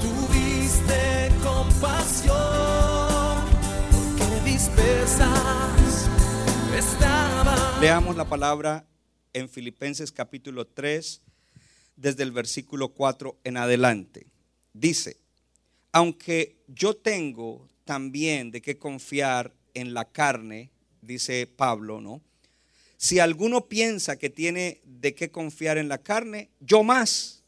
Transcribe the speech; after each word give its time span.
tuviste 0.00 1.30
compasión, 1.42 2.36
porque. 4.18 4.40
Leamos 7.80 8.16
la 8.16 8.28
palabra 8.28 8.86
en 9.32 9.48
Filipenses 9.48 10.12
capítulo 10.12 10.66
3, 10.66 11.22
desde 11.96 12.22
el 12.22 12.32
versículo 12.32 12.90
4 12.90 13.38
en 13.44 13.56
adelante. 13.56 14.26
Dice, 14.72 15.18
aunque 15.92 16.56
yo 16.68 16.94
tengo 16.94 17.68
también 17.84 18.50
de 18.50 18.62
qué 18.62 18.78
confiar 18.78 19.52
en 19.74 19.94
la 19.94 20.04
carne, 20.04 20.70
dice 21.00 21.46
Pablo, 21.46 22.00
¿no? 22.00 22.20
Si 22.96 23.18
alguno 23.18 23.66
piensa 23.66 24.18
que 24.18 24.28
tiene 24.28 24.80
de 24.84 25.14
qué 25.14 25.30
confiar 25.30 25.78
en 25.78 25.88
la 25.88 25.98
carne, 25.98 26.50
yo 26.60 26.82
más, 26.82 27.39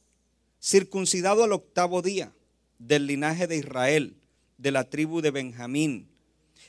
circuncidado 0.63 1.43
al 1.43 1.53
octavo 1.53 2.03
día, 2.03 2.33
del 2.79 3.07
linaje 3.07 3.47
de 3.47 3.57
Israel, 3.57 4.17
de 4.59 4.71
la 4.71 4.89
tribu 4.89 5.21
de 5.21 5.31
Benjamín, 5.33 6.09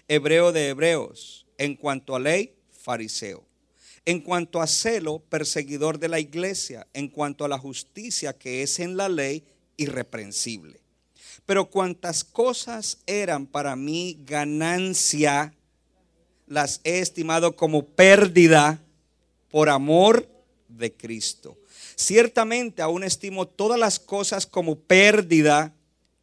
hebreo 0.08 0.52
de 0.52 0.70
hebreos, 0.70 1.46
en 1.58 1.76
cuanto 1.76 2.16
a 2.16 2.20
ley, 2.20 2.56
fariseo. 2.72 3.46
En 4.06 4.20
cuanto 4.20 4.62
a 4.62 4.68
celo, 4.68 5.20
perseguidor 5.20 6.00
de 6.00 6.10
la 6.10 6.20
iglesia, 6.20 6.88
en 6.94 7.08
cuanto 7.08 7.46
a 7.46 7.48
la 7.48 7.58
justicia 7.58 8.34
que 8.34 8.64
es 8.64 8.80
en 8.80 8.98
la 8.98 9.08
ley, 9.08 9.44
irreprensible. 9.78 10.82
Pero 11.46 11.70
cuantas 11.70 12.24
cosas 12.24 12.98
eran 13.06 13.46
para 13.46 13.76
mí 13.76 14.20
ganancia, 14.26 15.54
las 16.48 16.82
he 16.84 17.00
estimado 17.00 17.56
como 17.56 17.86
pérdida 17.86 18.84
por 19.50 19.70
amor 19.70 20.28
de 20.68 20.92
Cristo. 20.92 21.58
Ciertamente 21.96 22.82
aún 22.82 23.04
estimo 23.04 23.48
todas 23.48 23.80
las 23.80 24.00
cosas 24.00 24.46
como 24.46 24.76
pérdida 24.76 25.74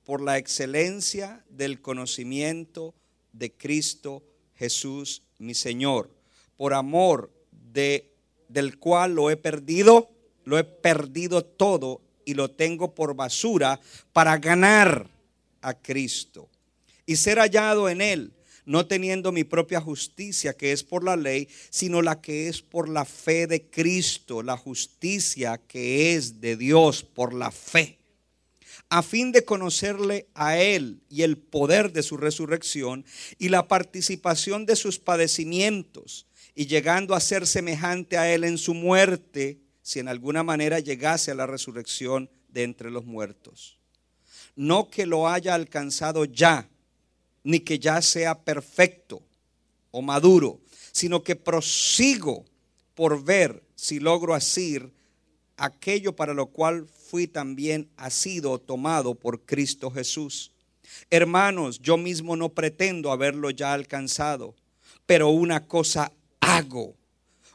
por 0.05 0.21
la 0.21 0.39
excelencia 0.39 1.45
del 1.49 1.81
conocimiento 1.81 2.95
de 3.33 3.53
Cristo 3.53 4.23
Jesús, 4.55 5.23
mi 5.39 5.55
Señor, 5.55 6.11
por 6.57 6.75
amor 6.75 7.31
de 7.73 8.11
del 8.51 8.79
cual 8.79 9.15
lo 9.15 9.31
he 9.31 9.37
perdido, 9.37 10.11
lo 10.45 10.59
he 10.59 10.65
perdido 10.65 11.45
todo 11.45 12.01
y 12.25 12.35
lo 12.35 12.51
tengo 12.51 12.95
por 12.95 13.15
basura 13.15 13.81
para 14.13 14.37
ganar 14.39 15.09
a 15.63 15.75
Cristo 15.75 16.49
y 17.07 17.17
ser 17.17 17.39
hallado 17.39 17.89
en 17.89 18.01
él, 18.01 18.33
no 18.65 18.87
teniendo 18.87 19.33
mi 19.33 19.45
propia 19.45 19.81
justicia 19.81 20.55
que 20.55 20.73
es 20.73 20.85
por 20.85 21.05
la 21.05 21.17
ley, 21.17 21.49
sino 21.71 22.03
la 22.03 22.21
que 22.21 22.49
es 22.49 22.63
por 22.63 22.89
la 22.89 23.05
fe 23.05 23.47
de 23.47 23.69
Cristo, 23.71 24.43
la 24.43 24.57
justicia 24.57 25.59
que 25.59 26.15
es 26.15 26.41
de 26.41 26.57
Dios 26.57 27.03
por 27.03 27.35
la 27.35 27.51
fe 27.51 28.01
a 28.91 29.03
fin 29.03 29.31
de 29.31 29.45
conocerle 29.45 30.27
a 30.35 30.59
Él 30.59 31.01
y 31.09 31.23
el 31.23 31.39
poder 31.39 31.93
de 31.93 32.03
su 32.03 32.17
resurrección 32.17 33.05
y 33.39 33.49
la 33.49 33.69
participación 33.69 34.67
de 34.67 34.77
sus 34.77 34.99
padecimientos, 34.99 36.27
y 36.55 36.67
llegando 36.67 37.15
a 37.15 37.21
ser 37.21 37.47
semejante 37.47 38.19
a 38.19 38.33
Él 38.33 38.45
en 38.45 38.59
su 38.59 38.75
muerte, 38.75 39.61
si 39.83 40.01
en 40.01 40.09
alguna 40.09 40.43
manera 40.43 40.81
llegase 40.81 41.31
a 41.31 41.35
la 41.35 41.47
resurrección 41.47 42.29
de 42.49 42.65
entre 42.65 42.91
los 42.91 43.05
muertos. 43.05 43.79
No 44.57 44.91
que 44.91 45.07
lo 45.07 45.29
haya 45.29 45.55
alcanzado 45.55 46.25
ya, 46.25 46.69
ni 47.43 47.61
que 47.61 47.79
ya 47.79 48.03
sea 48.03 48.43
perfecto 48.43 49.23
o 49.91 50.03
maduro, 50.03 50.61
sino 50.93 51.23
que 51.23 51.37
prosigo 51.37 52.45
por 52.95 53.23
ver 53.25 53.63
si 53.75 53.99
logro 53.99 54.35
asir 54.35 54.93
aquello 55.57 56.17
para 56.17 56.35
lo 56.35 56.47
cual 56.47 56.87
fui 56.87 57.27
también 57.27 57.89
asido 57.97 58.59
tomado 58.59 59.15
por 59.15 59.45
Cristo 59.45 59.91
Jesús. 59.91 60.53
Hermanos, 61.11 61.81
yo 61.81 61.97
mismo 61.97 62.37
no 62.37 62.51
pretendo 62.51 63.13
haberlo 63.13 63.51
ya 63.51 63.73
alcanzado, 63.73 64.55
pero 65.07 65.29
una 65.29 65.67
cosa 65.67 66.13
hago, 66.41 66.95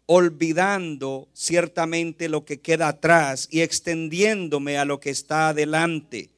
olvidando 0.05 1.27
ciertamente 1.33 2.29
lo 2.29 2.45
que 2.45 2.61
queda 2.61 2.89
atrás 2.89 3.47
y 3.51 3.61
extendiéndome 3.61 4.77
a 4.77 4.85
lo 4.85 4.99
que 4.99 5.09
está 5.09 5.49
adelante. 5.49 6.29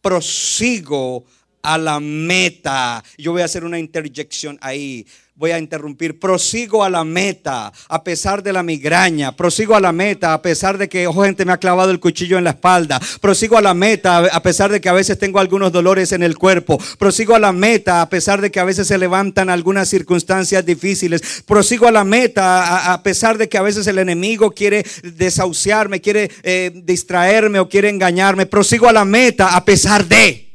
Prosigo 0.00 1.24
a 1.62 1.78
la 1.78 2.00
meta. 2.00 3.02
Yo 3.16 3.32
voy 3.32 3.42
a 3.42 3.46
hacer 3.46 3.64
una 3.64 3.78
interjección 3.78 4.58
ahí. 4.60 5.06
Voy 5.38 5.52
a 5.52 5.58
interrumpir. 5.60 6.18
Prosigo 6.18 6.82
a 6.82 6.90
la 6.90 7.04
meta 7.04 7.72
a 7.88 8.02
pesar 8.02 8.42
de 8.42 8.52
la 8.52 8.64
migraña. 8.64 9.36
Prosigo 9.36 9.76
a 9.76 9.80
la 9.80 9.92
meta 9.92 10.32
a 10.34 10.42
pesar 10.42 10.78
de 10.78 10.88
que, 10.88 11.06
ojo, 11.06 11.22
gente 11.22 11.44
me 11.44 11.52
ha 11.52 11.58
clavado 11.58 11.92
el 11.92 12.00
cuchillo 12.00 12.38
en 12.38 12.42
la 12.42 12.50
espalda. 12.50 13.00
Prosigo 13.20 13.56
a 13.56 13.60
la 13.60 13.72
meta 13.72 14.18
a 14.18 14.42
pesar 14.42 14.72
de 14.72 14.80
que 14.80 14.88
a 14.88 14.92
veces 14.92 15.16
tengo 15.16 15.38
algunos 15.38 15.70
dolores 15.70 16.10
en 16.10 16.24
el 16.24 16.36
cuerpo. 16.36 16.76
Prosigo 16.98 17.36
a 17.36 17.38
la 17.38 17.52
meta 17.52 18.02
a 18.02 18.08
pesar 18.08 18.40
de 18.40 18.50
que 18.50 18.58
a 18.58 18.64
veces 18.64 18.88
se 18.88 18.98
levantan 18.98 19.48
algunas 19.48 19.88
circunstancias 19.88 20.66
difíciles. 20.66 21.44
Prosigo 21.46 21.86
a 21.86 21.92
la 21.92 22.02
meta 22.02 22.64
a, 22.64 22.94
a 22.94 23.02
pesar 23.04 23.38
de 23.38 23.48
que 23.48 23.58
a 23.58 23.62
veces 23.62 23.86
el 23.86 24.00
enemigo 24.00 24.50
quiere 24.50 24.84
desahuciarme, 25.04 26.00
quiere 26.00 26.32
eh, 26.42 26.72
distraerme 26.74 27.60
o 27.60 27.68
quiere 27.68 27.90
engañarme. 27.90 28.46
Prosigo 28.46 28.88
a 28.88 28.92
la 28.92 29.04
meta 29.04 29.54
a 29.54 29.64
pesar 29.64 30.04
de. 30.04 30.47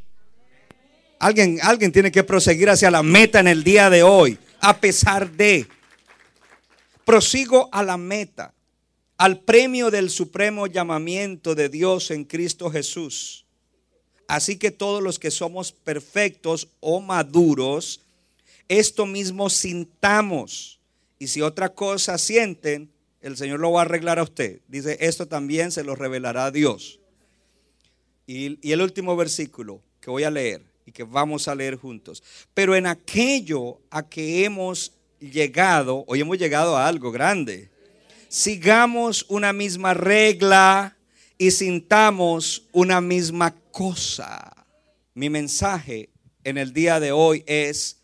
Alguien, 1.23 1.57
alguien 1.61 1.93
tiene 1.93 2.11
que 2.11 2.25
proseguir 2.25 2.69
hacia 2.69 2.91
la 2.91 3.01
meta 3.01 3.39
en 3.39 3.47
el 3.47 3.63
día 3.63 3.89
de 3.89 4.03
hoy, 4.03 4.37
a 4.59 4.77
pesar 4.77 5.31
de. 5.31 5.65
Prosigo 7.05 7.69
a 7.71 7.81
la 7.81 7.95
meta, 7.95 8.53
al 9.15 9.39
premio 9.39 9.89
del 9.89 10.09
supremo 10.09 10.67
llamamiento 10.67 11.55
de 11.55 11.69
Dios 11.69 12.11
en 12.11 12.25
Cristo 12.25 12.69
Jesús. 12.69 13.45
Así 14.27 14.57
que 14.57 14.69
todos 14.69 15.01
los 15.01 15.17
que 15.17 15.31
somos 15.31 15.71
perfectos 15.71 16.67
o 16.81 16.99
maduros, 16.99 18.01
esto 18.67 19.05
mismo 19.05 19.49
sintamos. 19.49 20.77
Y 21.19 21.27
si 21.27 21.41
otra 21.41 21.69
cosa 21.69 22.17
sienten, 22.17 22.91
el 23.21 23.37
Señor 23.37 23.61
lo 23.61 23.71
va 23.71 23.79
a 23.79 23.85
arreglar 23.85 24.19
a 24.19 24.23
usted. 24.23 24.59
Dice, 24.67 24.97
esto 24.99 25.25
también 25.25 25.71
se 25.71 25.85
lo 25.85 25.95
revelará 25.95 26.47
a 26.47 26.51
Dios. 26.51 26.99
Y, 28.27 28.59
y 28.61 28.73
el 28.73 28.81
último 28.81 29.15
versículo 29.15 29.79
que 30.01 30.11
voy 30.11 30.25
a 30.25 30.29
leer 30.29 30.72
y 30.85 30.91
que 30.91 31.03
vamos 31.03 31.47
a 31.47 31.55
leer 31.55 31.75
juntos. 31.75 32.23
Pero 32.53 32.75
en 32.75 32.85
aquello 32.85 33.79
a 33.89 34.07
que 34.07 34.45
hemos 34.45 34.93
llegado, 35.19 36.03
hoy 36.07 36.21
hemos 36.21 36.37
llegado 36.37 36.77
a 36.77 36.87
algo 36.87 37.11
grande. 37.11 37.69
Sigamos 38.27 39.25
una 39.29 39.53
misma 39.53 39.93
regla 39.93 40.97
y 41.37 41.51
sintamos 41.51 42.67
una 42.71 43.01
misma 43.01 43.55
cosa. 43.71 44.65
Mi 45.13 45.29
mensaje 45.29 46.09
en 46.43 46.57
el 46.57 46.73
día 46.73 46.99
de 46.99 47.11
hoy 47.11 47.43
es 47.45 48.01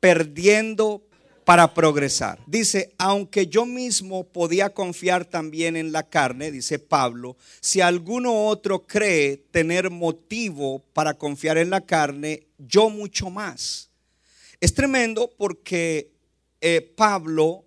perdiendo 0.00 1.07
para 1.48 1.72
progresar. 1.72 2.38
Dice, 2.46 2.92
aunque 2.98 3.46
yo 3.46 3.64
mismo 3.64 4.22
podía 4.22 4.68
confiar 4.68 5.24
también 5.24 5.76
en 5.78 5.92
la 5.92 6.02
carne, 6.02 6.50
dice 6.50 6.78
Pablo, 6.78 7.38
si 7.62 7.80
alguno 7.80 8.48
otro 8.48 8.86
cree 8.86 9.38
tener 9.50 9.88
motivo 9.88 10.84
para 10.92 11.14
confiar 11.14 11.56
en 11.56 11.70
la 11.70 11.80
carne, 11.80 12.48
yo 12.58 12.90
mucho 12.90 13.30
más. 13.30 13.88
Es 14.60 14.74
tremendo 14.74 15.32
porque 15.38 16.10
eh, 16.60 16.82
Pablo 16.82 17.64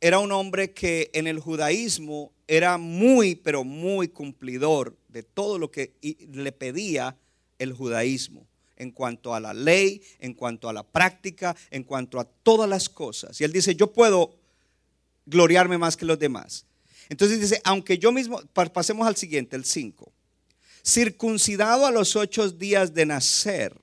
era 0.00 0.18
un 0.18 0.32
hombre 0.32 0.72
que 0.72 1.12
en 1.14 1.28
el 1.28 1.38
judaísmo 1.38 2.32
era 2.48 2.76
muy, 2.76 3.36
pero 3.36 3.62
muy 3.62 4.08
cumplidor 4.08 4.96
de 5.06 5.22
todo 5.22 5.60
lo 5.60 5.70
que 5.70 5.94
le 6.32 6.50
pedía 6.50 7.16
el 7.60 7.72
judaísmo 7.72 8.49
en 8.80 8.92
cuanto 8.92 9.34
a 9.34 9.40
la 9.40 9.52
ley, 9.52 10.02
en 10.18 10.32
cuanto 10.32 10.68
a 10.68 10.72
la 10.72 10.82
práctica, 10.82 11.54
en 11.70 11.84
cuanto 11.84 12.18
a 12.18 12.24
todas 12.24 12.68
las 12.68 12.88
cosas. 12.88 13.38
Y 13.40 13.44
él 13.44 13.52
dice, 13.52 13.74
yo 13.74 13.92
puedo 13.92 14.34
gloriarme 15.26 15.76
más 15.76 15.96
que 15.96 16.06
los 16.06 16.18
demás. 16.18 16.64
Entonces 17.10 17.40
dice, 17.40 17.60
aunque 17.64 17.98
yo 17.98 18.10
mismo, 18.10 18.40
pasemos 18.72 19.06
al 19.06 19.16
siguiente, 19.16 19.54
el 19.54 19.66
5, 19.66 20.10
circuncidado 20.84 21.84
a 21.84 21.90
los 21.90 22.16
ocho 22.16 22.50
días 22.50 22.94
de 22.94 23.04
nacer, 23.04 23.76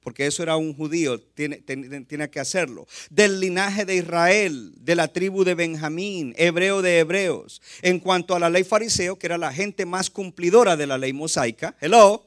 porque 0.00 0.26
eso 0.26 0.42
era 0.42 0.56
un 0.56 0.74
judío, 0.74 1.20
tiene, 1.20 1.58
tiene, 1.58 2.00
tiene, 2.06 2.30
que 2.30 2.40
hacerlo. 2.40 2.86
Del 3.10 3.38
linaje 3.38 3.84
de 3.84 3.96
Israel, 3.96 4.72
de 4.76 4.96
la 4.96 5.08
tribu 5.08 5.44
de 5.44 5.54
Benjamín, 5.54 6.34
hebreo 6.38 6.80
de 6.80 7.00
hebreos. 7.00 7.60
En 7.82 8.00
cuanto 8.00 8.34
a 8.34 8.40
la 8.40 8.50
ley 8.50 8.64
fariseo, 8.64 9.18
que 9.18 9.26
era 9.26 9.38
la 9.38 9.52
gente 9.52 9.84
más 9.84 10.08
cumplidora 10.08 10.76
de 10.76 10.86
la 10.86 10.98
ley 10.98 11.12
mosaica, 11.12 11.76
hello. 11.80 12.26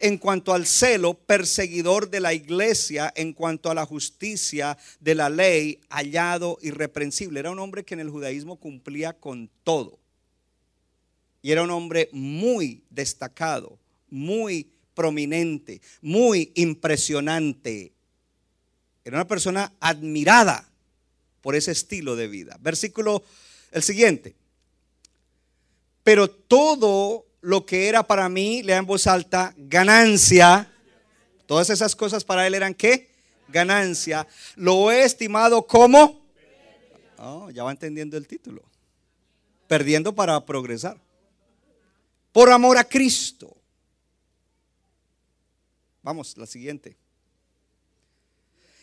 En 0.00 0.18
cuanto 0.18 0.52
al 0.52 0.66
celo, 0.66 1.14
perseguidor 1.14 2.10
de 2.10 2.20
la 2.20 2.34
iglesia, 2.34 3.12
en 3.16 3.32
cuanto 3.32 3.70
a 3.70 3.74
la 3.74 3.86
justicia 3.86 4.76
de 5.00 5.14
la 5.14 5.28
ley, 5.28 5.80
hallado 5.90 6.58
irreprensible. 6.62 7.40
Era 7.40 7.50
un 7.50 7.58
hombre 7.58 7.84
que 7.84 7.94
en 7.94 8.00
el 8.00 8.10
judaísmo 8.10 8.56
cumplía 8.56 9.12
con 9.12 9.50
todo. 9.64 9.98
Y 11.42 11.50
era 11.50 11.62
un 11.62 11.70
hombre 11.70 12.08
muy 12.12 12.82
destacado, 12.90 13.78
muy 14.08 14.70
prominente, 14.94 15.80
muy 16.00 16.52
impresionante. 16.54 17.92
Era 19.04 19.16
una 19.16 19.26
persona 19.26 19.72
admirada 19.80 20.68
por 21.40 21.56
ese 21.56 21.72
estilo 21.72 22.14
de 22.14 22.28
vida. 22.28 22.56
Versículo 22.60 23.22
el 23.72 23.82
siguiente. 23.82 24.34
Pero 26.04 26.30
todo 26.30 27.26
lo 27.42 27.66
que 27.66 27.88
era 27.88 28.04
para 28.04 28.28
mí, 28.28 28.62
lea 28.62 28.78
en 28.78 28.86
voz 28.86 29.06
alta, 29.06 29.52
ganancia. 29.56 30.72
Todas 31.46 31.68
esas 31.70 31.94
cosas 31.94 32.24
para 32.24 32.46
él 32.46 32.54
eran 32.54 32.72
qué? 32.72 33.10
Ganancia. 33.48 34.26
Lo 34.56 34.90
he 34.90 35.04
estimado 35.04 35.66
como... 35.66 36.22
Oh, 37.18 37.50
ya 37.50 37.64
va 37.64 37.72
entendiendo 37.72 38.16
el 38.16 38.26
título. 38.26 38.62
Perdiendo 39.66 40.14
para 40.14 40.44
progresar. 40.46 41.00
Por 42.32 42.50
amor 42.50 42.78
a 42.78 42.84
Cristo. 42.84 43.56
Vamos, 46.02 46.36
la 46.38 46.46
siguiente. 46.46 46.96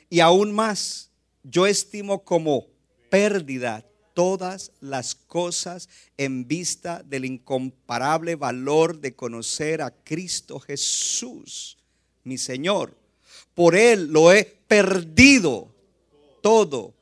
Y 0.10 0.20
aún 0.20 0.52
más, 0.52 1.10
yo 1.44 1.66
estimo 1.66 2.24
como 2.24 2.68
pérdida 3.10 3.86
todas 4.19 4.74
las 4.81 5.16
cosas 5.16 5.88
en 6.18 6.45
vista 6.45 7.01
del 7.04 7.24
incomparable 7.24 8.36
valor 8.36 9.00
de 9.00 9.16
conocer 9.16 9.81
a 9.81 9.92
Cristo 9.92 10.60
Jesús, 10.60 11.77
mi 12.25 12.38
Señor. 12.38 12.98
Por 13.56 13.77
Él 13.77 14.12
lo 14.12 14.33
he 14.33 14.44
perdido 14.44 15.74
todo 16.42 16.94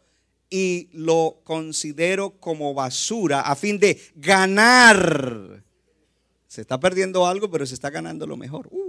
y 0.51 0.89
lo 0.91 1.39
considero 1.43 2.39
como 2.39 2.75
basura 2.75 3.41
a 3.41 3.55
fin 3.55 3.79
de 3.79 3.99
ganar. 4.15 5.63
Se 6.47 6.61
está 6.61 6.79
perdiendo 6.79 7.25
algo, 7.25 7.49
pero 7.49 7.65
se 7.65 7.73
está 7.73 7.89
ganando 7.89 8.27
lo 8.27 8.37
mejor. 8.37 8.67
Uh 8.69 8.86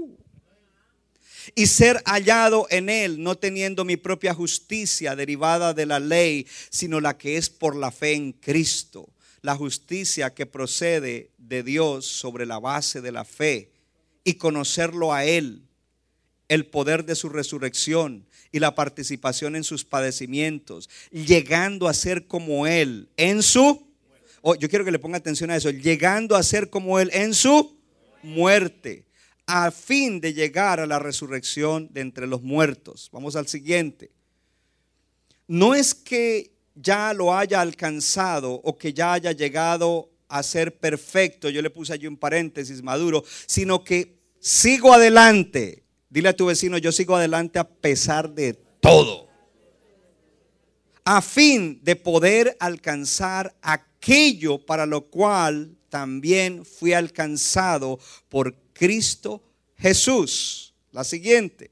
y 1.55 1.67
ser 1.67 2.03
hallado 2.05 2.67
en 2.71 2.89
él, 2.89 3.23
no 3.23 3.37
teniendo 3.37 3.85
mi 3.85 3.97
propia 3.97 4.35
justicia 4.35 5.17
derivada 5.17 5.75
de 5.75 5.87
la 5.87 6.00
ley, 6.00 6.47
sino 6.71 7.00
la 7.00 7.17
que 7.17 7.37
es 7.37 7.50
por 7.50 7.77
la 7.77 7.91
fe 7.91 8.15
en 8.15 8.33
Cristo, 8.33 9.09
la 9.43 9.56
justicia 9.56 10.35
que 10.35 10.47
procede 10.47 11.31
de 11.39 11.62
Dios 11.62 12.06
sobre 12.06 12.47
la 12.47 12.59
base 12.59 13.00
de 13.00 13.12
la 13.12 13.25
fe 13.25 13.71
y 14.25 14.35
conocerlo 14.35 15.12
a 15.12 15.25
él, 15.25 15.62
el 16.49 16.67
poder 16.67 17.05
de 17.05 17.15
su 17.15 17.29
resurrección 17.29 18.27
y 18.53 18.59
la 18.59 18.75
participación 18.75 19.56
en 19.56 19.65
sus 19.65 19.85
padecimientos, 19.85 20.89
llegando 21.11 21.89
a 21.89 21.95
ser 21.95 22.27
como 22.27 22.67
él 22.67 23.09
en 23.17 23.43
su 23.43 23.87
oh, 24.43 24.55
yo 24.55 24.69
quiero 24.69 24.85
que 24.85 24.91
le 24.91 24.99
ponga 24.99 25.19
atención 25.19 25.50
a 25.50 25.56
eso, 25.56 25.71
llegando 25.71 26.37
a 26.37 26.43
ser 26.43 26.71
como 26.71 26.99
él 27.00 27.11
en 27.12 27.35
su 27.35 27.77
muerte 28.23 29.05
a 29.50 29.71
fin 29.71 30.21
de 30.21 30.35
llegar 30.35 30.79
a 30.79 30.87
la 30.87 30.99
resurrección 30.99 31.89
de 31.91 32.03
entre 32.03 32.27
los 32.27 32.43
muertos. 32.43 33.09
Vamos 33.11 33.35
al 33.35 33.49
siguiente. 33.49 34.11
No 35.47 35.75
es 35.75 35.95
que 35.95 36.53
ya 36.75 37.15
lo 37.15 37.35
haya 37.35 37.62
alcanzado 37.62 38.53
o 38.53 38.77
que 38.77 38.93
ya 38.93 39.15
haya 39.15 39.33
llegado 39.33 40.11
a 40.29 40.43
ser 40.43 40.79
perfecto, 40.79 41.49
yo 41.49 41.62
le 41.62 41.71
puse 41.71 41.95
allí 41.95 42.06
un 42.06 42.19
paréntesis 42.19 42.83
maduro, 42.83 43.25
sino 43.47 43.83
que 43.83 44.19
sigo 44.39 44.93
adelante. 44.93 45.83
Dile 46.11 46.29
a 46.29 46.37
tu 46.37 46.45
vecino, 46.45 46.77
yo 46.77 46.93
sigo 46.93 47.17
adelante 47.17 47.59
a 47.59 47.67
pesar 47.67 48.31
de 48.31 48.53
todo. 48.53 49.29
A 51.05 51.23
fin 51.23 51.81
de 51.83 51.97
poder 51.97 52.55
alcanzar 52.61 53.56
aquello 53.62 54.59
para 54.67 54.85
lo 54.85 55.06
cual 55.06 55.79
también 55.89 56.67
fui 56.67 56.93
alcanzado 56.93 57.99
por 58.29 58.55
Cristo 58.78 59.42
Jesús. 59.76 60.72
La 60.92 61.04
siguiente. 61.04 61.70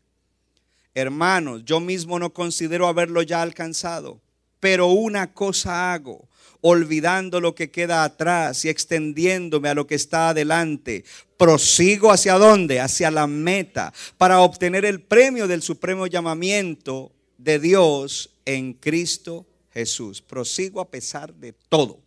Hermanos, 0.95 1.63
yo 1.65 1.81
mismo 1.81 2.19
no 2.19 2.33
considero 2.33 2.89
haberlo 2.89 3.23
ya 3.23 3.43
alcanzado, 3.43 4.21
pero 4.61 4.89
una 4.89 5.33
cosa 5.33 5.93
hago, 5.93 6.29
olvidando 6.63 7.41
lo 7.41 7.55
que 7.55 7.71
queda 7.71 8.03
atrás 8.03 8.65
y 8.65 8.71
extendiéndome 8.71 9.69
a 9.69 9.75
lo 9.75 9.87
que 9.87 9.95
está 9.95 10.31
adelante. 10.31 11.05
Prosigo 11.37 12.11
hacia 12.11 12.35
dónde? 12.35 12.81
Hacia 12.81 13.11
la 13.11 13.27
meta, 13.27 13.93
para 14.17 14.41
obtener 14.41 14.85
el 14.85 15.03
premio 15.03 15.47
del 15.47 15.63
supremo 15.63 16.07
llamamiento 16.07 17.13
de 17.37 17.59
Dios 17.59 18.31
en 18.45 18.73
Cristo 18.73 19.47
Jesús. 19.73 20.23
Prosigo 20.23 20.81
a 20.81 20.89
pesar 20.89 21.35
de 21.35 21.53
todo. 21.69 22.06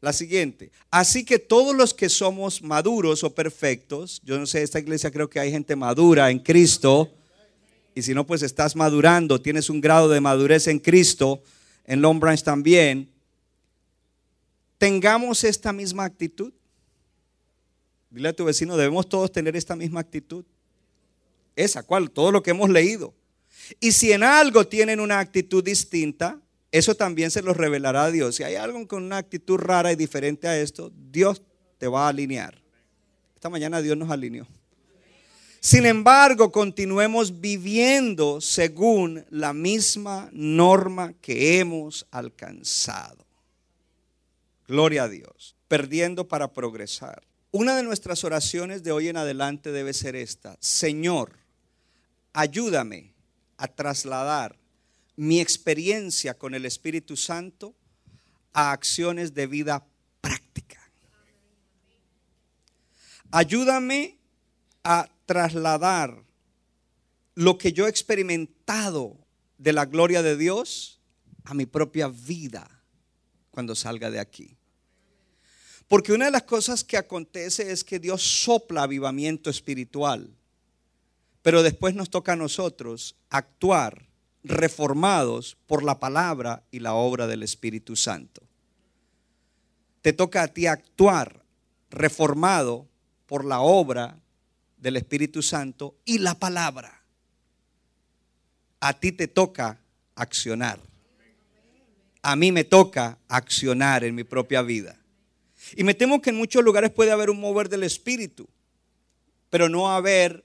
La 0.00 0.12
siguiente. 0.12 0.70
Así 0.90 1.24
que 1.24 1.38
todos 1.38 1.74
los 1.74 1.92
que 1.92 2.08
somos 2.08 2.62
maduros 2.62 3.24
o 3.24 3.34
perfectos, 3.34 4.20
yo 4.24 4.38
no 4.38 4.46
sé, 4.46 4.62
esta 4.62 4.78
iglesia 4.78 5.10
creo 5.10 5.28
que 5.28 5.40
hay 5.40 5.50
gente 5.50 5.74
madura 5.74 6.30
en 6.30 6.38
Cristo, 6.38 7.10
y 7.94 8.02
si 8.02 8.14
no, 8.14 8.24
pues 8.24 8.42
estás 8.42 8.76
madurando, 8.76 9.40
tienes 9.40 9.68
un 9.68 9.80
grado 9.80 10.08
de 10.08 10.20
madurez 10.20 10.68
en 10.68 10.78
Cristo, 10.78 11.42
en 11.84 12.00
Long 12.00 12.20
Branch 12.20 12.40
también, 12.42 13.10
tengamos 14.78 15.42
esta 15.42 15.72
misma 15.72 16.04
actitud. 16.04 16.52
Dile 18.10 18.28
a 18.28 18.32
tu 18.32 18.44
vecino, 18.44 18.76
debemos 18.76 19.08
todos 19.08 19.32
tener 19.32 19.56
esta 19.56 19.74
misma 19.74 19.98
actitud. 19.98 20.44
Esa, 21.56 21.82
¿cuál? 21.82 22.08
Todo 22.08 22.30
lo 22.30 22.40
que 22.40 22.52
hemos 22.52 22.70
leído. 22.70 23.12
Y 23.80 23.90
si 23.90 24.12
en 24.12 24.22
algo 24.22 24.64
tienen 24.66 25.00
una 25.00 25.18
actitud 25.18 25.64
distinta, 25.64 26.40
eso 26.70 26.94
también 26.94 27.30
se 27.30 27.42
lo 27.42 27.54
revelará 27.54 28.04
a 28.04 28.10
Dios. 28.10 28.36
Si 28.36 28.42
hay 28.42 28.56
algo 28.56 28.86
con 28.86 29.02
una 29.02 29.16
actitud 29.16 29.56
rara 29.56 29.92
y 29.92 29.96
diferente 29.96 30.48
a 30.48 30.58
esto, 30.60 30.92
Dios 30.94 31.42
te 31.78 31.88
va 31.88 32.06
a 32.06 32.08
alinear. 32.08 32.60
Esta 33.34 33.48
mañana 33.48 33.80
Dios 33.80 33.96
nos 33.96 34.10
alineó. 34.10 34.46
Sin 35.60 35.86
embargo, 35.86 36.52
continuemos 36.52 37.40
viviendo 37.40 38.40
según 38.40 39.24
la 39.30 39.52
misma 39.52 40.28
norma 40.32 41.14
que 41.20 41.58
hemos 41.58 42.06
alcanzado. 42.10 43.26
Gloria 44.66 45.04
a 45.04 45.08
Dios. 45.08 45.56
Perdiendo 45.66 46.28
para 46.28 46.52
progresar. 46.52 47.22
Una 47.50 47.76
de 47.76 47.82
nuestras 47.82 48.24
oraciones 48.24 48.82
de 48.82 48.92
hoy 48.92 49.08
en 49.08 49.16
adelante 49.16 49.72
debe 49.72 49.94
ser 49.94 50.16
esta. 50.16 50.56
Señor, 50.60 51.32
ayúdame 52.32 53.14
a 53.56 53.68
trasladar 53.68 54.57
mi 55.18 55.40
experiencia 55.40 56.38
con 56.38 56.54
el 56.54 56.64
Espíritu 56.64 57.16
Santo 57.16 57.74
a 58.52 58.70
acciones 58.70 59.34
de 59.34 59.48
vida 59.48 59.84
práctica. 60.20 60.80
Ayúdame 63.32 64.16
a 64.84 65.10
trasladar 65.26 66.22
lo 67.34 67.58
que 67.58 67.72
yo 67.72 67.86
he 67.86 67.90
experimentado 67.90 69.18
de 69.58 69.72
la 69.72 69.86
gloria 69.86 70.22
de 70.22 70.36
Dios 70.36 71.00
a 71.42 71.52
mi 71.52 71.66
propia 71.66 72.06
vida 72.06 72.70
cuando 73.50 73.74
salga 73.74 74.12
de 74.12 74.20
aquí. 74.20 74.56
Porque 75.88 76.12
una 76.12 76.26
de 76.26 76.30
las 76.30 76.44
cosas 76.44 76.84
que 76.84 76.96
acontece 76.96 77.72
es 77.72 77.82
que 77.82 77.98
Dios 77.98 78.22
sopla 78.22 78.84
avivamiento 78.84 79.50
espiritual, 79.50 80.30
pero 81.42 81.64
después 81.64 81.96
nos 81.96 82.08
toca 82.08 82.34
a 82.34 82.36
nosotros 82.36 83.16
actuar 83.30 84.07
reformados 84.44 85.56
por 85.66 85.82
la 85.82 85.98
palabra 85.98 86.62
y 86.70 86.80
la 86.80 86.94
obra 86.94 87.26
del 87.26 87.42
Espíritu 87.42 87.96
Santo. 87.96 88.42
Te 90.02 90.12
toca 90.12 90.42
a 90.42 90.48
ti 90.48 90.66
actuar 90.66 91.42
reformado 91.90 92.86
por 93.26 93.44
la 93.44 93.60
obra 93.60 94.18
del 94.76 94.96
Espíritu 94.96 95.42
Santo 95.42 95.96
y 96.04 96.18
la 96.18 96.34
palabra. 96.34 97.02
A 98.80 98.98
ti 98.98 99.12
te 99.12 99.26
toca 99.26 99.80
accionar. 100.14 100.78
A 102.22 102.36
mí 102.36 102.52
me 102.52 102.64
toca 102.64 103.18
accionar 103.28 104.04
en 104.04 104.14
mi 104.14 104.24
propia 104.24 104.62
vida. 104.62 104.98
Y 105.76 105.84
me 105.84 105.94
temo 105.94 106.22
que 106.22 106.30
en 106.30 106.36
muchos 106.36 106.62
lugares 106.62 106.90
puede 106.90 107.10
haber 107.10 107.30
un 107.30 107.40
mover 107.40 107.68
del 107.68 107.82
Espíritu, 107.82 108.48
pero 109.50 109.68
no 109.68 109.90
haber 109.90 110.44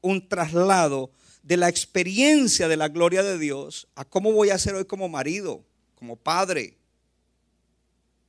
un 0.00 0.28
traslado 0.28 1.10
de 1.42 1.56
la 1.56 1.68
experiencia 1.68 2.68
de 2.68 2.76
la 2.76 2.88
gloria 2.88 3.22
de 3.22 3.38
Dios 3.38 3.88
a 3.94 4.04
cómo 4.04 4.32
voy 4.32 4.50
a 4.50 4.58
ser 4.58 4.74
hoy 4.74 4.84
como 4.84 5.08
marido, 5.08 5.64
como 5.96 6.16
padre, 6.16 6.76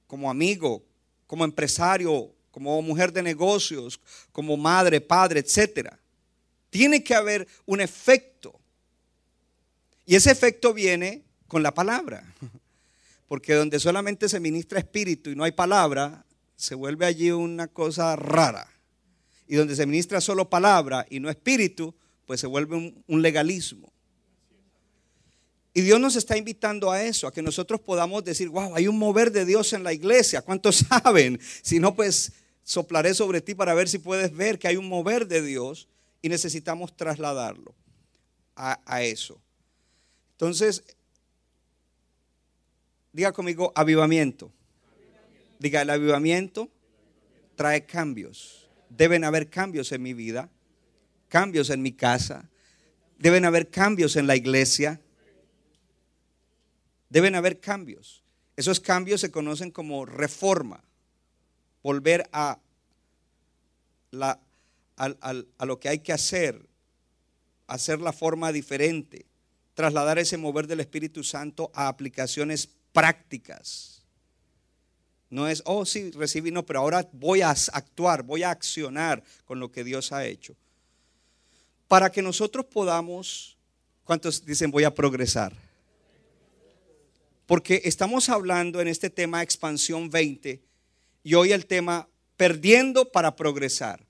como 0.08 0.30
amigo, 0.30 0.84
como 1.28 1.46
empresario, 1.46 2.34
como 2.52 2.82
mujer 2.82 3.12
de 3.12 3.24
negocios, 3.24 4.00
como 4.32 4.58
madre, 4.58 5.02
padre, 5.02 5.40
etcétera. 5.40 6.00
Tiene 6.70 7.04
que 7.04 7.16
haber 7.16 7.48
un 7.66 7.82
efecto. 7.82 8.60
Y 10.06 10.16
ese 10.16 10.32
efecto 10.32 10.74
viene 10.74 11.24
con 11.48 11.64
la 11.64 11.74
palabra. 11.74 12.24
Porque 13.28 13.54
donde 13.54 13.80
solamente 13.80 14.30
se 14.30 14.40
ministra 14.40 14.80
espíritu 14.80 15.32
y 15.32 15.36
no 15.36 15.44
hay 15.44 15.52
palabra, 15.52 16.26
se 16.56 16.76
vuelve 16.76 17.06
allí 17.06 17.32
una 17.32 17.68
cosa 17.68 18.16
rara. 18.16 18.72
Y 19.48 19.56
donde 19.56 19.76
se 19.76 19.86
ministra 19.86 20.22
solo 20.22 20.50
palabra 20.50 21.06
y 21.10 21.20
no 21.20 21.30
espíritu, 21.30 21.96
pues 22.26 22.40
se 22.40 22.48
vuelve 22.48 23.04
un, 23.08 23.22
legalismo. 23.22 23.92
Y 25.74 25.82
Dios 25.82 26.00
nos 26.00 26.16
está 26.16 26.38
invitando 26.38 26.92
a 26.92 27.04
eso, 27.04 27.28
a 27.28 27.34
que 27.34 27.42
nosotros 27.42 27.82
podamos 27.82 28.24
decir, 28.24 28.50
wow, 28.50 28.76
hay 28.76 28.88
un 28.88 28.98
mover 28.98 29.32
de 29.32 29.46
Dios 29.46 29.74
en 29.74 29.84
la 29.84 29.92
iglesia. 29.92 30.42
¿Cuántos 30.42 30.78
saben? 30.90 31.40
Si 31.62 31.80
no, 31.80 31.96
pues 31.96 32.34
soplaré 32.64 33.14
sobre 33.14 33.42
ti 33.42 33.56
para 33.56 33.74
ver 33.74 33.90
si 33.90 33.98
puedes 33.98 34.32
ver 34.32 34.60
que 34.60 34.68
hay 34.68 34.78
un 34.78 34.88
mover 34.88 35.28
de 35.28 35.42
Dios 35.42 35.88
y 36.22 36.30
necesitamos 36.30 36.96
trasladarlo 36.96 37.74
a, 38.56 38.80
a 38.86 39.04
eso. 39.04 39.42
Entonces, 40.32 40.84
diga 43.12 43.32
conmigo, 43.32 43.72
avivamiento. 43.76 44.52
Diga, 45.60 45.82
el 45.82 45.90
avivamiento 45.90 46.70
trae 47.56 47.86
cambios. 47.86 48.70
Deben 48.90 49.24
haber 49.24 49.50
cambios 49.50 49.92
en 49.92 50.02
mi 50.02 50.14
vida, 50.14 50.50
cambios 51.34 51.72
en 51.72 51.82
mi 51.82 51.94
casa, 51.94 52.48
deben 53.18 53.44
haber 53.44 53.72
cambios 53.72 54.18
en 54.18 54.28
la 54.28 54.36
iglesia, 54.36 55.02
deben 57.10 57.34
haber 57.34 57.60
cambios. 57.60 58.22
Esos 58.56 58.80
cambios 58.80 59.22
se 59.22 59.32
conocen 59.32 59.72
como 59.72 60.06
reforma, 60.06 60.84
volver 61.82 62.30
a, 62.34 62.60
la, 64.12 64.40
a, 64.96 65.66
lo 65.66 65.80
que 65.80 65.90
hay 65.90 66.00
que 66.00 66.14
hacer, 66.14 66.70
hacer 67.66 68.00
la 68.00 68.14
forma 68.14 68.52
diferente, 68.52 69.26
trasladar 69.74 70.20
ese 70.20 70.38
mover 70.38 70.68
del 70.68 70.82
Espíritu 70.82 71.24
Santo 71.24 71.72
a 71.74 71.88
aplicaciones 71.88 72.70
prácticas. 72.92 74.04
No 75.32 75.48
es, 75.48 75.64
oh 75.66 75.84
sí, 75.84 76.12
recibí, 76.12 76.52
no, 76.52 76.64
pero 76.64 76.82
ahora 76.82 77.10
voy 77.12 77.42
a 77.42 77.50
actuar, 77.50 78.22
voy 78.22 78.44
a 78.44 78.52
accionar 78.52 79.24
con 79.46 79.60
lo 79.60 79.72
que 79.72 79.84
Dios 79.84 80.12
ha 80.12 80.28
hecho. 80.28 80.56
Para 81.94 82.12
que 82.12 82.24
nosotros 82.24 82.66
podamos, 82.66 83.56
¿cuántos 84.04 84.44
dicen 84.44 84.72
voy 84.72 84.84
a 84.84 84.96
progresar? 84.96 85.54
Porque 87.46 87.84
estamos 87.86 88.30
hablando 88.30 88.82
en 88.82 88.88
este 88.88 89.12
tema 89.12 89.44
expansión 89.44 90.10
20 90.10 90.60
y 91.24 91.34
hoy 91.36 91.52
el 91.52 91.68
tema 91.68 92.08
perdiendo 92.36 93.12
para 93.12 93.36
progresar. 93.36 94.04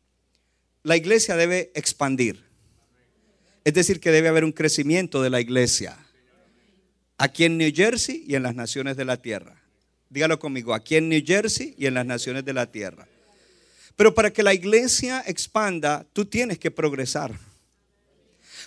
La 0.84 0.96
iglesia 0.96 1.36
debe 1.36 1.74
expandir. 1.76 2.46
Es 3.66 3.74
decir, 3.74 4.00
que 4.00 4.12
debe 4.12 4.30
haber 4.30 4.46
un 4.46 4.54
crecimiento 4.54 5.22
de 5.22 5.30
la 5.30 5.42
iglesia. 5.42 5.98
Aquí 7.18 7.44
en 7.44 7.58
New 7.58 7.74
Jersey 7.76 8.24
y 8.26 8.36
en 8.36 8.44
las 8.44 8.56
naciones 8.56 8.96
de 8.96 9.04
la 9.04 9.22
tierra. 9.22 9.62
Dígalo 10.10 10.40
conmigo, 10.40 10.74
aquí 10.74 10.96
en 10.96 11.10
New 11.10 11.22
Jersey 11.26 11.76
y 11.78 11.88
en 11.88 11.96
las 11.96 12.06
naciones 12.06 12.46
de 12.46 12.54
la 12.54 12.72
tierra. 12.72 13.10
Pero 13.98 14.16
para 14.16 14.32
que 14.32 14.42
la 14.42 14.54
iglesia 14.54 15.22
expanda, 15.28 16.06
tú 16.14 16.24
tienes 16.24 16.58
que 16.60 16.72
progresar. 16.72 17.38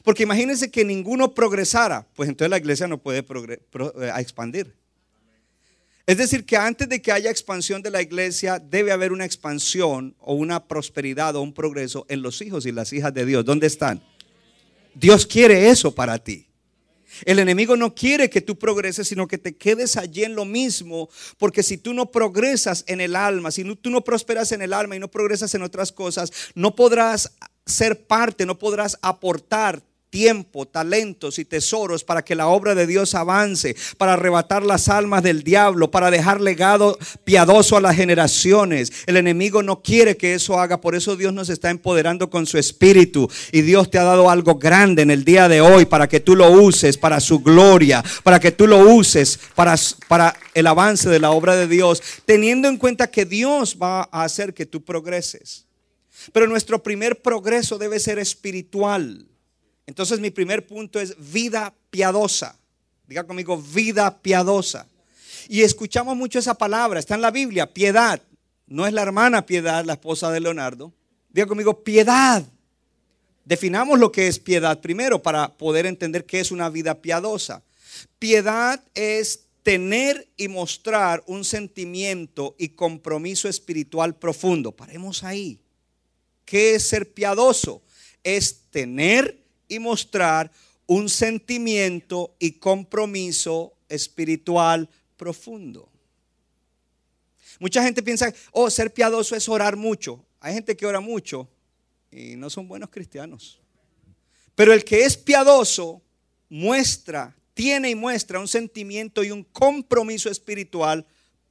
Porque 0.05 0.23
imagínense 0.23 0.71
que 0.71 0.85
ninguno 0.85 1.35
progresara, 1.35 2.07
pues 2.15 2.29
entonces 2.29 2.51
la 2.51 2.59
iglesia 2.59 2.87
no 2.87 2.99
puede 2.99 3.19
eh, 3.19 4.13
expandir. 4.19 4.75
Es 6.07 6.19
decir, 6.19 6.45
que 6.47 6.57
antes 6.57 6.89
de 6.89 7.03
que 7.03 7.11
haya 7.11 7.31
expansión 7.31 7.83
de 7.83 7.91
la 7.91 8.01
iglesia, 8.01 8.61
debe 8.61 8.93
haber 8.93 9.11
una 9.11 9.25
expansión 9.25 10.15
o 10.21 10.35
una 10.35 10.69
prosperidad 10.69 11.35
o 11.35 11.43
un 11.43 11.53
progreso 11.53 12.07
en 12.09 12.23
los 12.23 12.41
hijos 12.43 12.65
y 12.65 12.71
las 12.71 12.93
hijas 12.93 13.13
de 13.13 13.27
Dios. 13.27 13.45
¿Dónde 13.45 13.67
están? 13.67 14.01
Dios 14.95 15.27
quiere 15.27 15.69
eso 15.69 15.93
para 15.93 16.19
ti. 16.19 16.47
El 17.25 17.39
enemigo 17.39 17.77
no 17.77 17.95
quiere 17.95 18.31
que 18.31 18.41
tú 18.41 18.59
progreses, 18.59 19.09
sino 19.09 19.27
que 19.27 19.39
te 19.39 19.57
quedes 19.57 19.97
allí 19.97 20.23
en 20.25 20.35
lo 20.35 20.45
mismo, 20.45 21.09
porque 21.39 21.63
si 21.63 21.79
tú 21.79 21.95
no 21.95 22.11
progresas 22.11 22.85
en 22.87 23.01
el 23.01 23.17
alma, 23.17 23.51
si 23.51 23.65
tú 23.77 23.91
no 23.91 24.05
prosperas 24.05 24.53
en 24.53 24.63
el 24.63 24.73
alma 24.73 24.97
y 24.97 24.99
no 24.99 25.11
progresas 25.11 25.55
en 25.55 25.63
otras 25.63 25.93
cosas, 25.93 26.31
no 26.55 26.77
podrás 26.77 27.33
ser 27.67 28.07
parte, 28.07 28.47
no 28.47 28.59
podrás 28.59 28.99
aportar 29.03 29.83
tiempo, 30.09 30.65
talentos 30.67 31.39
y 31.39 31.45
tesoros 31.45 32.03
para 32.03 32.25
que 32.25 32.35
la 32.35 32.47
obra 32.47 32.75
de 32.75 32.87
Dios 32.87 33.15
avance, 33.15 33.77
para 33.99 34.15
arrebatar 34.15 34.65
las 34.65 34.89
almas 34.89 35.23
del 35.23 35.43
diablo, 35.43 35.91
para 35.91 36.11
dejar 36.11 36.41
legado 36.41 36.99
piadoso 37.25 37.77
a 37.77 37.83
las 37.83 37.97
generaciones. 37.97 38.93
El 39.07 39.19
enemigo 39.19 39.63
no 39.63 39.83
quiere 39.83 40.17
que 40.17 40.35
eso 40.35 40.59
haga, 40.59 40.81
por 40.81 40.95
eso 40.95 41.17
Dios 41.17 41.35
nos 41.35 41.51
está 41.51 41.69
empoderando 41.69 42.31
con 42.31 42.47
su 42.47 42.57
espíritu 42.57 43.29
y 43.53 43.61
Dios 43.61 43.91
te 43.91 43.99
ha 43.99 44.05
dado 44.05 44.31
algo 44.31 44.55
grande 44.55 45.03
en 45.03 45.11
el 45.11 45.25
día 45.25 45.49
de 45.49 45.61
hoy 45.61 45.85
para 45.85 46.09
que 46.09 46.21
tú 46.21 46.35
lo 46.35 46.51
uses 46.51 46.97
para 46.97 47.21
su 47.21 47.41
gloria, 47.41 48.03
para 48.23 48.41
que 48.41 48.53
tú 48.53 48.67
lo 48.67 48.79
uses 48.79 49.39
para, 49.55 49.75
para 50.09 50.35
el 50.55 50.67
avance 50.67 51.11
de 51.11 51.19
la 51.19 51.33
obra 51.33 51.57
de 51.57 51.67
Dios, 51.67 52.03
teniendo 52.25 52.69
en 52.69 52.79
cuenta 52.79 53.11
que 53.11 53.27
Dios 53.27 53.77
va 53.83 54.09
a 54.11 54.25
hacer 54.25 54.55
que 54.55 54.65
tú 54.65 54.83
progreses. 54.83 55.66
Pero 56.33 56.47
nuestro 56.47 56.83
primer 56.83 57.23
progreso 57.23 57.79
debe 57.79 58.01
ser 58.01 58.19
espiritual. 58.19 59.27
Entonces 59.87 60.21
mi 60.21 60.31
primer 60.31 60.67
punto 60.67 61.01
es 61.01 61.15
vida 61.33 61.75
piadosa. 61.91 62.59
Diga 63.07 63.25
conmigo, 63.25 63.57
vida 63.57 64.21
piadosa. 64.21 64.87
Y 65.49 65.63
escuchamos 65.63 66.17
mucho 66.17 66.39
esa 66.39 66.55
palabra, 66.55 66.99
está 66.99 67.15
en 67.15 67.21
la 67.21 67.31
Biblia, 67.31 67.73
piedad. 67.73 68.21
No 68.67 68.87
es 68.87 68.93
la 68.93 69.03
hermana 69.03 69.47
piedad, 69.47 69.85
la 69.85 69.93
esposa 69.93 70.31
de 70.33 70.41
Leonardo. 70.41 70.93
Diga 71.31 71.47
conmigo, 71.47 71.85
piedad. 71.85 72.43
Definamos 73.45 74.01
lo 74.01 74.11
que 74.11 74.27
es 74.27 74.41
piedad 74.41 74.81
primero 74.81 75.23
para 75.23 75.57
poder 75.57 75.87
entender 75.87 76.27
qué 76.27 76.41
es 76.41 76.51
una 76.51 76.69
vida 76.69 77.01
piadosa. 77.01 77.63
Piedad 78.19 78.83
es 78.95 79.47
tener 79.63 80.29
y 80.37 80.49
mostrar 80.49 81.23
un 81.27 81.45
sentimiento 81.45 82.57
y 82.59 82.71
compromiso 82.71 83.49
espiritual 83.49 84.17
profundo. 84.17 84.73
Paremos 84.73 85.23
ahí. 85.23 85.61
¿Qué 86.47 86.77
es 86.77 86.89
ser 86.89 87.13
piadoso? 87.13 87.83
Es 88.25 88.63
tener 88.71 89.45
y 89.69 89.79
mostrar 89.79 90.51
un 90.87 91.11
sentimiento 91.11 92.35
y 92.39 92.53
compromiso 92.53 93.75
espiritual 93.89 94.89
profundo. 95.17 95.91
Mucha 97.59 97.83
gente 97.83 98.03
piensa, 98.03 98.33
oh, 98.53 98.71
ser 98.71 98.95
piadoso 98.95 99.35
es 99.35 99.49
orar 99.49 99.77
mucho. 99.77 100.25
Hay 100.41 100.55
gente 100.55 100.77
que 100.77 100.87
ora 100.87 101.01
mucho 101.01 101.49
y 102.11 102.37
no 102.37 102.49
son 102.49 102.69
buenos 102.69 102.91
cristianos. 102.91 103.61
Pero 104.55 104.73
el 104.73 104.85
que 104.85 105.05
es 105.05 105.17
piadoso 105.17 106.01
muestra, 106.49 107.37
tiene 107.55 107.91
y 107.91 107.95
muestra 107.95 108.39
un 108.39 108.49
sentimiento 108.49 109.25
y 109.25 109.33
un 109.33 109.43
compromiso 109.43 110.31
espiritual 110.31 111.07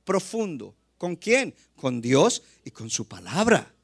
profundo. 0.06 0.74
¿Con 0.98 1.16
quién? 1.16 1.54
Con 1.76 2.00
Dios 2.00 2.44
y 2.64 2.72
con 2.72 2.90
su 2.90 3.08
palabra. 3.08 3.75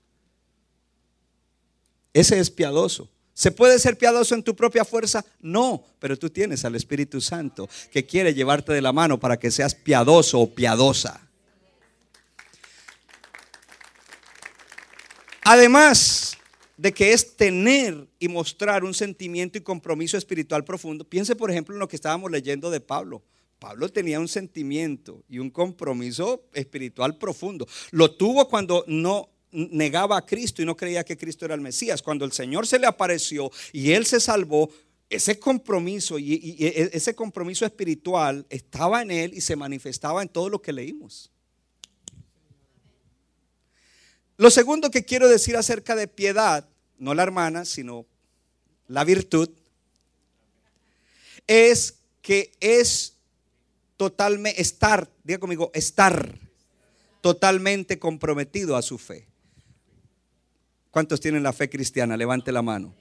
Ese 2.14 2.40
es 2.40 2.50
piadoso. 2.50 3.10
¿Se 3.34 3.52
puede 3.52 3.80
ser 3.80 3.98
piadoso 3.98 4.36
en 4.36 4.44
tu 4.44 4.56
propia 4.56 4.84
fuerza? 4.84 5.26
No, 5.40 5.84
pero 6.00 6.18
tú 6.18 6.30
tienes 6.30 6.66
al 6.66 6.76
Espíritu 6.76 7.22
Santo 7.22 7.70
que 7.92 8.06
quiere 8.06 8.34
llevarte 8.34 8.74
de 8.74 8.82
la 8.82 8.92
mano 8.92 9.20
para 9.20 9.40
que 9.40 9.52
seas 9.52 9.74
piadoso 9.74 10.40
o 10.40 10.54
piadosa. 10.54 11.28
Además 15.44 16.38
de 16.78 16.94
que 16.94 17.14
es 17.14 17.36
tener 17.36 18.08
y 18.20 18.28
mostrar 18.28 18.84
un 18.84 18.94
sentimiento 18.94 19.58
y 19.58 19.62
compromiso 19.62 20.18
espiritual 20.18 20.64
profundo, 20.64 21.04
piense 21.06 21.36
por 21.36 21.50
ejemplo 21.50 21.74
en 21.74 21.80
lo 21.80 21.88
que 21.88 21.96
estábamos 21.96 22.30
leyendo 22.30 22.70
de 22.70 22.80
Pablo. 22.80 23.24
Pablo 23.60 23.90
tenía 23.90 24.20
un 24.20 24.28
sentimiento 24.28 25.24
y 25.30 25.40
un 25.40 25.52
compromiso 25.52 26.44
espiritual 26.54 27.18
profundo. 27.18 27.68
Lo 27.92 28.12
tuvo 28.12 28.48
cuando 28.48 28.84
no 28.88 29.30
negaba 29.52 30.18
a 30.18 30.26
Cristo 30.26 30.62
y 30.62 30.66
no 30.66 30.76
creía 30.76 31.04
que 31.04 31.18
Cristo 31.18 31.46
era 31.46 31.56
el 31.56 31.62
Mesías. 31.62 32.02
Cuando 32.02 32.26
el 32.26 32.32
Señor 32.32 32.68
se 32.68 32.80
le 32.80 32.88
apareció 32.88 33.52
y 33.72 33.92
él 33.92 34.06
se 34.06 34.20
salvó, 34.20 34.70
ese 35.10 35.38
compromiso 35.38 36.18
y, 36.18 36.56
e, 36.60 36.90
ese 36.94 37.14
compromiso 37.14 37.66
espiritual 37.66 38.46
estaba 38.50 39.02
en 39.02 39.12
él 39.12 39.34
y 39.34 39.42
se 39.42 39.58
manifestaba 39.58 40.22
en 40.22 40.30
todo 40.30 40.50
lo 40.50 40.62
que 40.62 40.72
leímos. 40.72 41.30
Lo 44.38 44.50
segundo 44.50 44.90
que 44.90 45.04
quiero 45.06 45.28
decir 45.28 45.58
acerca 45.58 45.96
de 45.96 46.08
piedad, 46.08 46.68
no 46.98 47.14
la 47.14 47.24
hermana, 47.24 47.66
sino 47.66 48.06
la 48.88 49.04
virtud, 49.04 49.50
es 51.46 51.96
que 52.22 52.54
es 52.60 53.18
totalmente, 53.98 54.62
estar, 54.62 55.12
diga 55.24 55.40
conmigo, 55.40 55.72
estar 55.74 56.40
totalmente 57.20 58.00
comprometido 58.00 58.76
a 58.78 58.82
su 58.82 58.98
fe. 58.98 59.31
¿Cuántos 60.92 61.22
tienen 61.22 61.44
la 61.44 61.54
fe 61.54 61.70
cristiana? 61.70 62.18
Levante 62.18 62.52
la 62.52 62.62
mano. 62.62 62.94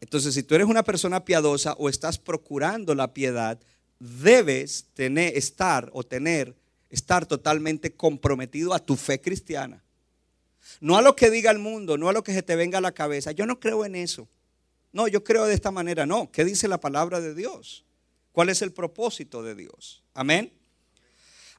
Entonces, 0.00 0.34
si 0.34 0.42
tú 0.42 0.54
eres 0.54 0.66
una 0.66 0.82
persona 0.82 1.24
piadosa 1.24 1.72
o 1.74 1.88
estás 1.88 2.18
procurando 2.18 2.94
la 2.94 3.14
piedad, 3.14 3.58
debes 3.98 4.86
tener, 4.94 5.36
estar 5.36 5.90
o 5.94 6.02
tener, 6.02 6.54
estar 6.90 7.24
totalmente 7.24 7.94
comprometido 7.94 8.74
a 8.74 8.78
tu 8.80 8.96
fe 8.96 9.20
cristiana. 9.20 9.82
No 10.80 10.96
a 10.96 11.02
lo 11.02 11.16
que 11.16 11.30
diga 11.30 11.50
el 11.50 11.58
mundo, 11.58 11.96
no 11.96 12.08
a 12.08 12.12
lo 12.12 12.22
que 12.22 12.34
se 12.34 12.42
te 12.42 12.56
venga 12.56 12.78
a 12.78 12.82
la 12.82 12.92
cabeza. 12.92 13.32
Yo 13.32 13.46
no 13.46 13.58
creo 13.58 13.84
en 13.84 13.94
eso. 13.94 14.28
No, 14.92 15.08
yo 15.08 15.24
creo 15.24 15.46
de 15.46 15.54
esta 15.54 15.70
manera. 15.70 16.04
No, 16.04 16.30
¿qué 16.30 16.44
dice 16.44 16.68
la 16.68 16.78
palabra 16.78 17.20
de 17.20 17.34
Dios? 17.34 17.84
¿Cuál 18.32 18.50
es 18.50 18.60
el 18.60 18.72
propósito 18.72 19.42
de 19.42 19.54
Dios? 19.54 20.02
Amén. 20.14 20.52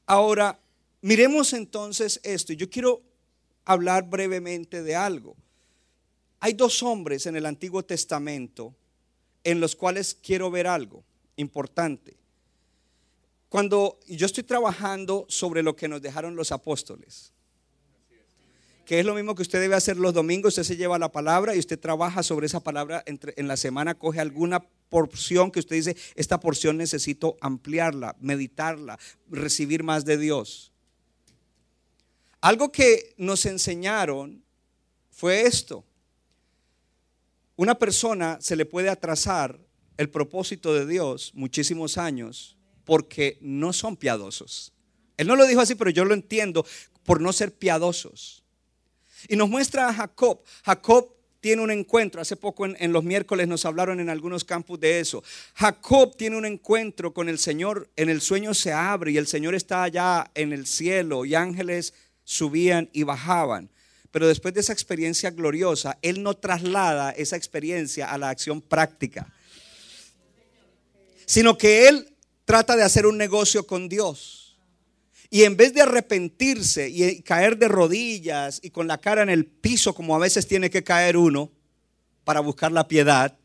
Ahora, 0.06 0.60
miremos 1.02 1.54
entonces 1.54 2.20
esto. 2.24 2.54
Yo 2.54 2.70
quiero 2.70 3.02
hablar 3.66 4.10
brevemente 4.10 4.84
de 4.84 4.96
algo. 4.96 5.36
Hay 6.46 6.52
dos 6.52 6.84
hombres 6.84 7.26
en 7.26 7.38
el 7.38 7.46
Antiguo 7.46 7.86
Testamento 7.86 8.76
en 9.46 9.62
los 9.62 9.78
cuales 9.78 10.14
quiero 10.14 10.52
ver 10.52 10.68
algo 10.68 11.06
importante. 11.38 12.18
Cuando 13.48 13.98
yo 14.08 14.26
estoy 14.26 14.44
trabajando 14.44 15.26
sobre 15.30 15.64
lo 15.64 15.78
que 15.78 15.88
nos 15.88 16.02
dejaron 16.02 16.36
los 16.36 16.52
apóstoles, 16.52 17.32
que 18.86 19.00
es 19.00 19.06
lo 19.06 19.14
mismo 19.14 19.36
que 19.36 19.44
usted 19.44 19.62
debe 19.62 19.76
hacer 19.76 19.96
los 19.96 20.14
domingos, 20.14 20.50
usted 20.50 20.64
se 20.64 20.76
lleva 20.76 21.00
la 21.00 21.14
palabra 21.14 21.56
y 21.56 21.60
usted 21.60 21.80
trabaja 21.80 22.24
sobre 22.24 22.48
esa 22.48 22.60
palabra 22.60 23.04
entre, 23.06 23.34
en 23.38 23.48
la 23.48 23.56
semana, 23.56 23.98
coge 23.98 24.20
alguna 24.20 24.68
porción 24.90 25.50
que 25.50 25.60
usted 25.60 25.78
dice, 25.78 25.96
esta 26.16 26.42
porción 26.42 26.76
necesito 26.76 27.38
ampliarla, 27.40 28.18
meditarla, 28.20 29.00
recibir 29.30 29.82
más 29.84 30.04
de 30.04 30.18
Dios. 30.18 30.74
Algo 32.42 32.70
que 32.70 33.14
nos 33.16 33.46
enseñaron 33.46 34.44
fue 35.10 35.44
esto. 35.44 35.86
Una 37.56 37.76
persona 37.76 38.38
se 38.42 38.56
le 38.56 38.66
puede 38.66 38.90
atrasar 38.90 39.60
el 39.98 40.10
propósito 40.10 40.74
de 40.74 40.88
Dios 40.88 41.32
muchísimos 41.36 41.98
años 41.98 42.58
porque 42.84 43.38
no 43.42 43.74
son 43.74 43.96
piadosos. 43.96 44.74
Él 45.18 45.28
no 45.28 45.36
lo 45.36 45.46
dijo 45.46 45.62
así, 45.62 45.76
pero 45.76 45.92
yo 45.92 46.06
lo 46.06 46.14
entiendo 46.14 46.66
por 47.04 47.22
no 47.22 47.32
ser 47.32 47.54
piadosos. 47.54 48.44
Y 49.28 49.36
nos 49.36 49.50
muestra 49.50 49.88
a 49.88 49.94
Jacob. 49.94 50.42
Jacob 50.66 51.14
tiene 51.40 51.62
un 51.62 51.72
encuentro. 51.72 52.22
Hace 52.22 52.36
poco 52.36 52.66
en, 52.66 52.94
los 52.94 53.04
miércoles 53.04 53.48
nos 53.48 53.66
hablaron 53.66 54.00
en 54.00 54.10
algunos 54.10 54.44
campus 54.44 54.80
de 54.80 55.00
eso. 55.00 55.24
Jacob 55.56 56.16
tiene 56.18 56.38
un 56.38 56.46
encuentro 56.46 57.14
con 57.14 57.30
el 57.30 57.38
Señor. 57.38 57.90
En 57.96 58.10
el 58.10 58.22
sueño 58.22 58.54
se 58.54 58.74
abre 58.74 59.12
y 59.12 59.18
el 59.18 59.28
Señor 59.28 59.54
está 59.54 59.84
allá 59.84 60.32
en 60.36 60.54
el 60.54 60.66
cielo 60.66 61.26
y 61.26 61.36
ángeles 61.36 61.94
subían 62.24 62.90
y 62.94 63.04
bajaban. 63.04 63.70
Pero 64.14 64.28
después 64.28 64.54
de 64.54 64.60
esa 64.60 64.74
experiencia 64.74 65.32
gloriosa, 65.32 65.98
Él 66.04 66.22
no 66.22 66.36
traslada 66.36 67.10
esa 67.10 67.36
experiencia 67.36 68.12
a 68.12 68.20
la 68.20 68.30
acción 68.30 68.62
práctica, 68.62 69.34
sino 71.26 71.58
que 71.58 71.88
Él 71.88 72.16
trata 72.46 72.76
de 72.76 72.84
hacer 72.84 73.08
un 73.08 73.18
negocio 73.18 73.66
con 73.66 73.90
Dios. 73.90 74.56
Y 75.32 75.46
en 75.46 75.58
vez 75.58 75.74
de 75.74 75.82
arrepentirse 75.82 76.90
y 76.90 77.24
caer 77.24 77.58
de 77.58 77.68
rodillas 77.68 78.60
y 78.62 78.70
con 78.70 78.88
la 78.88 79.00
cara 79.00 79.24
en 79.24 79.32
el 79.32 79.48
piso 79.48 79.96
como 79.96 80.16
a 80.16 80.20
veces 80.20 80.46
tiene 80.46 80.70
que 80.70 80.84
caer 80.84 81.18
uno 81.18 81.52
para 82.24 82.40
buscar 82.40 82.72
la 82.72 82.88
piedad, 82.88 83.36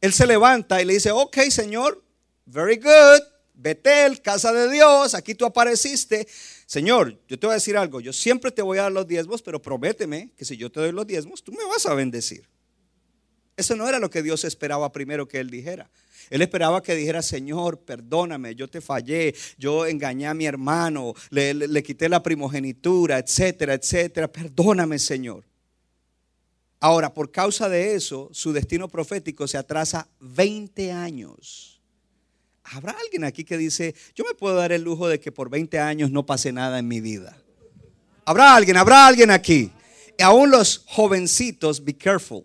él 0.00 0.12
se 0.12 0.26
levanta 0.26 0.82
y 0.82 0.86
le 0.86 0.94
dice, 0.94 1.12
ok 1.12 1.38
Señor, 1.50 2.02
very 2.46 2.78
good, 2.78 3.22
Betel, 3.54 4.20
casa 4.22 4.52
de 4.52 4.68
Dios, 4.72 5.14
aquí 5.14 5.36
tú 5.36 5.46
apareciste. 5.46 6.26
Señor, 6.72 7.18
yo 7.28 7.38
te 7.38 7.46
voy 7.46 7.52
a 7.52 7.56
decir 7.56 7.76
algo, 7.76 8.00
yo 8.00 8.14
siempre 8.14 8.50
te 8.50 8.62
voy 8.62 8.78
a 8.78 8.84
dar 8.84 8.92
los 8.92 9.06
diezmos, 9.06 9.42
pero 9.42 9.60
prométeme 9.60 10.32
que 10.38 10.46
si 10.46 10.56
yo 10.56 10.72
te 10.72 10.80
doy 10.80 10.90
los 10.90 11.06
diezmos, 11.06 11.44
tú 11.44 11.52
me 11.52 11.62
vas 11.66 11.84
a 11.84 11.92
bendecir. 11.92 12.48
Eso 13.58 13.76
no 13.76 13.86
era 13.86 13.98
lo 13.98 14.08
que 14.08 14.22
Dios 14.22 14.42
esperaba 14.44 14.90
primero 14.90 15.28
que 15.28 15.38
él 15.38 15.50
dijera. 15.50 15.90
Él 16.30 16.40
esperaba 16.40 16.82
que 16.82 16.94
dijera, 16.94 17.20
Señor, 17.20 17.80
perdóname, 17.80 18.54
yo 18.54 18.68
te 18.68 18.80
fallé, 18.80 19.34
yo 19.58 19.84
engañé 19.84 20.28
a 20.28 20.32
mi 20.32 20.46
hermano, 20.46 21.12
le, 21.28 21.82
quité 21.82 22.08
la 22.08 22.22
primogenitura, 22.22 23.18
etcétera, 23.18 23.74
etcétera. 23.74 24.32
Perdóname, 24.32 24.98
Señor. 24.98 25.44
Ahora, 26.80 27.12
por 27.12 27.30
causa 27.30 27.68
de 27.68 27.94
eso, 27.94 28.30
su 28.32 28.50
destino 28.54 28.88
profético 28.88 29.46
se 29.46 29.58
atrasa 29.58 30.08
20 30.20 30.90
años. 30.90 31.71
¿Habrá 32.64 32.94
alguien 33.04 33.24
aquí 33.24 33.44
que 33.44 33.58
dice, 33.58 33.94
yo 34.14 34.24
me 34.24 34.34
puedo 34.34 34.54
dar 34.56 34.72
el 34.72 34.82
lujo 34.82 35.08
de 35.08 35.20
que 35.20 35.32
por 35.32 35.50
20 35.50 35.78
años 35.78 36.10
no 36.10 36.24
pase 36.24 36.52
nada 36.52 36.78
en 36.78 36.88
mi 36.88 37.00
vida? 37.00 37.36
¿Habrá 38.24 38.54
alguien? 38.54 38.76
¿Habrá 38.76 39.06
alguien 39.06 39.30
aquí? 39.30 39.70
Y 40.18 40.22
aún 40.22 40.50
los 40.50 40.84
jovencitos, 40.86 41.84
be 41.84 41.96
careful. 41.96 42.44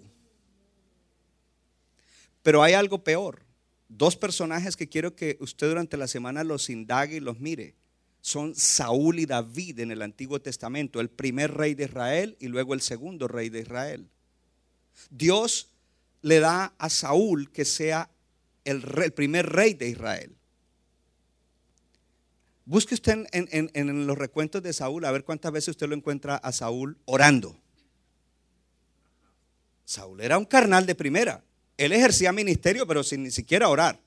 Pero 2.42 2.64
hay 2.64 2.74
algo 2.74 3.04
peor. 3.04 3.42
Dos 3.90 4.16
personajes 4.16 4.76
que 4.76 4.90
quiero 4.90 5.16
que 5.16 5.38
usted 5.40 5.68
durante 5.68 5.98
la 5.98 6.08
semana 6.08 6.44
los 6.44 6.70
indague 6.70 7.18
y 7.18 7.20
los 7.20 7.40
mire. 7.40 7.76
Son 8.22 8.56
Saúl 8.56 9.20
y 9.20 9.26
David 9.26 9.80
en 9.80 9.92
el 9.92 10.02
Antiguo 10.02 10.42
Testamento, 10.42 11.00
el 11.00 11.10
primer 11.10 11.54
rey 11.54 11.76
de 11.76 11.86
Israel 11.86 12.36
y 12.40 12.48
luego 12.48 12.74
el 12.74 12.82
segundo 12.82 13.28
rey 13.28 13.50
de 13.50 13.62
Israel. 13.62 14.10
Dios 15.10 15.70
le 16.22 16.40
da 16.40 16.74
a 16.78 16.90
Saúl 16.90 17.52
que 17.52 17.64
sea 17.64 18.10
el, 18.68 19.14
primer 19.14 19.48
rey 19.48 19.74
de 19.74 19.90
Israel. 19.90 20.36
Busque 22.66 22.96
usted 22.96 23.26
en, 23.32 23.72
en, 23.74 24.08
los 24.08 24.18
recuentos 24.18 24.62
de 24.62 24.74
Saúl 24.74 25.06
a 25.06 25.12
ver 25.12 25.24
cuántas 25.24 25.52
veces 25.52 25.70
usted 25.70 25.88
lo 25.88 25.96
encuentra 25.96 26.36
a 26.36 26.52
Saúl 26.52 26.98
orando. 27.06 27.58
Saúl 29.86 30.20
era 30.20 30.38
un 30.38 30.46
carnal 30.46 30.86
de 30.86 30.94
primera. 30.94 31.44
Él 31.78 31.94
ejercía 31.94 32.34
ministerio, 32.34 32.86
pero 32.86 33.04
sin 33.04 33.24
ni 33.24 33.32
siquiera 33.32 33.70
orar. 33.70 34.02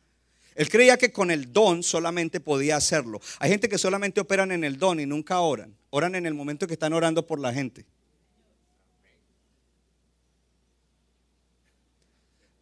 Él 0.55 0.69
creía 0.69 0.99
que 0.99 1.11
con 1.11 1.31
el 1.31 1.53
don 1.53 1.83
solamente 1.83 2.39
podía 2.39 2.77
hacerlo. 2.77 3.21
Hay 3.39 3.51
gente 3.51 3.69
que 3.69 3.79
solamente 3.79 4.21
operan 4.21 4.53
en 4.53 4.65
el 4.65 4.79
don 4.79 5.01
y 5.01 5.07
nunca 5.07 5.41
oran. 5.41 5.75
Oran 5.89 6.15
en 6.15 6.27
el 6.27 6.35
momento 6.35 6.67
que 6.67 6.75
están 6.75 6.93
orando 6.93 7.27
por 7.27 7.41
la 7.41 7.53
gente. 7.53 7.87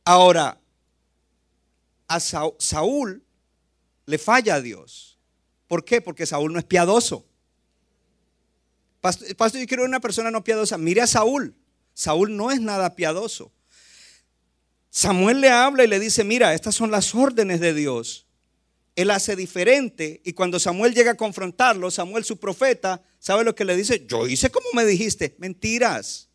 Ahora, 0.05 0.59
a 2.09 2.19
Saúl 2.21 3.23
le 4.07 4.19
falla 4.19 4.57
a 4.57 4.61
Dios. 4.61 5.19
¿Por 5.67 5.85
qué? 5.85 6.01
Porque 6.01 6.27
Saúl 6.27 6.53
no 6.53 6.59
es 6.59 6.65
piadoso. 6.65 7.27
Pastor, 9.01 9.37
pastor, 9.37 9.61
yo 9.61 9.67
quiero 9.67 9.85
una 9.85 10.01
persona 10.01 10.31
no 10.31 10.43
piadosa. 10.43 10.79
Mire 10.79 11.03
a 11.03 11.07
Saúl. 11.07 11.55
Saúl 11.93 12.37
no 12.37 12.51
es 12.51 12.61
nada 12.61 12.97
piadoso. 12.97 13.53
Samuel 14.91 15.41
le 15.41 15.51
habla 15.51 15.85
y 15.85 15.89
le 15.89 16.01
dice, 16.01 16.25
mira, 16.25 16.55
estas 16.55 16.75
son 16.75 16.91
las 16.91 17.15
órdenes 17.15 17.61
de 17.61 17.75
Dios. 17.75 18.27
Él 18.97 19.11
hace 19.11 19.37
diferente 19.37 20.21
y 20.25 20.33
cuando 20.33 20.59
Samuel 20.59 20.95
llega 20.95 21.13
a 21.13 21.17
confrontarlo, 21.17 21.91
Samuel 21.91 22.25
su 22.25 22.39
profeta, 22.39 23.03
¿sabe 23.19 23.45
lo 23.45 23.55
que 23.55 23.65
le 23.65 23.77
dice? 23.77 24.05
Yo 24.09 24.27
hice 24.27 24.51
como 24.51 24.67
me 24.73 24.85
dijiste, 24.85 25.37
mentiras. 25.39 26.28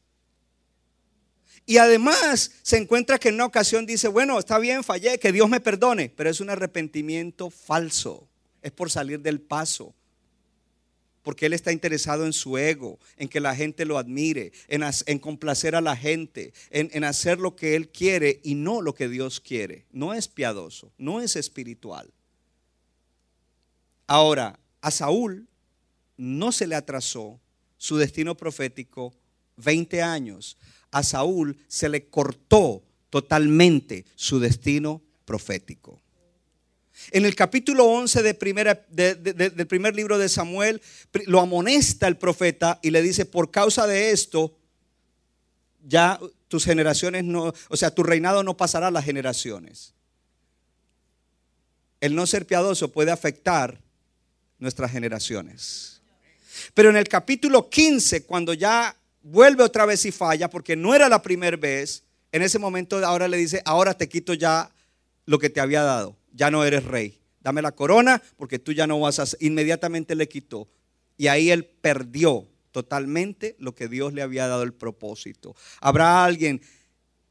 Y 1.66 1.78
además 1.78 2.52
se 2.62 2.78
encuentra 2.78 3.18
que 3.20 3.30
en 3.30 3.36
una 3.36 3.46
ocasión 3.46 3.86
dice, 3.86 4.08
bueno, 4.08 4.38
está 4.38 4.60
bien, 4.60 4.84
fallé, 4.84 5.18
que 5.18 5.32
Dios 5.32 5.50
me 5.50 5.62
perdone, 5.62 6.10
pero 6.10 6.30
es 6.30 6.42
un 6.42 6.50
arrepentimiento 6.50 7.50
falso, 7.50 8.28
es 8.62 8.72
por 8.72 8.90
salir 8.90 9.22
del 9.22 9.40
paso 9.40 9.94
porque 11.24 11.46
Él 11.46 11.54
está 11.54 11.72
interesado 11.72 12.26
en 12.26 12.34
su 12.34 12.58
ego, 12.58 13.00
en 13.18 13.30
que 13.30 13.40
la 13.40 13.56
gente 13.56 13.86
lo 13.86 13.98
admire, 13.98 14.52
en, 14.68 15.20
complacer 15.20 15.74
a 15.76 15.82
la 15.82 15.96
gente, 15.96 16.54
en, 16.70 16.90
en 16.94 17.06
hacer 17.06 17.40
lo 17.40 17.56
que 17.56 17.76
Él 17.76 17.90
quiere 17.90 18.42
y 18.44 18.56
no 18.56 18.82
lo 18.82 18.94
que 18.94 19.08
Dios 19.08 19.40
quiere. 19.40 19.86
No 19.92 20.14
es 20.14 20.28
piadoso, 20.28 20.92
no 20.98 21.22
es 21.22 21.36
espiritual. 21.38 22.12
Ahora, 24.06 24.60
a 24.82 24.92
Saúl 24.92 25.48
no 26.18 26.52
se 26.52 26.68
le 26.68 26.76
atrasó 26.76 27.40
su 27.78 27.98
destino 27.98 28.36
profético 28.36 29.14
20 29.58 30.02
años. 30.02 30.58
A 30.94 31.04
Saúl 31.04 31.58
se 31.68 31.90
le 31.90 32.08
cortó 32.08 32.84
totalmente 33.10 34.06
su 34.16 34.40
destino 34.40 35.02
profético. 35.26 36.00
En 37.12 37.26
el 37.26 37.36
capítulo 37.36 37.86
11 37.86 38.22
de 38.22 38.34
del 38.90 39.68
primer 39.68 39.96
libro 39.96 40.18
de 40.18 40.30
Samuel, 40.30 40.82
lo 41.26 41.40
amonesta 41.40 42.08
el 42.08 42.18
profeta 42.18 42.80
y 42.82 42.92
le 42.92 43.02
dice, 43.02 43.26
por 43.26 43.52
causa 43.52 43.88
de 43.88 44.12
esto, 44.12 44.58
ya 45.86 46.20
tus 46.48 46.66
generaciones 46.66 47.24
no, 47.24 47.54
o 47.70 47.78
sea, 47.78 47.94
tu 47.94 48.04
reinado 48.04 48.44
no 48.44 48.56
pasará 48.56 48.88
a 48.88 48.92
las 48.92 49.06
generaciones. 49.06 49.94
El 52.00 52.16
no 52.16 52.28
ser 52.28 52.46
piadoso 52.46 52.92
puede 52.92 53.12
afectar 53.12 53.82
nuestras 54.60 54.92
generaciones. 54.92 56.02
Pero 56.74 56.90
en 56.90 56.98
el 56.98 57.08
capítulo 57.08 57.70
15, 57.70 58.26
cuando 58.26 58.54
ya 58.54 58.96
vuelve 59.24 59.64
otra 59.64 59.86
vez 59.86 60.06
y 60.06 60.12
falla, 60.12 60.50
porque 60.50 60.76
no 60.76 60.94
era 60.94 61.10
la 61.10 61.24
primera 61.24 61.58
vez, 61.58 62.04
en 62.32 62.44
ese 62.44 62.60
momento 62.60 63.04
ahora 63.06 63.28
le 63.28 63.38
dice, 63.38 63.62
ahora 63.66 63.96
te 63.96 64.08
quito 64.08 64.36
ya 64.36 64.70
lo 65.26 65.40
que 65.40 65.50
te 65.50 65.60
había 65.60 65.82
dado 65.82 66.18
ya 66.34 66.52
no 66.52 66.66
eres 66.66 66.84
rey. 66.84 67.20
Dame 67.40 67.62
la 67.62 67.72
corona 67.72 68.22
porque 68.38 68.60
tú 68.60 68.72
ya 68.72 68.88
no 68.88 69.00
vas 69.00 69.20
a... 69.20 69.26
Inmediatamente 69.40 70.16
le 70.16 70.28
quitó. 70.28 70.68
Y 71.18 71.28
ahí 71.28 71.52
él 71.52 71.66
perdió 71.66 72.48
totalmente 72.72 73.56
lo 73.60 73.76
que 73.76 73.88
Dios 73.88 74.14
le 74.14 74.22
había 74.22 74.48
dado 74.48 74.64
el 74.64 74.74
propósito. 74.74 75.56
Habrá 75.80 76.26
alguien 76.26 76.62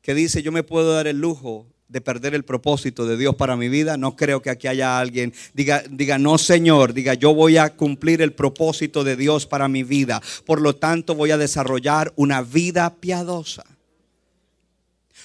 que 0.01 0.15
dice, 0.15 0.43
yo 0.43 0.53
me 0.53 0.63
puedo 0.63 0.95
dar 0.95 1.07
el 1.07 1.19
lujo 1.19 1.67
de 1.93 2.01
perder 2.01 2.35
el 2.35 2.43
propósito 2.43 3.05
de 3.05 3.19
Dios 3.19 3.37
para 3.37 3.55
mi 3.55 3.69
vida. 3.69 3.99
No 3.99 4.17
creo 4.17 4.41
que 4.41 4.49
aquí 4.49 4.67
haya 4.67 4.99
alguien 4.99 5.35
diga, 5.53 5.85
diga, 5.91 6.17
no 6.17 6.39
Señor, 6.39 6.95
diga, 6.95 7.13
yo 7.13 7.35
voy 7.35 7.59
a 7.59 7.77
cumplir 7.77 8.23
el 8.23 8.33
propósito 8.33 9.05
de 9.05 9.15
Dios 9.15 9.47
para 9.47 9.69
mi 9.69 9.83
vida. 9.83 10.23
Por 10.47 10.63
lo 10.63 10.75
tanto, 10.75 11.15
voy 11.15 11.33
a 11.33 11.39
desarrollar 11.39 12.11
una 12.17 12.41
vida 12.41 12.97
piadosa. 12.97 13.65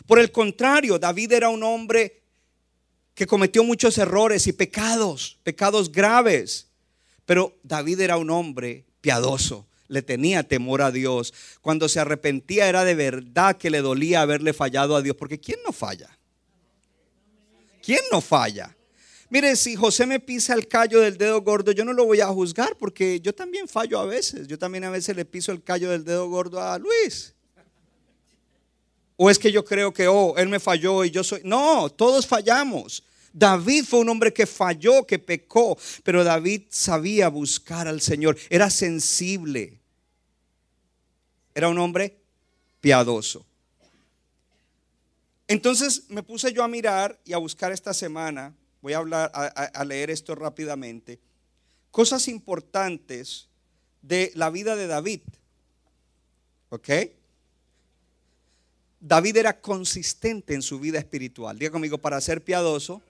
Por 0.05 0.19
el 0.19 0.31
contrario, 0.31 0.99
David 0.99 1.31
era 1.31 1.49
un 1.49 1.63
hombre 1.63 2.21
que 3.15 3.25
cometió 3.25 3.63
muchos 3.63 3.97
errores 3.97 4.45
y 4.45 4.53
pecados, 4.53 5.39
pecados 5.43 5.89
graves. 5.89 6.67
Pero 7.25 7.55
David 7.63 8.01
era 8.01 8.17
un 8.17 8.29
hombre 8.29 8.83
piadoso, 8.99 9.65
le 9.87 10.01
tenía 10.01 10.43
temor 10.43 10.81
a 10.81 10.91
Dios. 10.91 11.33
Cuando 11.61 11.87
se 11.87 12.01
arrepentía 12.01 12.67
era 12.67 12.83
de 12.83 12.93
verdad 12.93 13.55
que 13.55 13.69
le 13.69 13.81
dolía 13.81 14.21
haberle 14.21 14.51
fallado 14.51 14.97
a 14.97 15.01
Dios, 15.01 15.15
porque 15.15 15.39
¿quién 15.39 15.59
no 15.65 15.71
falla? 15.71 16.16
¿Quién 17.87 18.01
no 18.11 18.19
falla? 18.19 18.75
Mire, 19.29 19.55
si 19.55 19.77
José 19.77 20.05
me 20.05 20.19
pisa 20.19 20.53
el 20.53 20.67
callo 20.67 20.99
del 20.99 21.17
dedo 21.17 21.39
gordo, 21.41 21.71
yo 21.71 21.85
no 21.85 21.93
lo 21.93 22.03
voy 22.03 22.19
a 22.19 22.27
juzgar 22.27 22.75
porque 22.77 23.21
yo 23.21 23.33
también 23.33 23.65
fallo 23.69 23.97
a 23.97 24.05
veces. 24.05 24.45
Yo 24.45 24.59
también 24.59 24.83
a 24.83 24.89
veces 24.89 25.15
le 25.15 25.23
piso 25.23 25.53
el 25.53 25.63
callo 25.63 25.89
del 25.91 26.03
dedo 26.03 26.27
gordo 26.27 26.61
a 26.61 26.77
Luis. 26.77 27.33
O 29.15 29.29
es 29.29 29.39
que 29.39 29.53
yo 29.53 29.63
creo 29.63 29.93
que, 29.93 30.05
oh, 30.05 30.35
él 30.35 30.49
me 30.49 30.59
falló 30.59 31.05
y 31.05 31.11
yo 31.11 31.23
soy... 31.23 31.39
No, 31.45 31.89
todos 31.89 32.27
fallamos. 32.27 33.05
David 33.31 33.85
fue 33.85 33.99
un 33.99 34.09
hombre 34.09 34.33
que 34.33 34.45
falló, 34.45 35.07
que 35.07 35.17
pecó, 35.17 35.77
pero 36.03 36.25
David 36.25 36.63
sabía 36.67 37.29
buscar 37.29 37.87
al 37.87 38.01
Señor, 38.01 38.37
era 38.49 38.69
sensible. 38.69 39.79
Era 41.55 41.69
un 41.69 41.79
hombre 41.79 42.17
piadoso. 42.81 43.45
Entonces 45.47 46.09
me 46.09 46.23
puse 46.23 46.51
yo 46.51 46.63
a 46.63 46.67
mirar 46.67 47.19
y 47.23 47.33
a 47.33 47.37
buscar 47.37 47.71
esta 47.71 47.93
semana, 47.93 48.53
voy 48.81 48.93
a 48.93 48.97
hablar 48.97 49.31
a, 49.33 49.85
leer 49.85 50.09
esto 50.09 50.35
rápidamente, 50.35 51.19
cosas 51.89 52.27
importantes 52.27 53.47
de 54.01 54.31
la 54.35 54.49
vida 54.49 54.75
de 54.75 54.87
David. 54.87 55.21
¿Ok? 56.69 56.89
David 58.99 59.37
era 59.37 59.61
consistente 59.61 60.53
en 60.53 60.61
su 60.61 60.79
vida 60.79 60.99
espiritual. 60.99 61.57
Diga 61.57 61.71
conmigo, 61.71 61.97
para 61.97 62.19
ser 62.19 62.43
piadoso, 62.43 63.01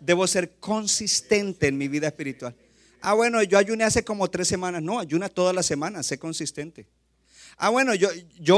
debo 0.00 0.26
ser 0.26 0.56
consistente 0.58 1.68
en 1.68 1.78
mi 1.78 1.88
vida 1.88 2.08
espiritual. 2.08 2.54
Ah, 3.00 3.14
bueno, 3.14 3.42
yo 3.42 3.56
ayuné 3.56 3.84
hace 3.84 4.04
como 4.04 4.28
tres 4.28 4.48
semanas. 4.48 4.82
No, 4.82 4.98
ayuna 4.98 5.28
todas 5.30 5.54
las 5.54 5.64
semanas, 5.64 6.06
sé 6.06 6.18
consistente. 6.18 6.86
Ah, 7.56 7.70
bueno, 7.70 7.94
yo, 7.94 8.08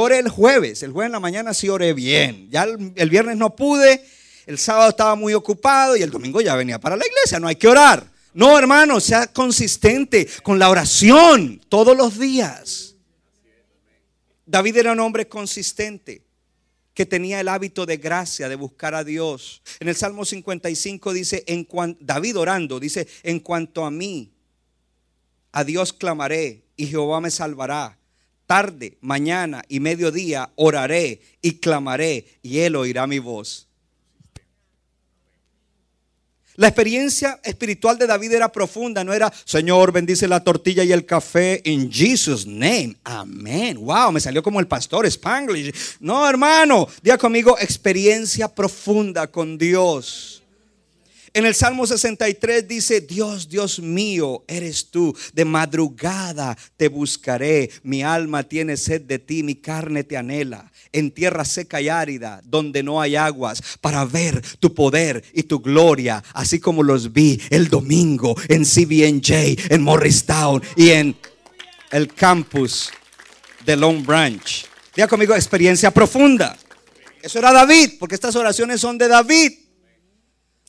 oré 0.00 0.18
el 0.18 0.28
jueves. 0.28 0.82
El 0.82 0.92
jueves 0.92 1.08
en 1.08 1.12
la 1.12 1.20
mañana 1.20 1.54
sí 1.54 1.68
oré 1.68 1.92
bien. 1.92 2.48
Ya 2.50 2.64
el, 2.64 3.10
viernes 3.10 3.36
no 3.36 3.54
pude. 3.54 4.04
El 4.46 4.58
sábado 4.58 4.90
estaba 4.90 5.14
muy 5.14 5.34
ocupado 5.34 5.96
y 5.96 6.02
el 6.02 6.10
domingo 6.10 6.40
ya 6.40 6.54
venía 6.54 6.78
para 6.78 6.96
la 6.96 7.06
iglesia. 7.06 7.38
No 7.38 7.48
hay 7.48 7.56
que 7.56 7.68
orar. 7.68 8.10
No, 8.32 8.58
hermano, 8.58 9.00
sea 9.00 9.26
consistente 9.28 10.28
con 10.42 10.58
la 10.58 10.70
oración 10.70 11.60
todos 11.68 11.96
los 11.96 12.18
días. 12.18 12.94
David 14.44 14.76
era 14.76 14.92
un 14.92 15.00
hombre 15.00 15.26
consistente 15.26 16.22
que 16.94 17.04
tenía 17.04 17.40
el 17.40 17.48
hábito 17.48 17.84
de 17.84 17.98
gracia, 17.98 18.48
de 18.48 18.54
buscar 18.54 18.94
a 18.94 19.04
Dios. 19.04 19.60
En 19.80 19.88
el 19.88 19.96
Salmo 19.96 20.24
55 20.24 21.12
dice, 21.12 21.44
David 22.00 22.38
orando, 22.38 22.80
dice, 22.80 23.06
en 23.22 23.40
cuanto 23.40 23.84
a 23.84 23.90
mí, 23.90 24.32
a 25.52 25.64
Dios 25.64 25.92
clamaré 25.92 26.64
y 26.76 26.86
Jehová 26.86 27.20
me 27.20 27.30
salvará. 27.30 27.95
Tarde, 28.46 28.96
mañana 29.00 29.62
y 29.68 29.80
mediodía 29.80 30.50
oraré 30.54 31.20
y 31.42 31.58
clamaré 31.58 32.26
y 32.42 32.58
él 32.58 32.76
oirá 32.76 33.06
mi 33.06 33.18
voz. 33.18 33.66
La 36.56 36.68
experiencia 36.68 37.38
espiritual 37.44 37.98
de 37.98 38.06
David 38.06 38.32
era 38.32 38.50
profunda, 38.50 39.04
no 39.04 39.12
era, 39.12 39.30
Señor, 39.44 39.92
bendice 39.92 40.26
la 40.26 40.42
tortilla 40.42 40.84
y 40.84 40.92
el 40.92 41.04
café 41.04 41.60
in 41.64 41.92
Jesus 41.92 42.46
name. 42.46 42.96
Amén. 43.04 43.78
Wow, 43.78 44.12
me 44.12 44.20
salió 44.20 44.42
como 44.42 44.58
el 44.58 44.66
pastor 44.66 45.04
Spanglish. 45.04 45.98
No, 46.00 46.26
hermano, 46.26 46.88
diga 47.02 47.18
conmigo, 47.18 47.58
experiencia 47.58 48.48
profunda 48.48 49.26
con 49.26 49.58
Dios. 49.58 50.42
En 51.32 51.44
el 51.44 51.54
Salmo 51.54 51.86
63 51.86 52.66
dice, 52.66 53.00
Dios, 53.00 53.48
Dios 53.48 53.80
mío, 53.80 54.44
eres 54.48 54.90
tú. 54.90 55.16
De 55.34 55.44
madrugada 55.44 56.56
te 56.76 56.88
buscaré. 56.88 57.70
Mi 57.82 58.02
alma 58.02 58.42
tiene 58.42 58.76
sed 58.76 59.02
de 59.02 59.18
ti, 59.18 59.42
mi 59.42 59.56
carne 59.56 60.04
te 60.04 60.16
anhela. 60.16 60.70
En 60.92 61.10
tierra 61.10 61.44
seca 61.44 61.80
y 61.80 61.88
árida, 61.88 62.40
donde 62.44 62.82
no 62.82 63.00
hay 63.00 63.16
aguas, 63.16 63.62
para 63.80 64.04
ver 64.04 64.42
tu 64.60 64.74
poder 64.74 65.22
y 65.34 65.42
tu 65.42 65.60
gloria, 65.60 66.22
así 66.32 66.58
como 66.58 66.82
los 66.82 67.12
vi 67.12 67.40
el 67.50 67.68
domingo 67.68 68.34
en 68.48 68.64
CBNJ, 68.64 69.72
en 69.72 69.82
Morristown 69.82 70.62
y 70.76 70.90
en 70.90 71.16
el 71.90 72.12
campus 72.14 72.90
de 73.64 73.76
Long 73.76 74.04
Branch. 74.04 74.66
Diga 74.94 75.08
conmigo, 75.08 75.34
experiencia 75.34 75.90
profunda. 75.90 76.56
Eso 77.20 77.38
era 77.38 77.52
David, 77.52 77.94
porque 77.98 78.14
estas 78.14 78.36
oraciones 78.36 78.80
son 78.80 78.96
de 78.96 79.08
David. 79.08 79.65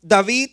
David 0.08 0.52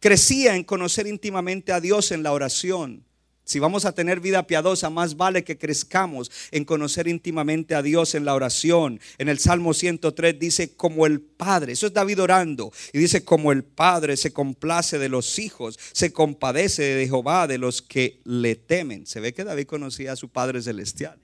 crecía 0.00 0.56
en 0.56 0.64
conocer 0.64 1.06
íntimamente 1.06 1.72
a 1.72 1.80
Dios 1.80 2.10
en 2.10 2.24
la 2.24 2.32
oración. 2.32 3.04
Si 3.44 3.60
vamos 3.60 3.84
a 3.84 3.92
tener 3.92 4.18
vida 4.18 4.48
piadosa, 4.48 4.90
más 4.90 5.16
vale 5.16 5.44
que 5.44 5.56
crezcamos 5.56 6.32
en 6.50 6.64
conocer 6.64 7.06
íntimamente 7.06 7.76
a 7.76 7.82
Dios 7.82 8.16
en 8.16 8.24
la 8.24 8.34
oración. 8.34 8.98
En 9.18 9.28
el 9.28 9.38
Salmo 9.38 9.72
103 9.72 10.36
dice, 10.36 10.74
como 10.74 11.06
el 11.06 11.20
Padre, 11.20 11.74
eso 11.74 11.86
es 11.86 11.92
David 11.92 12.20
orando, 12.20 12.72
y 12.92 12.98
dice, 12.98 13.24
como 13.24 13.52
el 13.52 13.62
Padre 13.62 14.16
se 14.16 14.32
complace 14.32 14.98
de 14.98 15.08
los 15.08 15.38
hijos, 15.38 15.78
se 15.92 16.12
compadece 16.12 16.82
de 16.82 17.06
Jehová, 17.06 17.46
de 17.46 17.58
los 17.58 17.82
que 17.82 18.20
le 18.24 18.56
temen. 18.56 19.06
Se 19.06 19.20
ve 19.20 19.32
que 19.32 19.44
David 19.44 19.66
conocía 19.66 20.12
a 20.12 20.16
su 20.16 20.28
Padre 20.28 20.60
Celestial. 20.60 21.16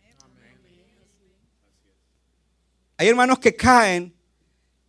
Hay 2.96 3.08
hermanos 3.08 3.40
que 3.40 3.56
caen 3.56 4.14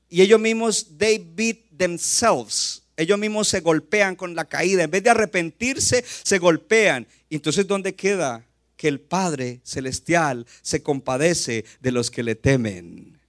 y 0.07 0.21
ellos 0.21 0.39
mismos, 0.39 0.95
they 0.99 1.17
beat 1.17 1.57
themselves 1.75 2.82
ellos 2.95 3.17
mismos 3.17 3.47
se 3.47 3.61
golpean 3.61 4.15
con 4.15 4.35
la 4.35 4.45
caída. 4.45 4.83
En 4.83 4.91
vez 4.91 5.03
de 5.03 5.09
arrepentirse, 5.09 6.03
se 6.05 6.37
golpean. 6.37 7.07
Y 7.29 7.35
entonces, 7.35 7.67
¿dónde 7.67 7.95
queda? 7.95 8.45
Que 8.77 8.87
el 8.87 8.99
Padre 8.99 9.61
Celestial 9.63 10.45
se 10.61 10.83
compadece 10.83 11.65
de 11.79 11.91
los 11.91 12.11
que 12.11 12.23
le 12.23 12.35
temen. 12.35 13.19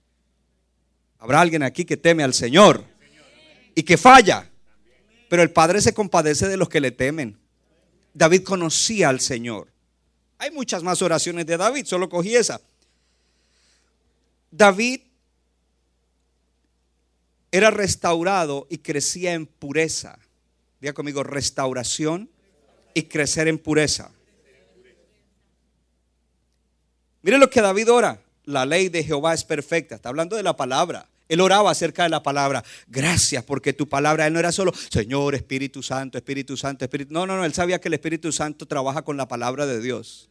Habrá 1.18 1.40
alguien 1.40 1.62
aquí 1.62 1.85
que 1.85 1.96
teme 1.96 2.22
al 2.22 2.35
Señor 2.35 2.85
y 3.74 3.83
que 3.83 3.96
falla. 3.96 4.50
Pero 5.31 5.42
el 5.42 5.50
Padre 5.50 5.81
se 5.81 5.94
compadece 5.94 6.46
de 6.48 6.57
los 6.57 6.68
que 6.68 6.81
le 6.81 6.90
temen. 6.90 7.38
David 8.12 8.42
conocía 8.42 9.09
al 9.09 9.20
Señor. 9.20 9.68
Hay 10.38 10.50
muchas 10.50 10.83
más 10.83 11.00
oraciones 11.00 11.46
de 11.46 11.57
David, 11.57 11.87
solo 11.87 12.09
cogí 12.09 12.37
esa. 12.37 12.61
David 14.50 15.00
era 17.55 17.71
restaurado 17.71 18.67
y 18.69 18.79
crecía 18.79 19.33
en 19.33 19.47
pureza. 19.47 20.19
Diga 20.81 20.93
conmigo, 20.93 21.23
restauración 21.23 22.29
y 22.95 23.05
crecer 23.05 23.47
en 23.47 23.59
pureza. 23.59 24.11
Mire 27.23 27.38
lo 27.38 27.49
que 27.49 27.61
David 27.61 27.93
ora. 27.93 28.21
La 28.45 28.67
ley 28.67 28.88
de 28.88 29.05
Jehová 29.05 29.35
es 29.35 29.45
perfecta. 29.45 29.95
Está 29.95 30.09
hablando 30.09 30.35
de 30.35 30.43
la 30.43 30.57
palabra. 30.57 31.09
Él 31.29 31.40
oraba 31.40 31.71
acerca 31.71 32.03
de 32.03 32.09
la 32.09 32.25
palabra. 32.25 32.64
Gracias 32.88 33.45
porque 33.45 33.73
tu 33.73 33.88
palabra, 33.88 34.27
él 34.27 34.33
no 34.33 34.40
era 34.40 34.51
solo 34.51 34.73
Señor, 34.90 35.37
Espíritu 35.37 35.81
Santo, 35.81 36.19
Espíritu 36.19 36.57
Santo, 36.57 36.85
Espíritu. 36.85 37.14
No, 37.14 37.25
no, 37.25 37.37
no, 37.37 37.45
él 37.45 37.55
sabía 37.55 37.81
que 37.81 37.87
el 37.87 37.95
Espíritu 37.95 38.33
Santo 38.33 38.67
trabaja 38.67 39.03
con 39.03 39.17
la 39.17 39.29
palabra 39.29 39.64
de 39.64 39.81
Dios. 39.81 40.29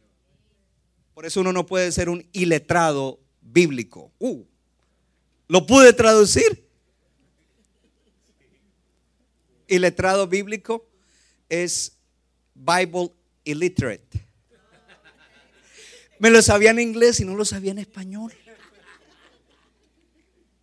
Por 1.14 1.24
eso 1.24 1.40
uno 1.40 1.54
no 1.54 1.64
puede 1.64 1.90
ser 1.90 2.10
un 2.10 2.28
iletrado 2.34 3.18
bíblico. 3.40 4.12
Uh, 4.18 4.44
¿Lo 5.48 5.66
pude 5.66 5.94
traducir? 5.94 6.63
Y 9.74 9.80
letrado 9.80 10.28
bíblico 10.28 10.86
es 11.48 11.96
Bible 12.54 13.10
illiterate. 13.42 14.24
Me 16.20 16.30
lo 16.30 16.40
sabía 16.42 16.70
en 16.70 16.78
inglés 16.78 17.18
y 17.18 17.24
no 17.24 17.34
lo 17.34 17.44
sabía 17.44 17.72
en 17.72 17.78
español. 17.78 18.32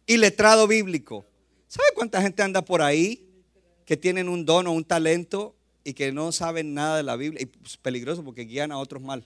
Y 0.05 0.15
letrado 0.15 0.65
bíblico. 0.65 1.25
¿Sabe 1.67 1.89
cuánta 1.93 2.21
gente 2.21 2.41
anda 2.41 2.63
por 2.63 2.81
ahí 2.81 3.27
que 3.85 3.97
tienen 3.97 4.29
un 4.29 4.45
don 4.45 4.67
o 4.67 4.71
un 4.71 4.85
talento 4.85 5.57
y 5.83 5.91
que 5.91 6.13
no 6.13 6.31
saben 6.31 6.73
nada 6.73 6.95
de 6.95 7.03
la 7.03 7.17
Biblia? 7.17 7.41
Y 7.41 7.51
es 7.65 7.75
peligroso 7.75 8.23
porque 8.23 8.43
guían 8.43 8.71
a 8.71 8.77
otros 8.77 9.01
mal. 9.01 9.25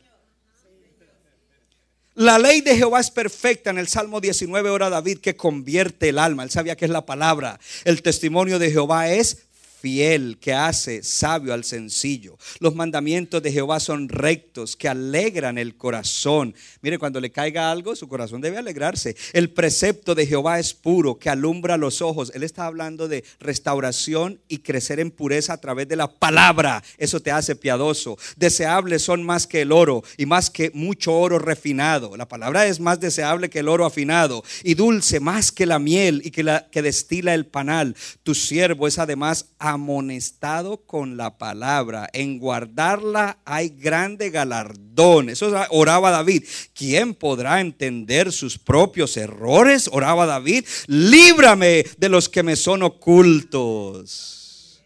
La 2.16 2.40
ley 2.40 2.62
de 2.62 2.76
Jehová 2.76 3.02
es 3.02 3.12
perfecta. 3.12 3.70
En 3.70 3.78
el 3.78 3.88
Salmo 3.88 4.20
19 4.20 4.68
ora 4.72 4.90
David 4.90 5.20
que 5.20 5.36
convierte 5.36 6.10
el 6.10 6.18
alma. 6.18 6.42
Él 6.42 6.50
sabía 6.50 6.76
que 6.76 6.86
es 6.86 6.92
la 6.92 7.06
palabra. 7.06 7.60
El 7.84 8.02
testimonio 8.02 8.58
de 8.58 8.72
Jehová 8.72 9.12
es 9.12 9.45
fiel, 9.86 10.40
que 10.42 10.52
hace 10.52 11.04
sabio 11.04 11.54
al 11.54 11.64
sencillo. 11.64 12.40
Los 12.60 12.74
mandamientos 12.74 13.44
de 13.44 13.52
Jehová 13.52 13.80
son 13.80 14.10
rectos, 14.10 14.76
que 14.76 14.90
alegran 14.90 15.60
el 15.60 15.76
corazón. 15.76 16.56
Mire, 16.82 16.98
cuando 16.98 17.22
le 17.22 17.30
caiga 17.30 17.70
algo, 17.70 17.96
su 17.96 18.08
corazón 18.08 18.42
debe 18.42 18.58
alegrarse. 18.58 19.16
El 19.32 19.52
precepto 19.52 20.16
de 20.16 20.26
Jehová 20.26 20.58
es 20.60 20.74
puro, 20.74 21.20
que 21.20 21.30
alumbra 21.30 21.78
los 21.78 22.02
ojos. 22.02 22.32
Él 22.34 22.42
está 22.42 22.66
hablando 22.66 23.08
de 23.08 23.24
restauración 23.40 24.40
y 24.48 24.58
crecer 24.58 25.00
en 25.00 25.12
pureza 25.12 25.54
a 25.54 25.62
través 25.62 25.88
de 25.88 25.98
la 25.98 26.08
palabra. 26.08 26.84
Eso 26.98 27.20
te 27.20 27.30
hace 27.30 27.56
piadoso. 27.56 28.18
Deseables 28.38 29.04
son 29.04 29.22
más 29.22 29.46
que 29.46 29.62
el 29.62 29.72
oro 29.72 30.04
y 30.18 30.26
más 30.26 30.50
que 30.50 30.72
mucho 30.74 31.14
oro 31.14 31.38
refinado. 31.38 32.18
La 32.18 32.28
palabra 32.28 32.66
es 32.66 32.80
más 32.80 33.00
deseable 33.00 33.52
que 33.52 33.60
el 33.60 33.70
oro 33.70 33.86
afinado 33.86 34.44
y 34.64 34.74
dulce 34.74 35.20
más 35.20 35.52
que 35.52 35.68
la 35.68 35.78
miel 35.78 36.24
y 36.26 36.32
que, 36.32 36.42
la, 36.42 36.68
que 36.72 36.82
destila 36.82 37.36
el 37.36 37.46
panal. 37.46 37.96
Tu 38.24 38.34
siervo 38.34 38.88
es 38.88 38.98
además 38.98 39.46
amonestado 39.76 40.78
con 40.78 41.16
la 41.16 41.38
palabra. 41.38 42.10
En 42.12 42.40
guardarla 42.40 43.38
hay 43.46 43.70
grande 43.70 44.32
galardón. 44.32 45.30
Eso 45.30 45.54
oraba 45.70 46.10
David. 46.12 46.44
¿Quién 46.74 47.14
podrá 47.14 47.62
entender 47.62 48.32
sus 48.32 48.58
propios 48.58 49.16
errores? 49.18 49.88
Oraba 49.92 50.26
David. 50.26 50.66
Líbrame 50.88 51.86
de 51.98 52.10
los 52.10 52.28
que 52.28 52.44
me 52.44 52.56
son 52.56 52.84
ocultos. 52.84 54.82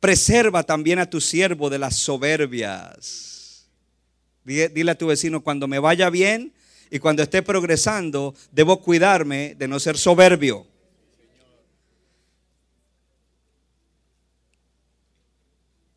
preserva 0.00 0.62
también 0.64 0.98
a 0.98 1.08
tu 1.08 1.20
siervo 1.20 1.70
de 1.70 1.78
las 1.78 1.96
soberbias. 1.96 3.66
Dile 4.44 4.90
a 4.90 4.98
tu 4.98 5.06
vecino, 5.06 5.42
cuando 5.42 5.66
me 5.66 5.78
vaya 5.78 6.10
bien 6.10 6.52
y 6.90 6.98
cuando 6.98 7.22
esté 7.22 7.42
progresando, 7.42 8.34
debo 8.52 8.82
cuidarme 8.82 9.54
de 9.56 9.68
no 9.68 9.80
ser 9.80 9.96
soberbio. 9.96 10.66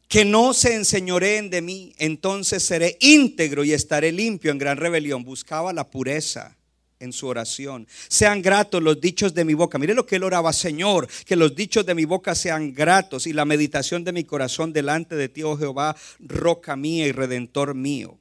Que 0.07 0.23
no 0.23 0.53
se 0.53 0.75
enseñoreen 0.75 1.49
de 1.49 1.61
mí, 1.61 1.93
entonces 1.97 2.63
seré 2.63 2.97
íntegro 3.01 3.63
y 3.63 3.73
estaré 3.73 4.11
limpio 4.11 4.51
en 4.51 4.57
gran 4.57 4.77
rebelión. 4.77 5.23
Buscaba 5.23 5.73
la 5.73 5.89
pureza 5.89 6.55
en 6.99 7.13
su 7.13 7.27
oración. 7.27 7.87
Sean 8.07 8.41
gratos 8.41 8.81
los 8.81 8.99
dichos 8.99 9.33
de 9.33 9.45
mi 9.45 9.53
boca. 9.53 9.77
Mire 9.77 9.93
lo 9.93 10.05
que 10.05 10.15
él 10.15 10.23
oraba, 10.23 10.53
Señor, 10.53 11.07
que 11.25 11.35
los 11.35 11.55
dichos 11.55 11.85
de 11.85 11.95
mi 11.95 12.05
boca 12.05 12.35
sean 12.35 12.73
gratos 12.73 13.27
y 13.27 13.33
la 13.33 13.45
meditación 13.45 14.03
de 14.03 14.13
mi 14.13 14.23
corazón 14.23 14.73
delante 14.73 15.15
de 15.15 15.29
ti, 15.29 15.43
oh 15.43 15.57
Jehová, 15.57 15.95
roca 16.19 16.75
mía 16.75 17.07
y 17.07 17.11
redentor 17.11 17.75
mío. 17.75 18.17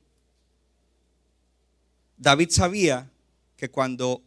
David 2.16 2.48
sabía 2.50 3.10
que 3.56 3.68
cuando 3.68 4.22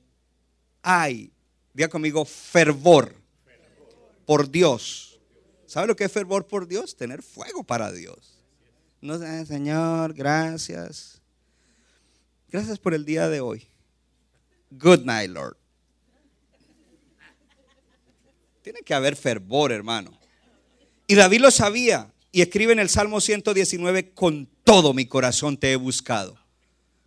hay, 0.82 1.32
diga 1.74 1.90
conmigo, 1.90 2.24
fervor 2.26 3.16
por 4.26 4.50
Dios, 4.50 5.09
¿Sabe 5.70 5.86
lo 5.86 5.96
que 5.96 6.06
es 6.06 6.12
fervor 6.12 6.48
por 6.48 6.68
Dios? 6.68 6.96
Tener 6.96 7.22
fuego 7.22 7.64
para 7.64 7.92
Dios. 7.92 8.40
No, 9.02 9.20
Señor, 9.46 10.16
gracias. 10.16 11.22
Gracias 12.50 12.80
por 12.80 12.96
el 12.96 13.06
día 13.06 13.30
de 13.30 13.40
hoy. 13.40 13.68
Good 14.72 15.02
night, 15.02 15.30
Lord. 15.30 15.58
Tiene 18.64 18.82
que 18.82 18.96
haber 18.96 19.16
fervor, 19.16 19.72
hermano. 19.72 20.20
Y 21.06 21.14
David 21.14 21.42
lo 21.42 21.52
sabía 21.52 22.12
y 22.32 22.42
escribe 22.42 22.74
en 22.74 22.80
el 22.80 22.90
Salmo 22.90 23.22
119, 23.22 24.16
con 24.16 24.50
todo 24.64 24.96
mi 24.96 25.06
corazón 25.06 25.56
te 25.56 25.72
he 25.72 25.76
buscado. 25.76 26.36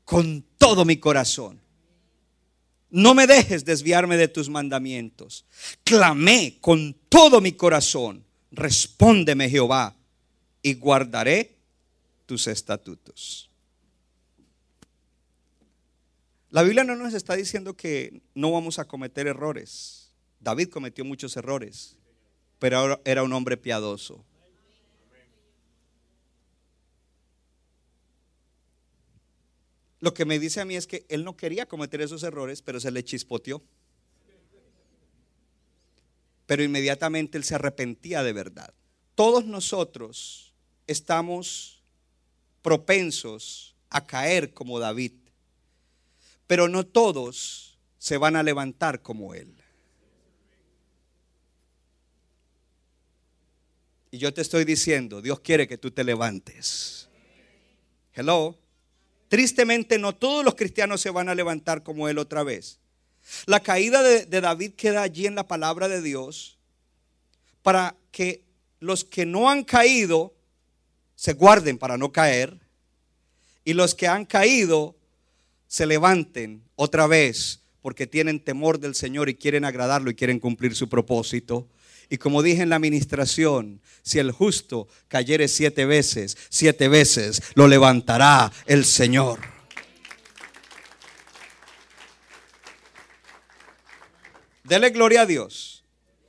Con 0.05 0.47
todo 0.59 0.85
mi 0.85 0.99
corazón. 0.99 1.61
No 2.91 3.13
me 3.13 3.27
dejes 3.27 3.65
desviarme 3.65 4.17
de 4.17 4.29
tus 4.29 4.49
mandamientos. 4.49 5.47
Clamé 5.83 6.59
con 6.61 6.97
todo 7.09 7.41
mi 7.41 7.51
corazón 7.51 8.25
respóndeme 8.53 9.49
Jehová 9.49 9.97
y 10.63 10.75
guardaré 10.75 11.57
tus 12.27 12.47
estatutos. 12.47 13.51
La 16.51 16.63
Biblia 16.63 16.85
no 16.85 16.95
nos 16.97 17.15
está 17.15 17.35
diciendo 17.35 17.75
que 17.75 18.21
no 18.35 18.53
vamos 18.53 18.79
a 18.79 18.85
cometer 18.85 19.27
errores. 19.27 20.13
David 20.39 20.69
cometió 20.69 21.05
muchos 21.05 21.37
errores, 21.37 21.97
pero 22.59 23.01
era 23.05 23.23
un 23.23 23.33
hombre 23.33 23.57
piadoso. 23.57 24.23
Lo 30.01 30.13
que 30.13 30.25
me 30.25 30.39
dice 30.39 30.61
a 30.61 30.65
mí 30.65 30.77
es 30.77 30.87
que 30.87 31.07
él 31.09 31.25
no 31.25 31.37
quería 31.37 31.67
cometer 31.67 32.03
esos 32.03 32.23
errores, 32.23 32.61
pero 32.61 32.81
se 32.81 32.91
le 32.91 33.05
chispoteó 33.05 33.63
pero 36.53 36.65
inmediatamente 36.65 37.39
él 37.39 37.45
se 37.45 37.55
arrepentía 37.55 38.23
de 38.23 38.35
verdad. 38.35 38.75
Todos 39.15 39.47
nosotros 39.47 40.53
estamos 40.87 41.83
propensos 42.61 43.75
a 43.89 44.07
caer 44.07 44.53
como 44.53 44.79
David, 44.79 45.15
pero 46.47 46.69
no 46.69 46.85
todos 46.85 47.79
se 47.97 48.19
van 48.19 48.37
a 48.37 48.43
levantar 48.43 49.01
como 49.01 49.33
él. 49.33 49.57
Y 54.11 54.19
yo 54.19 54.35
te 54.35 54.43
estoy 54.43 54.67
diciendo, 54.67 55.23
Dios 55.23 55.41
quiere 55.41 55.67
que 55.67 55.79
tú 55.79 55.91
te 55.91 56.05
levantes. 56.05 57.09
Hello. 58.13 58.59
Tristemente 59.29 59.97
no 59.97 60.15
todos 60.15 60.45
los 60.45 60.55
cristianos 60.55 61.01
se 61.01 61.09
van 61.09 61.31
a 61.31 61.35
levantar 61.35 61.83
como 61.83 62.11
él 62.11 62.19
otra 62.19 62.43
vez. 62.43 62.82
La 63.47 63.61
caída 63.61 64.03
de, 64.03 64.27
David 64.27 64.73
queda 64.73 65.03
allí 65.03 65.27
en 65.27 65.35
la 65.35 65.47
palabra 65.49 65.89
de 65.89 66.03
Dios 66.03 66.59
para 67.63 67.95
que 68.11 68.43
los 68.81 69.05
que 69.05 69.27
no 69.27 69.49
han 69.49 69.65
caído 69.65 70.35
se 71.15 71.35
guarden 71.35 71.79
para 71.79 71.97
no 71.97 72.11
caer 72.13 72.59
y 73.65 73.75
los 73.75 73.95
que 73.95 74.09
han 74.09 74.25
caído 74.25 74.97
se 75.69 75.87
levanten 75.87 76.63
otra 76.75 77.07
vez 77.07 77.61
porque 77.81 78.07
tienen 78.07 78.41
temor 78.41 78.79
del 78.79 78.95
Señor 78.95 79.29
y 79.29 79.35
quieren 79.35 79.65
agradarlo 79.65 80.11
y 80.11 80.15
quieren 80.15 80.39
cumplir 80.39 80.75
su 80.75 80.89
propósito. 80.89 81.69
Y 82.09 82.19
como 82.19 82.43
dije 82.43 82.63
en 82.63 82.69
la 82.69 82.77
administración, 82.77 83.81
si 84.03 84.19
el 84.19 84.33
justo 84.33 84.87
cayere 85.09 85.49
siete 85.49 85.87
veces, 85.87 86.37
siete 86.49 86.89
veces 86.89 87.41
lo 87.55 87.67
levantará 87.67 88.53
el 88.67 88.85
Señor. 88.85 89.52
Dele 94.65 94.91
gloria 94.91 95.23
a 95.23 95.27
Dios. 95.27 95.85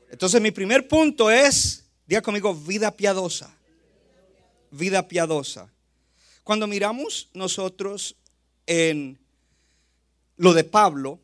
Entonces 0.09 0.41
mi 0.41 0.51
primer 0.51 0.87
punto 0.87 1.29
es, 1.29 1.85
diga 2.05 2.21
conmigo, 2.21 2.53
vida 2.53 2.91
piadosa. 2.91 3.55
Vida 4.71 5.07
piadosa. 5.07 5.69
Cuando 6.43 6.67
miramos 6.67 7.29
nosotros 7.33 8.15
en 8.65 9.17
lo 10.37 10.53
de 10.53 10.63
Pablo, 10.63 11.19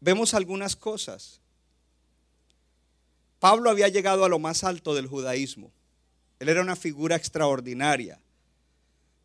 vemos 0.00 0.34
algunas 0.34 0.74
cosas. 0.74 1.40
Pablo 3.38 3.70
había 3.70 3.88
llegado 3.88 4.24
a 4.24 4.28
lo 4.28 4.38
más 4.38 4.64
alto 4.64 4.94
del 4.94 5.06
judaísmo. 5.06 5.70
Él 6.38 6.48
era 6.48 6.62
una 6.62 6.76
figura 6.76 7.16
extraordinaria. 7.16 8.18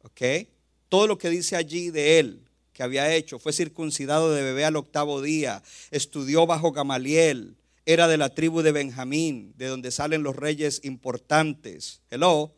¿Ok? 0.04 0.48
Todo 0.90 1.08
lo 1.08 1.18
que 1.18 1.30
dice 1.30 1.56
allí 1.56 1.90
de 1.90 2.20
él, 2.20 2.42
había 2.84 3.14
hecho, 3.14 3.40
fue 3.40 3.54
circuncidado 3.54 4.34
de 4.34 4.44
bebé 4.44 4.66
al 4.66 4.76
octavo 4.76 5.22
día, 5.22 5.64
estudió 5.92 6.46
bajo 6.46 6.72
Gamaliel, 6.72 7.56
era 7.86 8.08
de 8.08 8.18
la 8.18 8.30
tribu 8.30 8.62
de 8.62 8.72
Benjamín, 8.72 9.54
de 9.58 9.68
donde 9.68 9.92
salen 9.92 10.24
los 10.24 10.36
reyes 10.36 10.82
importantes. 10.84 12.02
Hello. 12.10 12.54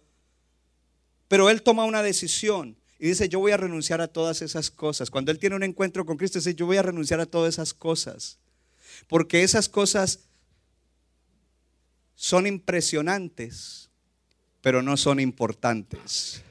Pero 1.27 1.49
él 1.49 1.61
toma 1.63 1.85
una 1.85 2.03
decisión 2.03 2.77
y 2.99 3.07
dice, 3.07 3.29
yo 3.29 3.39
voy 3.39 3.51
a 3.51 3.57
renunciar 3.57 4.01
a 4.01 4.07
todas 4.07 4.41
esas 4.41 4.69
cosas. 4.69 5.09
Cuando 5.09 5.31
él 5.31 5.39
tiene 5.39 5.55
un 5.55 5.63
encuentro 5.63 6.05
con 6.05 6.17
Cristo, 6.17 6.39
dice, 6.39 6.55
yo 6.55 6.65
voy 6.65 6.77
a 6.77 6.83
renunciar 6.83 7.19
a 7.19 7.25
todas 7.25 7.55
esas 7.55 7.73
cosas. 7.73 8.37
Porque 9.07 9.43
esas 9.43 9.67
cosas 9.67 10.19
son 12.15 12.47
impresionantes, 12.47 13.89
pero 14.61 14.81
no 14.81 14.95
son 14.95 15.19
importantes. 15.19 16.41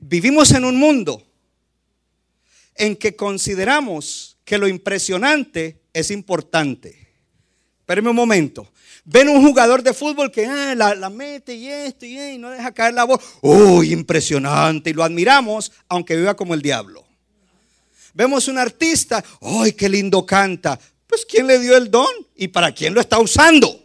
Vivimos 0.00 0.50
en 0.52 0.64
un 0.64 0.76
mundo 0.76 1.22
en 2.74 2.96
que 2.96 3.14
consideramos 3.14 4.38
que 4.44 4.58
lo 4.58 4.66
impresionante 4.66 5.82
es 5.92 6.10
importante. 6.10 7.08
Espérenme 7.80 8.10
un 8.10 8.16
momento. 8.16 8.68
Ven 9.04 9.28
un 9.28 9.42
jugador 9.42 9.82
de 9.82 9.92
fútbol 9.92 10.30
que 10.30 10.46
ah, 10.46 10.74
la, 10.74 11.10
mete 11.10 11.54
y 11.54 11.68
esto 11.68 12.06
y, 12.06 12.18
y, 12.18 12.38
no 12.38 12.50
deja 12.50 12.72
caer 12.72 12.94
la 12.94 13.04
voz. 13.04 13.20
¡Uy, 13.40 13.92
impresionante! 13.92 14.90
Y 14.90 14.92
lo 14.92 15.04
admiramos, 15.04 15.72
aunque 15.88 16.16
viva 16.16 16.36
como 16.36 16.54
el 16.54 16.62
diablo. 16.62 17.04
Vemos 18.14 18.48
un 18.48 18.58
artista. 18.58 19.22
¡Ay, 19.40 19.72
qué 19.72 19.88
lindo 19.88 20.24
canta! 20.24 20.78
Pues 21.06 21.26
¿quién 21.26 21.46
le 21.46 21.58
dio 21.58 21.76
el 21.76 21.90
don? 21.90 22.06
¿Y 22.36 22.48
para 22.48 22.72
quién 22.72 22.94
lo 22.94 23.00
está 23.00 23.18
usando? 23.18 23.79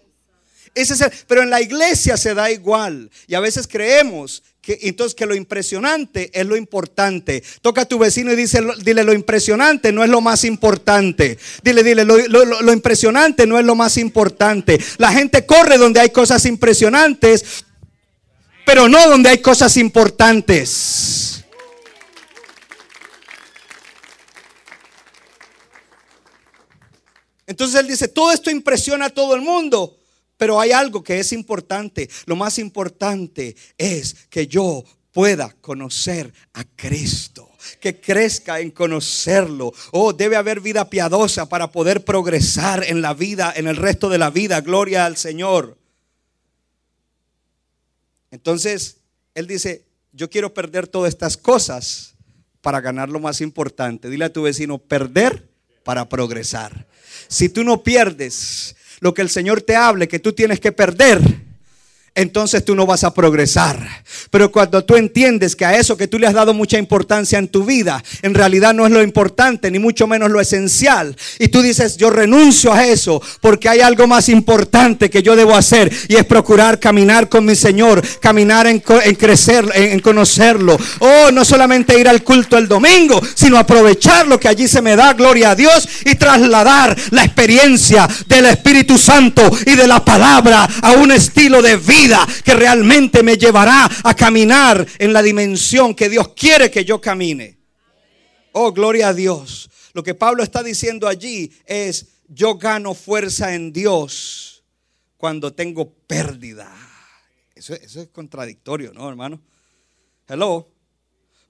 Ese 0.76 0.94
es 0.94 1.02
el- 1.02 1.12
pero 1.28 1.42
en 1.42 1.50
la 1.50 1.62
iglesia 1.62 2.18
se 2.18 2.34
da 2.34 2.52
igual. 2.52 3.10
Y 3.28 3.34
a 3.36 3.40
veces 3.40 3.66
creemos 3.68 4.44
que 4.62 4.78
entonces 4.82 5.16
que 5.16 5.26
lo 5.26 5.34
impresionante 5.36 6.30
es 6.34 6.46
lo 6.46 6.58
importante. 6.58 7.42
Toca 7.62 7.82
a 7.82 7.86
tu 7.86 7.98
vecino 7.98 8.34
y 8.34 8.36
dice, 8.36 8.62
dile 8.84 9.04
lo 9.04 9.14
impresionante 9.14 9.92
no 9.92 10.04
es 10.04 10.10
lo 10.10 10.22
más 10.22 10.44
importante. 10.44 11.38
Dile, 11.64 11.82
dile, 11.84 12.04
lo, 12.04 12.18
lo- 12.18 12.74
impresionante 12.74 13.48
no 13.48 13.58
es 13.58 13.66
lo 13.66 13.76
más 13.76 13.98
importante. 13.98 14.80
La 14.98 15.12
gente 15.14 15.46
corre 15.46 15.78
donde 15.78 16.00
hay 16.02 16.10
cosas 16.10 16.46
impresionantes, 16.46 17.64
pero 18.66 18.90
no 18.90 19.08
donde 19.08 19.30
hay 19.30 19.38
cosas 19.38 19.78
importantes. 19.78 21.44
Entonces 27.48 27.80
él 27.80 27.88
dice, 27.88 28.08
todo 28.08 28.32
esto 28.32 28.50
impresiona 28.50 29.06
a 29.06 29.10
todo 29.10 29.36
el 29.36 29.42
mundo, 29.42 29.98
pero 30.38 30.60
hay 30.60 30.71
algo 30.71 31.04
que 31.04 31.19
es 31.19 31.32
importante. 31.34 32.10
Lo 32.26 32.36
más 32.36 32.60
importante 32.60 33.56
es 33.78 34.28
que 34.30 34.48
yo 34.48 34.84
pueda 35.12 35.50
conocer 35.62 36.34
a 36.54 36.65
Cristo, 36.76 37.50
que 37.80 38.02
crezca 38.02 38.60
en 38.60 38.71
conocerlo. 38.71 39.74
Oh, 39.91 40.12
debe 40.12 40.36
haber 40.36 40.60
vida 40.60 40.89
piadosa 40.89 41.48
para 41.48 41.71
poder 41.71 42.04
progresar 42.04 42.84
en 42.84 43.02
la 43.02 43.13
vida, 43.13 43.54
en 43.56 43.67
el 43.67 43.78
resto 43.78 44.10
de 44.10 44.17
la 44.17 44.30
vida. 44.30 44.60
Gloria 44.60 45.06
al 45.06 45.15
Señor. 45.15 45.78
Entonces, 48.30 48.98
él 49.34 49.48
dice, 49.48 49.86
yo 50.12 50.30
quiero 50.30 50.54
perder 50.54 50.88
todas 50.88 51.13
estas 51.13 51.38
cosas 51.38 52.15
para 52.60 52.82
ganar 52.82 53.08
lo 53.08 53.21
más 53.21 53.39
importante. 53.39 54.10
Dile 54.10 54.26
a 54.26 54.34
tu 54.34 54.41
vecino, 54.41 54.80
perder 54.80 55.48
para 55.86 56.10
progresar. 56.10 56.88
Si 57.30 57.48
tú 57.48 57.63
no 57.63 57.84
pierdes 57.84 58.76
lo 59.06 59.13
que 59.13 59.22
el 59.22 59.30
Señor 59.30 59.62
te 59.62 59.76
hable 59.76 60.08
que 60.08 60.18
tú 60.18 60.34
tienes 60.34 60.60
que 60.60 60.72
perder, 60.72 61.22
entonces 62.15 62.63
tú 62.63 62.75
no 62.75 62.86
vas 62.86 63.04
a 63.04 63.13
progresar. 63.13 63.78
Pero 64.32 64.49
cuando 64.49 64.84
tú 64.86 64.95
entiendes 64.95 65.56
que 65.56 65.65
a 65.65 65.78
eso 65.78 65.97
que 65.97 66.08
tú 66.08 66.17
le 66.17 66.28
has 66.28 66.34
dado 66.34 66.54
mucha 66.54 66.78
importancia 66.78 67.38
en 67.38 67.49
tu 67.49 67.65
vida, 67.65 68.01
en 68.21 68.34
realidad 68.34 68.73
no 68.73 68.86
es 68.86 68.91
lo 68.91 69.04
importante, 69.04 69.69
ni 69.69 69.80
mucho 69.80 70.08
menos 70.08 70.32
lo 70.32 70.39
esencial, 70.39 71.15
y 71.39 71.49
tú 71.49 71.62
dices, 71.62 71.97
yo 71.97 72.10
renuncio 72.10 72.71
a 72.71 72.86
eso 72.86 73.21
porque 73.41 73.67
hay 73.67 73.82
algo 73.82 74.08
más 74.08 74.30
importante 74.30 75.10
que 75.10 75.21
yo 75.21 75.36
debo 75.36 75.56
hacer, 75.56 75.91
y 76.08 76.15
es 76.15 76.23
procurar 76.23 76.80
caminar 76.80 77.28
con 77.28 77.43
mi 77.43 77.56
Señor, 77.56 78.01
caminar 78.21 78.65
en, 78.67 78.80
crecer, 78.80 79.69
en, 79.75 79.91
en 79.91 79.99
conocerlo. 79.99 80.78
Oh, 80.99 81.32
no 81.32 81.43
solamente 81.43 81.99
ir 81.99 82.08
al 82.08 82.23
culto 82.23 82.58
el 82.58 82.69
domingo, 82.69 83.21
sino 83.36 83.58
aprovechar 83.58 84.25
lo 84.25 84.39
que 84.39 84.47
allí 84.47 84.69
se 84.69 84.82
me 84.82 84.95
da, 84.95 85.13
gloria 85.13 85.51
a 85.51 85.56
Dios, 85.56 85.88
y 86.06 86.15
trasladar 86.15 86.95
la 87.12 87.25
experiencia 87.25 88.08
del 88.28 88.45
Espíritu 88.45 88.97
Santo 88.97 89.41
y 89.65 89.75
de 89.75 89.88
la 89.88 90.04
palabra 90.06 90.65
a 90.82 90.93
un 90.93 91.12
estilo 91.12 91.62
de 91.62 91.75
vida 91.75 92.05
que 92.44 92.54
realmente 92.54 93.24
me 93.24 93.38
llevará 93.38 93.89
a 94.04 94.15
caminar 94.15 94.86
en 95.00 95.13
la 95.13 95.22
dimensión 95.22 95.96
que 95.96 96.10
Dios 96.10 96.30
quiere 96.30 96.70
que 96.72 96.86
yo 96.86 97.02
camine. 97.02 97.58
Oh, 98.52 98.72
gloria 98.72 99.10
a 99.10 99.13
Dios. 99.13 99.70
Lo 99.94 100.04
que 100.04 100.13
Pablo 100.13 100.44
está 100.44 100.63
diciendo 100.63 101.08
allí 101.08 101.52
es, 101.65 102.08
yo 102.28 102.56
gano 102.56 102.94
fuerza 102.94 103.56
en 103.56 103.74
Dios 103.74 104.63
cuando 105.18 105.54
tengo 105.54 105.89
pérdida. 105.89 106.74
Eso, 107.56 107.74
eso 107.74 108.02
es 108.02 108.08
contradictorio, 108.10 108.94
¿no, 108.94 109.10
hermano? 109.10 109.41
Hello. 110.28 110.70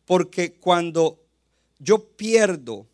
Porque 0.05 0.53
cuando 0.53 1.19
yo 1.79 1.99
pierdo 2.15 2.87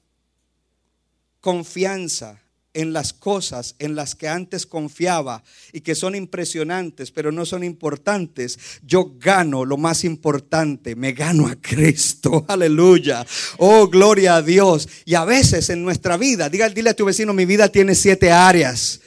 confianza 1.41 2.40
en 2.73 2.93
las 2.93 3.13
cosas 3.13 3.75
en 3.79 3.95
las 3.95 4.15
que 4.15 4.27
antes 4.27 4.65
confiaba 4.65 5.43
y 5.73 5.81
que 5.81 5.95
son 5.95 6.15
impresionantes, 6.15 7.12
pero 7.12 7.31
no 7.31 7.45
son 7.45 7.63
importantes, 7.63 8.57
yo 8.84 9.13
gano 9.19 9.65
lo 9.65 9.77
más 9.77 10.03
importante, 10.03 10.95
me 10.95 11.13
gano 11.13 11.47
a 11.47 11.55
Cristo, 11.55 12.45
aleluya, 12.49 13.25
oh 13.57 13.88
gloria 13.88 14.36
a 14.36 14.41
Dios. 14.41 14.88
Y 15.05 15.15
a 15.15 15.25
veces 15.25 15.69
en 15.69 15.84
nuestra 15.84 16.17
vida, 16.17 16.49
diga, 16.49 16.69
dile 16.69 16.91
a 16.91 16.95
tu 16.95 17.05
vecino, 17.05 17.34
mi 17.34 17.45
vida 17.45 17.69
tiene 17.69 17.95
siete 17.95 18.31
áreas. 18.31 19.01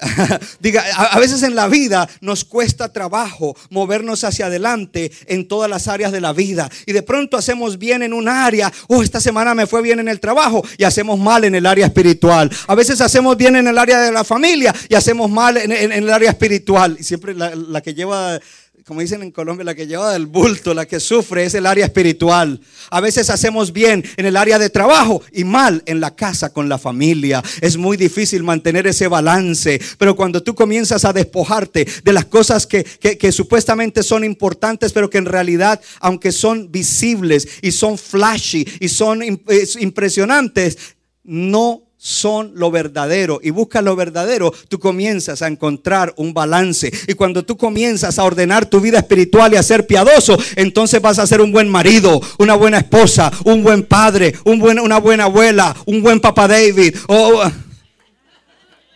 Diga, 0.60 0.84
a, 0.96 1.18
veces 1.18 1.42
en 1.42 1.54
la 1.54 1.68
vida 1.68 2.08
nos 2.20 2.44
cuesta 2.44 2.92
trabajo 2.92 3.56
movernos 3.70 4.24
hacia 4.24 4.46
adelante 4.46 5.10
en 5.26 5.46
todas 5.46 5.68
las 5.68 5.88
áreas 5.88 6.12
de 6.12 6.20
la 6.20 6.32
vida. 6.32 6.70
Y 6.86 6.92
de 6.92 7.02
pronto 7.02 7.36
hacemos 7.36 7.78
bien 7.78 8.02
en 8.02 8.12
un 8.12 8.28
área. 8.28 8.72
Oh, 8.88 9.02
esta 9.02 9.20
semana 9.20 9.54
me 9.54 9.66
fue 9.66 9.82
bien 9.82 10.00
en 10.00 10.08
el 10.08 10.20
trabajo 10.20 10.64
y 10.78 10.84
hacemos 10.84 11.18
mal 11.18 11.44
en 11.44 11.54
el 11.54 11.66
área 11.66 11.86
espiritual. 11.86 12.50
A 12.66 12.74
veces 12.74 13.00
hacemos 13.00 13.36
bien 13.36 13.56
en 13.56 13.68
el 13.68 13.78
área 13.78 14.00
de 14.00 14.12
la 14.12 14.24
familia 14.24 14.74
y 14.88 14.94
hacemos 14.94 15.30
mal 15.30 15.56
en 15.56 15.92
el 15.92 16.10
área 16.10 16.30
espiritual. 16.30 16.96
Y 16.98 17.04
siempre 17.04 17.34
la, 17.34 17.54
la 17.54 17.80
que 17.80 17.94
lleva 17.94 18.40
como 18.86 19.00
dicen 19.00 19.22
en 19.22 19.30
Colombia, 19.30 19.64
la 19.64 19.74
que 19.74 19.86
lleva 19.86 20.12
del 20.12 20.26
bulto, 20.26 20.74
la 20.74 20.86
que 20.86 21.00
sufre 21.00 21.44
es 21.44 21.54
el 21.54 21.66
área 21.66 21.84
espiritual. 21.86 22.60
A 22.90 23.00
veces 23.00 23.30
hacemos 23.30 23.72
bien 23.72 24.04
en 24.16 24.26
el 24.26 24.36
área 24.36 24.58
de 24.58 24.70
trabajo 24.70 25.22
y 25.32 25.44
mal 25.44 25.82
en 25.86 26.00
la 26.00 26.14
casa 26.14 26.52
con 26.52 26.68
la 26.68 26.78
familia. 26.78 27.42
Es 27.60 27.76
muy 27.76 27.96
difícil 27.96 28.42
mantener 28.42 28.86
ese 28.86 29.06
balance, 29.08 29.80
pero 29.98 30.16
cuando 30.16 30.42
tú 30.42 30.54
comienzas 30.54 31.04
a 31.04 31.12
despojarte 31.12 31.86
de 32.04 32.12
las 32.12 32.24
cosas 32.26 32.66
que, 32.66 32.84
que- 32.84 33.16
que 33.18 33.32
supuestamente 33.32 34.02
son 34.02 34.24
importantes, 34.24 34.92
pero 34.92 35.10
que 35.10 35.18
en 35.18 35.26
realidad, 35.26 35.80
aunque 36.00 36.32
son 36.32 36.70
visibles 36.72 37.46
y 37.62 37.72
son 37.72 37.98
flashy 37.98 38.66
y 38.80 38.88
son 38.88 39.20
im- 39.20 39.40
es 39.48 39.76
impresionantes, 39.76 40.78
no 41.22 41.82
son 42.02 42.52
lo 42.54 42.70
verdadero 42.70 43.40
y 43.42 43.50
buscas 43.50 43.84
lo 43.84 43.94
verdadero, 43.94 44.54
tú 44.68 44.78
comienzas 44.78 45.42
a 45.42 45.48
encontrar 45.48 46.14
un 46.16 46.32
balance. 46.32 46.90
Y 47.06 47.12
cuando 47.12 47.44
tú 47.44 47.58
comienzas 47.58 48.18
a 48.18 48.24
ordenar 48.24 48.64
tu 48.64 48.80
vida 48.80 49.00
espiritual 49.00 49.52
y 49.52 49.56
a 49.56 49.62
ser 49.62 49.86
piadoso, 49.86 50.38
entonces 50.56 51.02
vas 51.02 51.18
a 51.18 51.26
ser 51.26 51.42
un 51.42 51.52
buen 51.52 51.68
marido, 51.68 52.18
una 52.38 52.54
buena 52.54 52.78
esposa, 52.78 53.30
un 53.44 53.62
buen 53.62 53.82
padre, 53.82 54.34
un 54.44 54.58
buen, 54.58 54.80
una 54.80 54.98
buena 54.98 55.24
abuela, 55.24 55.76
un 55.84 56.02
buen 56.02 56.20
papá 56.20 56.48
David. 56.48 56.96
Oh, 57.06 57.42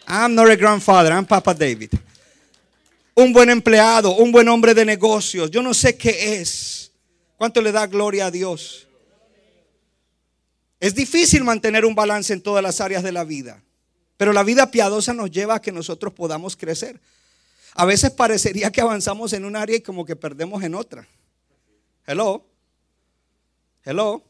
I'm 0.09 0.35
not 0.35 0.51
a 0.51 0.57
grandfather, 0.57 1.13
I'm 1.13 1.27
Papa 1.27 1.53
David. 1.53 1.91
Un 3.15 3.35
buen 3.35 3.51
empleado, 3.51 4.17
un 4.17 4.33
buen 4.33 4.49
hombre 4.49 4.73
de 4.73 4.87
negocios. 4.87 5.51
Yo 5.51 5.63
no 5.63 5.75
sé 5.75 5.99
qué 5.99 6.41
es. 6.41 6.91
¿Cuánto 7.37 7.61
le 7.61 7.71
da 7.71 7.87
gloria 7.87 8.27
a 8.27 8.31
Dios? 8.31 8.89
Es 10.85 10.95
difícil 10.95 11.45
mantener 11.45 11.87
un 11.87 11.95
balance 11.95 12.31
en 12.35 12.43
todas 12.43 12.63
las 12.63 12.79
áreas 12.83 13.03
de 13.03 13.11
la 13.11 13.25
vida, 13.25 13.63
pero 14.19 14.35
la 14.35 14.43
vida 14.43 14.71
piadosa 14.71 15.15
nos 15.15 15.31
lleva 15.31 15.55
a 15.55 15.63
que 15.63 15.73
nosotros 15.73 16.13
podamos 16.13 16.57
crecer. 16.57 17.01
A 17.73 17.87
veces 17.87 18.11
parecería 18.11 18.71
que 18.71 18.83
avanzamos 18.83 19.33
en 19.33 19.47
un 19.47 19.57
área 19.57 19.79
y 19.79 19.81
como 19.81 20.05
que 20.05 20.15
perdemos 20.15 20.63
en 20.63 20.75
otra. 20.75 21.09
Hello. 22.07 22.45
Hello. 23.83 24.23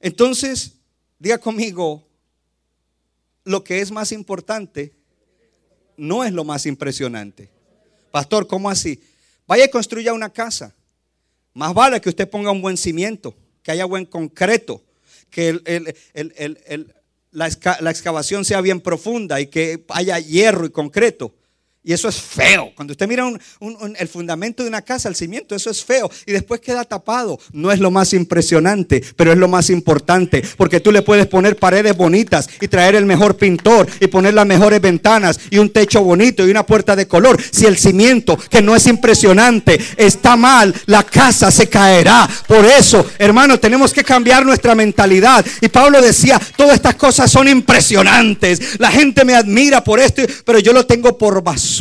Entonces, 0.00 0.72
diga 1.18 1.36
conmigo, 1.36 2.02
lo 3.44 3.62
que 3.62 3.82
es 3.82 3.90
más 3.90 4.10
importante 4.10 4.94
no 5.98 6.24
es 6.24 6.32
lo 6.32 6.44
más 6.44 6.64
impresionante. 6.64 7.50
Pastor, 8.10 8.46
¿cómo 8.46 8.70
así? 8.70 9.02
Vaya 9.46 9.66
y 9.66 9.70
construya 9.70 10.14
una 10.14 10.30
casa. 10.30 10.74
Más 11.52 11.74
vale 11.74 12.00
que 12.00 12.08
usted 12.08 12.26
ponga 12.26 12.50
un 12.50 12.62
buen 12.62 12.78
cimiento, 12.78 13.36
que 13.68 13.72
haya 13.72 13.84
buen 13.84 14.06
concreto, 14.06 14.82
que 15.28 15.48
el- 15.50 16.94
la 17.32 17.90
excavación 17.90 18.46
sea 18.46 18.62
bien 18.62 18.80
profunda 18.80 19.42
y 19.42 19.48
que 19.48 19.84
haya 19.90 20.18
hierro 20.18 20.64
y 20.64 20.70
concreto. 20.70 21.34
Y 21.88 21.94
eso 21.94 22.06
es 22.06 22.20
feo. 22.20 22.70
Cuando 22.74 22.92
usted 22.92 23.08
mira 23.08 23.26
el 23.98 24.08
fundamento 24.08 24.62
de 24.62 24.68
una 24.68 24.82
casa, 24.82 25.08
el 25.08 25.16
cimiento, 25.16 25.54
eso 25.54 25.70
es 25.70 25.82
feo. 25.82 26.10
Y 26.26 26.32
después 26.32 26.60
queda 26.60 26.84
tapado. 26.84 27.40
No 27.50 27.72
es 27.72 27.80
lo 27.80 27.90
más 27.90 28.12
impresionante, 28.12 29.02
pero 29.16 29.32
es 29.32 29.38
lo 29.38 29.48
más 29.48 29.70
importante. 29.70 30.44
Porque 30.58 30.80
tú 30.80 30.92
le 30.92 31.00
puedes 31.00 31.26
poner 31.28 31.56
paredes 31.56 31.96
bonitas 31.96 32.46
y 32.60 32.68
traer 32.68 32.94
el 32.94 33.06
mejor 33.06 33.38
pintor 33.38 33.88
y 34.00 34.06
poner 34.08 34.34
las 34.34 34.44
mejores 34.44 34.82
ventanas 34.82 35.40
y 35.48 35.56
un 35.56 35.70
techo 35.70 36.02
bonito 36.02 36.46
y 36.46 36.50
una 36.50 36.66
puerta 36.66 36.94
de 36.94 37.08
color. 37.08 37.40
Si 37.50 37.64
el 37.64 37.78
cimiento, 37.78 38.36
que 38.36 38.60
no 38.60 38.76
es 38.76 38.86
impresionante, 38.86 39.80
está 39.96 40.36
mal, 40.36 40.74
la 40.84 41.04
casa 41.04 41.50
se 41.50 41.70
caerá. 41.70 42.28
Por 42.46 42.66
eso, 42.66 43.06
hermanos, 43.18 43.62
tenemos 43.62 43.94
que 43.94 44.04
cambiar 44.04 44.44
nuestra 44.44 44.74
mentalidad. 44.74 45.42
Y 45.62 45.68
Pablo 45.68 46.02
decía, 46.02 46.38
todas 46.54 46.74
estas 46.74 46.96
cosas 46.96 47.30
son 47.30 47.48
impresionantes. 47.48 48.78
La 48.78 48.90
gente 48.90 49.24
me 49.24 49.34
admira 49.34 49.82
por 49.82 49.98
esto, 50.00 50.20
pero 50.44 50.58
yo 50.58 50.74
lo 50.74 50.84
tengo 50.84 51.16
por 51.16 51.42
basura. 51.42 51.77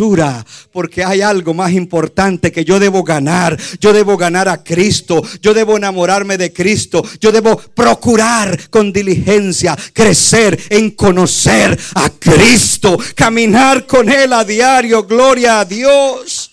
Porque 0.72 1.04
hay 1.04 1.22
algo 1.22 1.54
más 1.54 1.72
importante 1.72 2.52
que 2.52 2.64
yo 2.64 2.80
debo 2.80 3.04
ganar. 3.04 3.58
Yo 3.80 3.94
debo 3.94 4.18
ganar 4.18 4.48
a 4.48 4.64
Cristo. 4.64 5.24
Yo 5.42 5.54
debo 5.54 5.78
enamorarme 5.78 6.38
de 6.38 6.54
Cristo. 6.54 7.04
Yo 7.20 7.32
debo 7.32 7.58
procurar 7.58 8.70
con 8.70 8.94
diligencia 8.94 9.78
crecer 9.94 10.60
en 10.70 10.92
conocer 10.92 11.78
a 11.96 12.10
Cristo. 12.10 12.98
Caminar 13.16 13.86
con 13.86 14.10
Él 14.10 14.34
a 14.34 14.44
diario. 14.44 15.04
Gloria 15.04 15.62
a 15.62 15.66
Dios. 15.66 16.52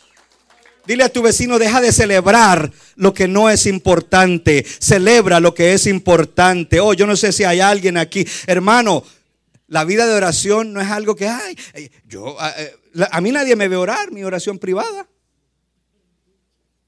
Dile 0.86 1.04
a 1.04 1.08
tu 1.08 1.22
vecino, 1.22 1.58
deja 1.58 1.80
de 1.80 1.92
celebrar 1.92 2.70
lo 2.96 3.14
que 3.14 3.26
no 3.26 3.48
es 3.48 3.64
importante. 3.66 4.64
Celebra 4.78 5.40
lo 5.40 5.54
que 5.54 5.72
es 5.72 5.86
importante. 5.86 6.78
Oh, 6.78 6.92
yo 6.92 7.06
no 7.06 7.16
sé 7.16 7.32
si 7.32 7.44
hay 7.44 7.60
alguien 7.60 7.96
aquí. 7.96 8.26
Hermano, 8.46 9.02
La 9.66 9.84
vida 9.84 10.06
de 10.06 10.14
oración 10.14 10.72
no 10.72 10.80
es 10.80 10.88
algo 10.90 11.16
que, 11.16 11.26
ay, 11.26 11.56
yo, 12.06 12.38
a, 12.40 12.50
eh, 12.60 12.74
a 13.10 13.20
mí 13.20 13.32
nadie 13.32 13.56
me 13.56 13.68
ve 13.68 13.76
orar, 13.76 14.12
mi 14.12 14.22
oración 14.22 14.58
privada. 14.58 15.08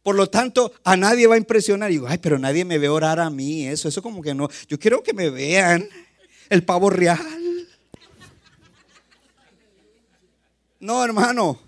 Por 0.02 0.14
lo 0.14 0.28
tanto, 0.28 0.72
a 0.84 0.96
nadie 0.96 1.26
va 1.26 1.34
a 1.34 1.38
impresionar. 1.38 1.90
Y 1.90 1.94
digo, 1.94 2.06
ay, 2.06 2.18
pero 2.18 2.38
nadie 2.38 2.64
me 2.64 2.78
ve 2.78 2.88
orar 2.88 3.18
a 3.18 3.28
mí. 3.28 3.66
Eso, 3.66 3.88
eso 3.88 4.02
como 4.02 4.22
que 4.22 4.34
no. 4.34 4.48
Yo 4.68 4.78
quiero 4.78 5.02
que 5.02 5.12
me 5.12 5.30
vean 5.30 5.88
el 6.48 6.62
pavo 6.62 6.90
real. 6.90 7.18
No, 10.78 11.02
hermano. 11.02 11.65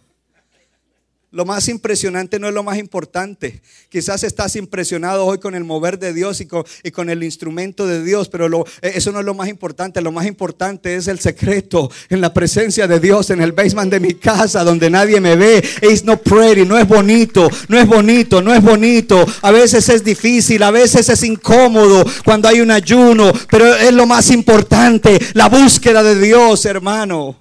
Lo 1.30 1.44
más 1.44 1.68
impresionante 1.68 2.38
no 2.38 2.48
es 2.48 2.54
lo 2.54 2.62
más 2.62 2.78
importante. 2.78 3.60
Quizás 3.90 4.24
estás 4.24 4.56
impresionado 4.56 5.26
hoy 5.26 5.36
con 5.36 5.54
el 5.54 5.62
mover 5.62 5.98
de 5.98 6.14
Dios 6.14 6.40
y 6.40 6.46
con, 6.46 7.10
el 7.10 7.22
instrumento 7.22 7.86
de 7.86 8.02
Dios, 8.02 8.30
pero 8.30 8.46
eh, 8.80 8.92
eso 8.94 9.12
no 9.12 9.20
es 9.20 9.26
lo 9.26 9.34
más 9.34 9.48
importante. 9.48 10.00
Lo 10.00 10.10
más 10.10 10.26
importante 10.26 10.96
es 10.96 11.06
el 11.06 11.18
secreto 11.18 11.90
en 12.08 12.22
la 12.22 12.32
presencia 12.32 12.86
de 12.86 12.98
Dios 12.98 13.28
en 13.28 13.42
el 13.42 13.52
basement 13.52 13.92
de 13.92 14.00
mi 14.00 14.14
casa 14.14 14.64
donde 14.64 14.88
nadie 14.88 15.20
me 15.20 15.36
ve. 15.36 15.62
It's 15.82 16.02
no 16.02 16.16
pretty, 16.16 16.64
no 16.64 16.78
es 16.78 16.88
bonito, 16.88 17.50
no 17.68 17.78
es 17.78 17.86
bonito, 17.86 18.40
no 18.40 18.54
es 18.54 18.62
bonito. 18.62 19.26
A 19.42 19.50
veces 19.50 19.86
es 19.90 20.02
difícil, 20.02 20.62
a 20.62 20.70
veces 20.70 21.10
es 21.10 21.22
incómodo 21.24 22.06
cuando 22.24 22.48
hay 22.48 22.62
un 22.62 22.70
ayuno, 22.70 23.30
pero 23.50 23.74
es 23.74 23.92
lo 23.92 24.06
más 24.06 24.30
importante, 24.30 25.18
la 25.34 25.50
búsqueda 25.50 26.02
de 26.02 26.18
Dios, 26.18 26.64
hermano. 26.64 27.36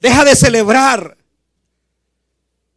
Deja 0.00 0.24
de 0.24 0.36
celebrar 0.36 1.16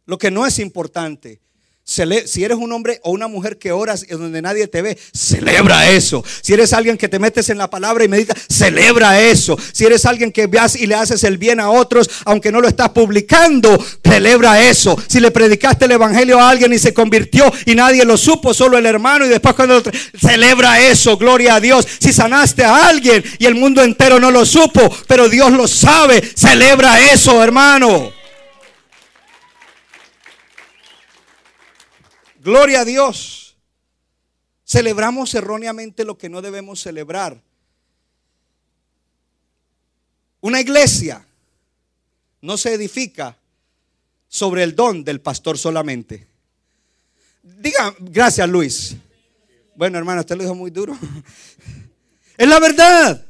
lo 0.06 0.18
que 0.18 0.30
no 0.30 0.46
es 0.46 0.58
importante. 0.58 1.40
Si 1.86 2.42
eres 2.42 2.56
un 2.56 2.72
hombre 2.72 2.98
o 3.02 3.10
una 3.10 3.28
mujer 3.28 3.58
que 3.58 3.70
oras 3.70 4.06
y 4.08 4.14
donde 4.14 4.40
nadie 4.40 4.66
te 4.68 4.80
ve, 4.80 4.96
celebra 5.12 5.90
eso. 5.90 6.24
Si 6.40 6.54
eres 6.54 6.72
alguien 6.72 6.96
que 6.96 7.08
te 7.08 7.18
metes 7.18 7.50
en 7.50 7.58
la 7.58 7.68
palabra 7.68 8.02
y 8.02 8.08
medita, 8.08 8.34
celebra 8.48 9.20
eso. 9.20 9.58
Si 9.70 9.84
eres 9.84 10.06
alguien 10.06 10.32
que 10.32 10.46
veas 10.46 10.76
y 10.76 10.86
le 10.86 10.94
haces 10.94 11.24
el 11.24 11.36
bien 11.36 11.60
a 11.60 11.68
otros, 11.68 12.08
aunque 12.24 12.50
no 12.50 12.62
lo 12.62 12.68
estás 12.68 12.88
publicando, 12.88 13.78
celebra 14.02 14.66
eso. 14.66 14.96
Si 15.08 15.20
le 15.20 15.30
predicaste 15.30 15.84
el 15.84 15.90
evangelio 15.90 16.40
a 16.40 16.48
alguien 16.48 16.72
y 16.72 16.78
se 16.78 16.94
convirtió 16.94 17.52
y 17.66 17.74
nadie 17.74 18.06
lo 18.06 18.16
supo, 18.16 18.54
solo 18.54 18.78
el 18.78 18.86
hermano 18.86 19.26
y 19.26 19.28
después 19.28 19.54
cuando 19.54 19.80
lo 19.80 19.82
celebra 20.18 20.80
eso, 20.80 21.18
gloria 21.18 21.56
a 21.56 21.60
Dios. 21.60 21.86
Si 21.98 22.14
sanaste 22.14 22.64
a 22.64 22.88
alguien 22.88 23.22
y 23.38 23.44
el 23.44 23.56
mundo 23.56 23.82
entero 23.82 24.18
no 24.18 24.30
lo 24.30 24.46
supo, 24.46 24.80
pero 25.06 25.28
Dios 25.28 25.52
lo 25.52 25.68
sabe, 25.68 26.22
celebra 26.34 27.12
eso, 27.12 27.44
hermano. 27.44 28.23
Gloria 32.44 32.82
a 32.82 32.84
Dios. 32.84 33.56
Celebramos 34.66 35.34
erróneamente 35.34 36.04
lo 36.04 36.18
que 36.18 36.28
no 36.28 36.42
debemos 36.42 36.78
celebrar. 36.78 37.42
Una 40.42 40.60
iglesia 40.60 41.26
no 42.42 42.58
se 42.58 42.74
edifica 42.74 43.38
sobre 44.28 44.62
el 44.62 44.76
don 44.76 45.02
del 45.04 45.22
pastor 45.22 45.56
solamente. 45.56 46.26
Diga, 47.42 47.94
gracias 47.98 48.46
Luis. 48.46 48.94
Bueno, 49.74 49.96
hermano, 49.96 50.20
usted 50.20 50.36
lo 50.36 50.42
dijo 50.42 50.54
muy 50.54 50.70
duro. 50.70 50.96
Es 52.36 52.48
la 52.48 52.58
verdad. 52.58 53.24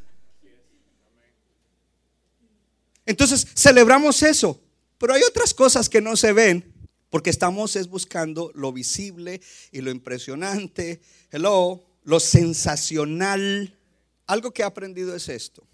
Entonces, 3.05 3.47
celebramos 3.55 4.23
eso. 4.23 4.59
Pero 4.97 5.12
hay 5.12 5.23
otras 5.23 5.53
cosas 5.53 5.91
que 5.91 6.01
no 6.01 6.17
se 6.17 6.33
ven 6.33 6.74
porque 7.15 7.31
estamos 7.31 7.77
es 7.77 7.87
buscando 7.87 8.51
lo 8.57 8.73
visible 8.73 9.41
y 9.71 9.83
lo 9.83 9.93
impresionante, 9.93 11.01
hello, 11.31 11.85
lo 12.03 12.19
sensacional. 12.19 13.79
Algo 14.27 14.51
que 14.51 14.62
he 14.62 14.65
aprendido 14.65 15.15
es 15.15 15.29
esto. 15.29 15.65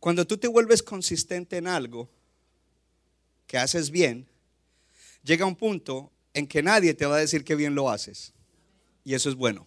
Cuando 0.00 0.26
tú 0.26 0.38
te 0.38 0.48
vuelves 0.48 0.82
consistente 0.82 1.58
en 1.58 1.66
algo 1.66 2.08
que 3.46 3.58
haces 3.58 3.90
bien, 3.90 4.26
llega 5.22 5.44
un 5.44 5.56
punto 5.56 6.10
en 6.32 6.46
que 6.46 6.62
nadie 6.62 6.94
te 6.94 7.04
va 7.04 7.16
a 7.16 7.20
decir 7.20 7.44
que 7.44 7.56
bien 7.56 7.74
lo 7.74 7.90
haces. 7.90 8.32
Y 9.04 9.12
eso 9.12 9.28
es 9.28 9.34
bueno. 9.34 9.66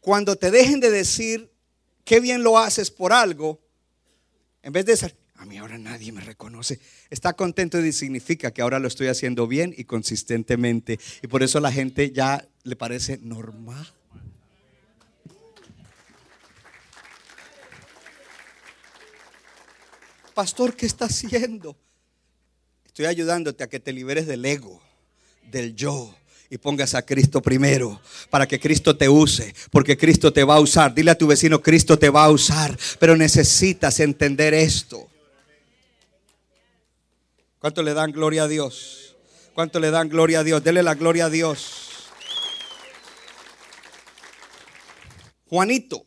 Cuando 0.00 0.34
te 0.34 0.50
dejen 0.50 0.80
de 0.80 0.90
decir 0.90 1.48
que 2.04 2.18
bien 2.18 2.42
lo 2.42 2.58
haces 2.58 2.90
por 2.90 3.12
algo, 3.12 3.60
en 4.64 4.72
vez 4.72 4.86
de 4.86 4.94
a 5.38 5.44
mí 5.44 5.58
ahora 5.58 5.78
nadie 5.78 6.12
me 6.12 6.20
reconoce. 6.20 6.80
Está 7.10 7.34
contento 7.34 7.84
y 7.84 7.92
significa 7.92 8.50
que 8.52 8.62
ahora 8.62 8.78
lo 8.78 8.88
estoy 8.88 9.08
haciendo 9.08 9.46
bien 9.46 9.74
y 9.76 9.84
consistentemente. 9.84 10.98
Y 11.22 11.26
por 11.26 11.42
eso 11.42 11.60
la 11.60 11.70
gente 11.70 12.10
ya 12.10 12.46
le 12.64 12.76
parece 12.76 13.18
normal. 13.18 13.86
Pastor, 20.34 20.74
¿qué 20.76 20.86
está 20.86 21.06
haciendo? 21.06 21.76
Estoy 22.84 23.06
ayudándote 23.06 23.64
a 23.64 23.68
que 23.68 23.80
te 23.80 23.92
liberes 23.92 24.26
del 24.26 24.44
ego, 24.44 24.82
del 25.50 25.74
yo, 25.74 26.14
y 26.50 26.58
pongas 26.58 26.94
a 26.94 27.02
Cristo 27.02 27.42
primero 27.42 28.00
para 28.30 28.46
que 28.46 28.60
Cristo 28.60 28.96
te 28.96 29.08
use, 29.08 29.54
porque 29.70 29.96
Cristo 29.96 30.32
te 30.32 30.44
va 30.44 30.56
a 30.56 30.60
usar. 30.60 30.94
Dile 30.94 31.10
a 31.10 31.18
tu 31.18 31.26
vecino, 31.26 31.60
Cristo 31.62 31.98
te 31.98 32.10
va 32.10 32.24
a 32.24 32.30
usar, 32.30 32.78
pero 32.98 33.16
necesitas 33.16 34.00
entender 34.00 34.54
esto. 34.54 35.08
¿Cuánto 37.66 37.82
le 37.82 37.94
dan 37.94 38.12
gloria 38.12 38.44
a 38.44 38.46
Dios? 38.46 39.16
¿Cuánto 39.52 39.80
le 39.80 39.90
dan 39.90 40.08
gloria 40.08 40.38
a 40.38 40.44
Dios? 40.44 40.62
Dele 40.62 40.84
la 40.84 40.94
gloria 40.94 41.24
a 41.24 41.30
Dios. 41.30 42.06
Juanito. 45.48 46.06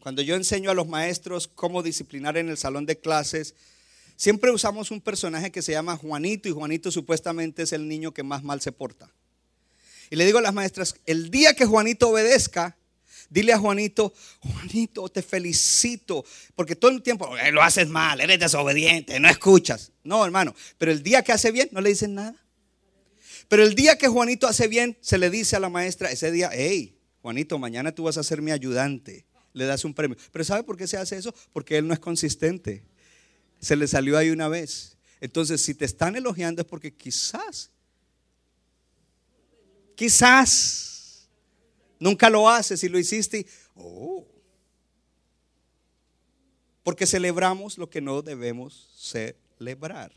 Cuando 0.00 0.22
yo 0.22 0.34
enseño 0.34 0.72
a 0.72 0.74
los 0.74 0.88
maestros 0.88 1.46
cómo 1.46 1.84
disciplinar 1.84 2.36
en 2.36 2.48
el 2.48 2.56
salón 2.56 2.84
de 2.84 2.98
clases, 2.98 3.54
siempre 4.16 4.50
usamos 4.50 4.90
un 4.90 5.00
personaje 5.00 5.52
que 5.52 5.62
se 5.62 5.70
llama 5.70 5.96
Juanito 5.96 6.48
y 6.48 6.52
Juanito 6.52 6.90
supuestamente 6.90 7.62
es 7.62 7.72
el 7.72 7.86
niño 7.86 8.12
que 8.12 8.24
más 8.24 8.42
mal 8.42 8.60
se 8.60 8.72
porta. 8.72 9.08
Y 10.10 10.16
le 10.16 10.24
digo 10.24 10.38
a 10.38 10.42
las 10.42 10.52
maestras, 10.52 10.96
el 11.06 11.30
día 11.30 11.54
que 11.54 11.64
Juanito 11.64 12.08
obedezca, 12.08 12.76
Dile 13.28 13.52
a 13.52 13.58
Juanito, 13.58 14.12
Juanito, 14.40 15.08
te 15.08 15.22
felicito, 15.22 16.24
porque 16.54 16.76
todo 16.76 16.90
el 16.90 17.02
tiempo 17.02 17.28
lo 17.52 17.62
haces 17.62 17.88
mal, 17.88 18.20
eres 18.20 18.38
desobediente, 18.38 19.18
no 19.18 19.28
escuchas. 19.28 19.92
No, 20.04 20.24
hermano, 20.24 20.54
pero 20.78 20.92
el 20.92 21.02
día 21.02 21.22
que 21.22 21.32
hace 21.32 21.50
bien, 21.50 21.68
no 21.72 21.80
le 21.80 21.90
dicen 21.90 22.14
nada. 22.14 22.36
Pero 23.48 23.62
el 23.62 23.74
día 23.74 23.98
que 23.98 24.08
Juanito 24.08 24.46
hace 24.46 24.68
bien, 24.68 24.96
se 25.00 25.18
le 25.18 25.30
dice 25.30 25.56
a 25.56 25.60
la 25.60 25.68
maestra 25.68 26.10
ese 26.10 26.30
día, 26.30 26.50
hey, 26.52 26.96
Juanito, 27.22 27.58
mañana 27.58 27.92
tú 27.92 28.04
vas 28.04 28.16
a 28.18 28.22
ser 28.22 28.42
mi 28.42 28.52
ayudante. 28.52 29.26
Le 29.52 29.64
das 29.64 29.84
un 29.84 29.94
premio. 29.94 30.16
Pero 30.32 30.44
¿sabe 30.44 30.62
por 30.62 30.76
qué 30.76 30.86
se 30.86 30.96
hace 30.96 31.16
eso? 31.16 31.34
Porque 31.52 31.78
él 31.78 31.88
no 31.88 31.94
es 31.94 31.98
consistente. 31.98 32.84
Se 33.58 33.74
le 33.74 33.88
salió 33.88 34.18
ahí 34.18 34.30
una 34.30 34.48
vez. 34.48 34.96
Entonces, 35.20 35.62
si 35.62 35.74
te 35.74 35.84
están 35.84 36.14
elogiando 36.14 36.62
es 36.62 36.68
porque 36.68 36.92
quizás, 36.94 37.70
quizás 39.94 40.85
Nunca 41.98 42.30
lo 42.30 42.48
haces 42.48 42.82
y 42.84 42.88
lo 42.88 42.98
hiciste. 42.98 43.46
Oh. 43.74 44.26
Porque 46.82 47.06
celebramos 47.06 47.78
lo 47.78 47.88
que 47.90 48.00
no 48.00 48.22
debemos 48.22 48.88
celebrar. 48.96 50.12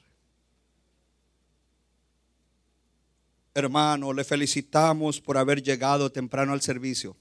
Hermano, 3.54 4.14
le 4.14 4.24
felicitamos 4.24 5.20
por 5.20 5.38
haber 5.38 5.64
llegado 5.64 6.12
temprano 6.12 6.54
al 6.54 6.62
servicio. 6.62 7.18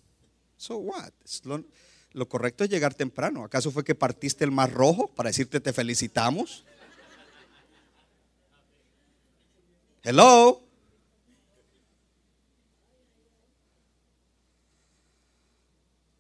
So 0.57 0.77
what? 0.77 1.13
Lo, 1.45 1.65
lo 2.13 2.29
correcto 2.29 2.65
es 2.65 2.71
llegar 2.71 2.95
temprano. 2.95 3.45
¿Acaso 3.45 3.71
fue 3.71 3.85
que 3.85 3.95
partiste 3.95 4.45
el 4.45 4.51
mar 4.51 4.71
rojo 4.73 5.09
para 5.09 5.31
decirte 5.31 5.61
te 5.61 5.73
felicitamos? 5.73 6.65
Hello. 10.03 10.68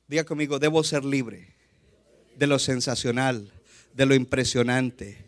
Diga 0.08 0.24
conmigo, 0.24 0.58
debo 0.58 0.82
ser 0.82 1.04
libre 1.04 1.48
de 2.38 2.46
lo 2.46 2.58
sensacional, 2.58 3.52
de 3.94 4.06
lo 4.06 4.14
impresionante. 4.14 5.18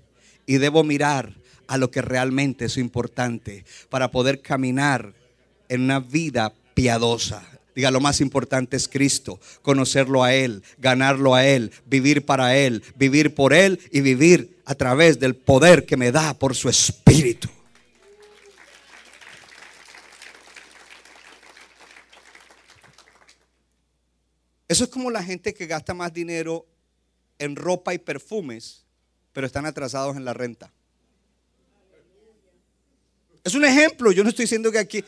Y 0.46 0.56
debo 0.56 0.84
mirar 0.84 1.34
a 1.66 1.76
lo 1.76 1.90
que 1.90 2.00
realmente 2.00 2.64
es 2.64 2.78
importante 2.78 3.66
para 3.90 4.10
poder 4.10 4.40
caminar 4.40 5.12
en 5.68 5.82
una 5.82 6.00
vida 6.00 6.54
piadosa. 6.72 7.46
Diga, 7.76 7.90
lo 7.90 8.00
más 8.00 8.22
importante 8.22 8.76
es 8.78 8.88
Cristo, 8.88 9.38
conocerlo 9.60 10.24
a 10.24 10.34
Él, 10.34 10.62
ganarlo 10.78 11.34
a 11.34 11.46
Él, 11.46 11.72
vivir 11.84 12.24
para 12.24 12.56
Él, 12.56 12.82
vivir 12.96 13.34
por 13.34 13.52
Él 13.52 13.78
y 13.92 14.00
vivir 14.00 14.56
a 14.64 14.74
través 14.74 15.20
del 15.20 15.36
poder 15.36 15.84
que 15.84 15.98
me 15.98 16.10
da 16.10 16.32
por 16.32 16.56
su 16.56 16.70
Espíritu. 16.70 17.50
Eso 24.70 24.84
es 24.84 24.90
como 24.90 25.10
la 25.10 25.24
gente 25.24 25.52
que 25.52 25.66
gasta 25.66 25.94
más 25.94 26.12
dinero 26.12 26.64
en 27.40 27.56
ropa 27.56 27.92
y 27.92 27.98
perfumes, 27.98 28.84
pero 29.32 29.44
están 29.44 29.66
atrasados 29.66 30.16
en 30.16 30.24
la 30.24 30.32
renta. 30.32 30.72
Es 33.42 33.56
un 33.56 33.64
ejemplo, 33.64 34.12
yo 34.12 34.22
no 34.22 34.28
estoy 34.28 34.44
diciendo 34.44 34.70
que 34.70 34.78
aquí, 34.78 35.04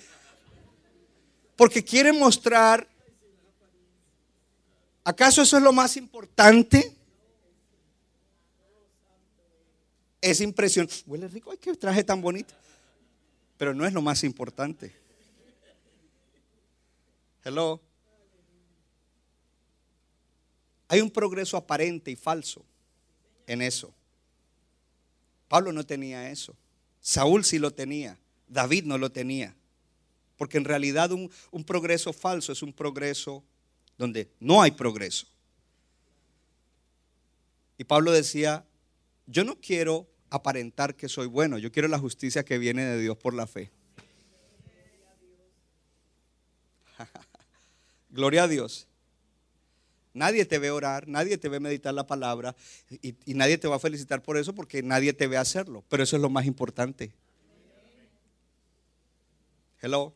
porque 1.55 1.85
quieren 1.85 2.19
mostrar 2.19 2.89
¿Acaso 5.05 5.43
eso 5.43 5.57
es 5.57 5.63
lo 5.63 5.73
más 5.73 5.97
importante? 5.97 6.97
Es 10.21 10.41
impresionante. 10.41 10.97
Huele 11.07 11.29
rico, 11.29 11.53
ay, 11.53 11.59
qué 11.59 11.75
traje 11.77 12.03
tan 12.03 12.21
bonito. 12.21 12.53
Pero 13.59 13.75
no 13.75 13.87
es 13.87 13.93
lo 13.93 14.03
más 14.03 14.25
importante. 14.25 14.93
Hello. 17.45 17.81
Hay 20.93 21.01
un 21.01 21.11
progreso 21.11 21.57
aparente 21.57 22.11
y 22.11 22.16
falso 22.16 22.62
en 23.47 23.62
eso. 23.62 23.95
Pablo 25.49 25.72
no 25.72 25.86
tenía 25.86 26.30
eso. 26.30 26.55
Saúl 27.01 27.47
sí 27.47 27.59
lo 27.59 27.70
tenía. 27.70 28.18
David 28.47 28.84
no 28.84 28.99
lo 28.99 29.11
tenía. 29.11 29.57
Porque 30.36 30.59
en 30.59 30.66
realidad 30.66 31.11
un, 31.12 31.30
un 31.51 31.64
progreso 31.64 32.12
falso 32.12 32.53
es 32.53 32.62
un 32.62 32.74
progreso 32.74 33.43
donde 33.97 34.28
no 34.38 34.61
hay 34.61 34.72
progreso. 34.72 35.26
Y 37.78 37.84
Pablo 37.84 38.12
decía, 38.12 38.66
yo 39.26 39.45
no 39.45 39.59
quiero 39.59 40.07
aparentar 40.28 40.95
que 40.95 41.09
soy 41.09 41.26
bueno, 41.26 41.57
yo 41.57 41.72
quiero 41.72 41.88
la 41.88 41.99
justicia 41.99 42.45
que 42.45 42.59
viene 42.59 42.84
de 42.84 43.01
Dios 43.01 43.16
por 43.16 43.32
la 43.32 43.47
fe. 43.47 43.70
Gloria 48.11 48.43
a 48.43 48.49
Dios. 48.49 48.88
Nadie 50.15 50.45
te 50.45 50.59
ve 50.59 50.71
orar, 50.71 51.09
nadie 51.09 51.39
te 51.39 51.49
ve 51.49 51.59
meditar 51.59 51.95
la 51.95 52.07
palabra 52.07 52.55
y, 53.01 53.15
nadie 53.35 53.57
te 53.57 53.67
va 53.67 53.77
a 53.77 53.79
felicitar 53.79 54.23
por 54.23 54.37
eso 54.37 54.55
porque 54.55 54.83
nadie 54.83 55.13
te 55.13 55.27
ve 55.27 55.39
hacerlo. 55.39 55.85
Pero 55.89 56.03
eso 56.03 56.17
es 56.17 56.23
lo 56.23 56.29
más 56.29 56.45
importante. 56.45 57.15
Hello. 59.81 60.15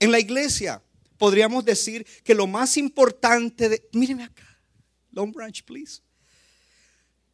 En 0.00 0.10
la 0.10 0.18
iglesia 0.18 0.82
podríamos 1.16 1.64
decir 1.64 2.04
que 2.24 2.34
lo 2.34 2.46
más 2.46 2.76
importante 2.76 3.68
de, 3.68 3.88
míreme 3.92 4.24
acá, 4.24 4.58
Long 5.12 5.32
Branch, 5.32 5.62
please. 5.64 6.02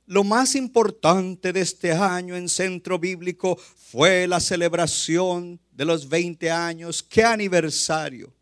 Lo 0.07 0.23
más 0.23 0.55
importante 0.55 1.53
de 1.53 1.61
este 1.61 1.93
año 1.93 2.37
en 2.37 2.49
Centro 2.49 2.99
Bíblico 2.99 3.57
fue 3.57 4.27
la 4.27 4.41
celebración 4.41 5.61
de 5.71 5.85
los 5.85 6.09
20 6.09 6.51
años. 6.51 7.03
¡Qué 7.03 7.23
aniversario! 7.23 8.35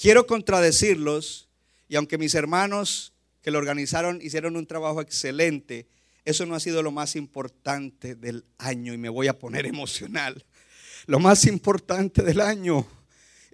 Quiero 0.00 0.28
contradecirlos 0.28 1.48
y 1.88 1.96
aunque 1.96 2.18
mis 2.18 2.36
hermanos 2.36 3.12
que 3.42 3.50
lo 3.50 3.58
organizaron 3.58 4.20
hicieron 4.22 4.54
un 4.54 4.64
trabajo 4.64 5.00
excelente, 5.00 5.88
eso 6.24 6.46
no 6.46 6.54
ha 6.54 6.60
sido 6.60 6.84
lo 6.84 6.92
más 6.92 7.16
importante 7.16 8.14
del 8.14 8.44
año 8.58 8.94
y 8.94 8.96
me 8.96 9.08
voy 9.08 9.26
a 9.26 9.36
poner 9.36 9.66
emocional. 9.66 10.44
Lo 11.06 11.18
más 11.18 11.46
importante 11.46 12.22
del 12.22 12.40
año 12.40 12.86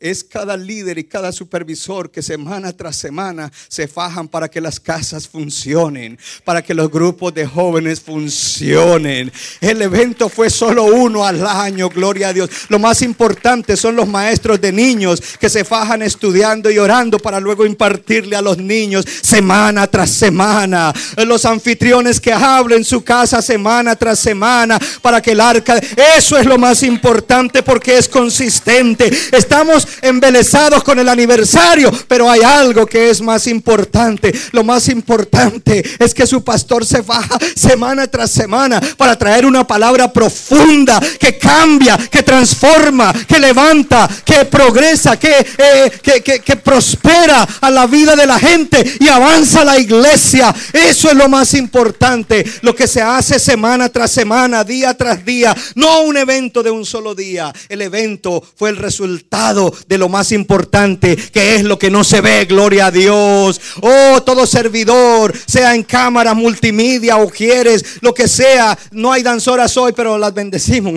es 0.04 0.22
cada 0.22 0.54
líder 0.54 0.98
y 0.98 1.04
cada 1.04 1.32
supervisor 1.32 2.10
que 2.10 2.20
semana 2.20 2.74
tras 2.74 2.94
semana 2.94 3.50
se 3.68 3.88
fajan 3.88 4.28
para 4.28 4.50
que 4.50 4.60
las 4.60 4.78
casas 4.78 5.26
funcionen, 5.26 6.18
para 6.44 6.60
que 6.60 6.74
los 6.74 6.90
grupos 6.90 7.32
de 7.32 7.46
jóvenes 7.46 8.02
funcionen. 8.02 9.32
El 9.62 9.80
evento 9.80 10.28
fue 10.28 10.50
solo 10.50 10.84
uno 10.84 11.24
al 11.24 11.46
año, 11.46 11.88
gloria 11.88 12.28
a 12.28 12.32
Dios. 12.34 12.50
Lo 12.68 12.78
más 12.78 13.00
importante 13.00 13.78
son 13.78 13.96
los 13.96 14.06
maestros 14.06 14.60
de 14.60 14.72
niños 14.72 15.22
que 15.40 15.48
se 15.48 15.64
fajan 15.64 16.02
estudiando 16.02 16.70
y 16.70 16.76
orando 16.76 17.18
para 17.18 17.40
luego 17.40 17.64
impartirle 17.64 18.36
a 18.36 18.42
los 18.42 18.58
niños 18.58 19.06
semana 19.22 19.86
tras 19.86 20.10
semana. 20.10 20.92
Los 21.16 21.46
anfitriones 21.46 22.20
que 22.20 22.30
hablen 22.30 22.84
su 22.84 23.02
casa 23.02 23.40
semana 23.40 23.96
tras 23.96 24.18
semana 24.18 24.78
para 25.00 25.22
que 25.22 25.32
el 25.32 25.40
arca... 25.40 25.80
Eso 26.18 26.36
es 26.36 26.44
lo 26.44 26.58
más 26.58 26.82
importante 26.82 27.62
porque 27.62 27.96
es 27.96 28.06
consistente. 28.06 29.10
Estamos 29.32 29.88
embelesados 30.02 30.82
con 30.82 30.98
el 30.98 31.08
aniversario, 31.08 31.90
pero 32.08 32.30
hay 32.30 32.40
algo 32.42 32.86
que 32.86 33.10
es 33.10 33.20
más 33.20 33.46
importante. 33.46 34.32
Lo 34.52 34.64
más 34.64 34.88
importante 34.88 35.82
es 35.98 36.14
que 36.14 36.26
su 36.26 36.42
pastor 36.42 36.84
se 36.84 37.00
baja 37.02 37.38
semana 37.56 38.06
tras 38.06 38.30
semana 38.30 38.80
para 38.96 39.16
traer 39.18 39.46
una 39.46 39.66
palabra 39.66 40.12
profunda 40.12 41.00
que 41.18 41.38
cambia, 41.38 41.96
que 41.96 42.22
transforma, 42.22 43.12
que 43.26 43.38
levanta, 43.38 44.08
que 44.24 44.44
progresa, 44.44 45.18
eh, 45.22 45.90
que, 46.02 46.22
que, 46.22 46.40
que 46.40 46.56
prospera 46.56 47.46
a 47.60 47.70
la 47.70 47.86
vida 47.86 48.16
de 48.16 48.26
la 48.26 48.38
gente 48.38 48.84
y 49.00 49.08
avanza 49.08 49.64
la 49.64 49.78
iglesia. 49.78 50.54
Eso 50.72 51.10
es 51.10 51.16
lo 51.16 51.28
más 51.28 51.54
importante, 51.54 52.44
lo 52.62 52.74
que 52.74 52.86
se 52.86 53.02
hace 53.02 53.38
semana 53.38 53.88
tras 53.88 54.10
semana, 54.10 54.64
día 54.64 54.94
tras 54.94 55.24
día, 55.24 55.54
no 55.74 56.02
un 56.02 56.16
evento 56.16 56.62
de 56.62 56.70
un 56.70 56.84
solo 56.84 57.14
día. 57.14 57.52
El 57.68 57.82
evento 57.82 58.42
fue 58.56 58.70
el 58.70 58.76
resultado 58.76 59.74
de 59.88 59.98
lo 59.98 60.08
más 60.08 60.32
importante, 60.32 61.16
que 61.16 61.56
es 61.56 61.62
lo 61.62 61.78
que 61.78 61.90
no 61.90 62.04
se 62.04 62.20
ve, 62.20 62.44
gloria 62.44 62.86
a 62.86 62.90
Dios. 62.90 63.60
Oh, 63.80 64.22
todo 64.22 64.46
servidor, 64.46 65.34
sea 65.46 65.74
en 65.74 65.82
cámara, 65.82 66.34
multimedia 66.34 67.16
o 67.16 67.28
quieres, 67.28 67.84
lo 68.00 68.14
que 68.14 68.28
sea, 68.28 68.78
no 68.90 69.12
hay 69.12 69.22
danzoras 69.22 69.76
hoy, 69.76 69.92
pero 69.92 70.18
las 70.18 70.34
bendecimos 70.34 70.92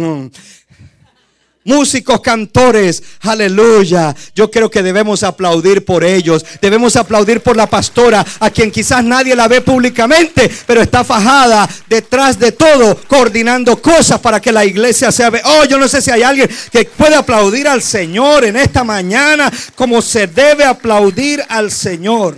músicos, 1.68 2.22
cantores, 2.22 3.04
aleluya. 3.20 4.16
Yo 4.34 4.50
creo 4.50 4.72
que 4.72 4.82
debemos 4.82 5.22
aplaudir 5.22 5.86
por 5.86 6.04
ellos. 6.04 6.44
Debemos 6.62 6.96
aplaudir 6.96 7.42
por 7.42 7.56
la 7.56 7.68
pastora, 7.68 8.26
a 8.40 8.50
quien 8.50 8.72
quizás 8.72 9.04
nadie 9.04 9.36
la 9.36 9.48
ve 9.48 9.62
públicamente, 9.62 10.50
pero 10.66 10.82
está 10.82 11.04
fajada 11.04 11.70
detrás 11.88 12.40
de 12.40 12.54
todo, 12.54 12.98
coordinando 13.08 13.80
cosas 13.82 14.20
para 14.20 14.42
que 14.42 14.52
la 14.52 14.66
iglesia 14.66 15.12
sea. 15.12 15.30
Oh, 15.44 15.66
yo 15.66 15.78
no 15.78 15.88
sé 15.88 16.02
si 16.02 16.10
hay 16.10 16.24
alguien 16.24 16.50
que 16.72 16.86
puede 16.86 17.16
aplaudir 17.16 17.68
al 17.68 17.82
Señor 17.82 18.46
en 18.46 18.56
esta 18.56 18.84
mañana 18.84 19.52
como 19.76 20.02
se 20.02 20.26
debe 20.26 20.64
aplaudir 20.64 21.44
al 21.50 21.70
Señor. 21.70 22.38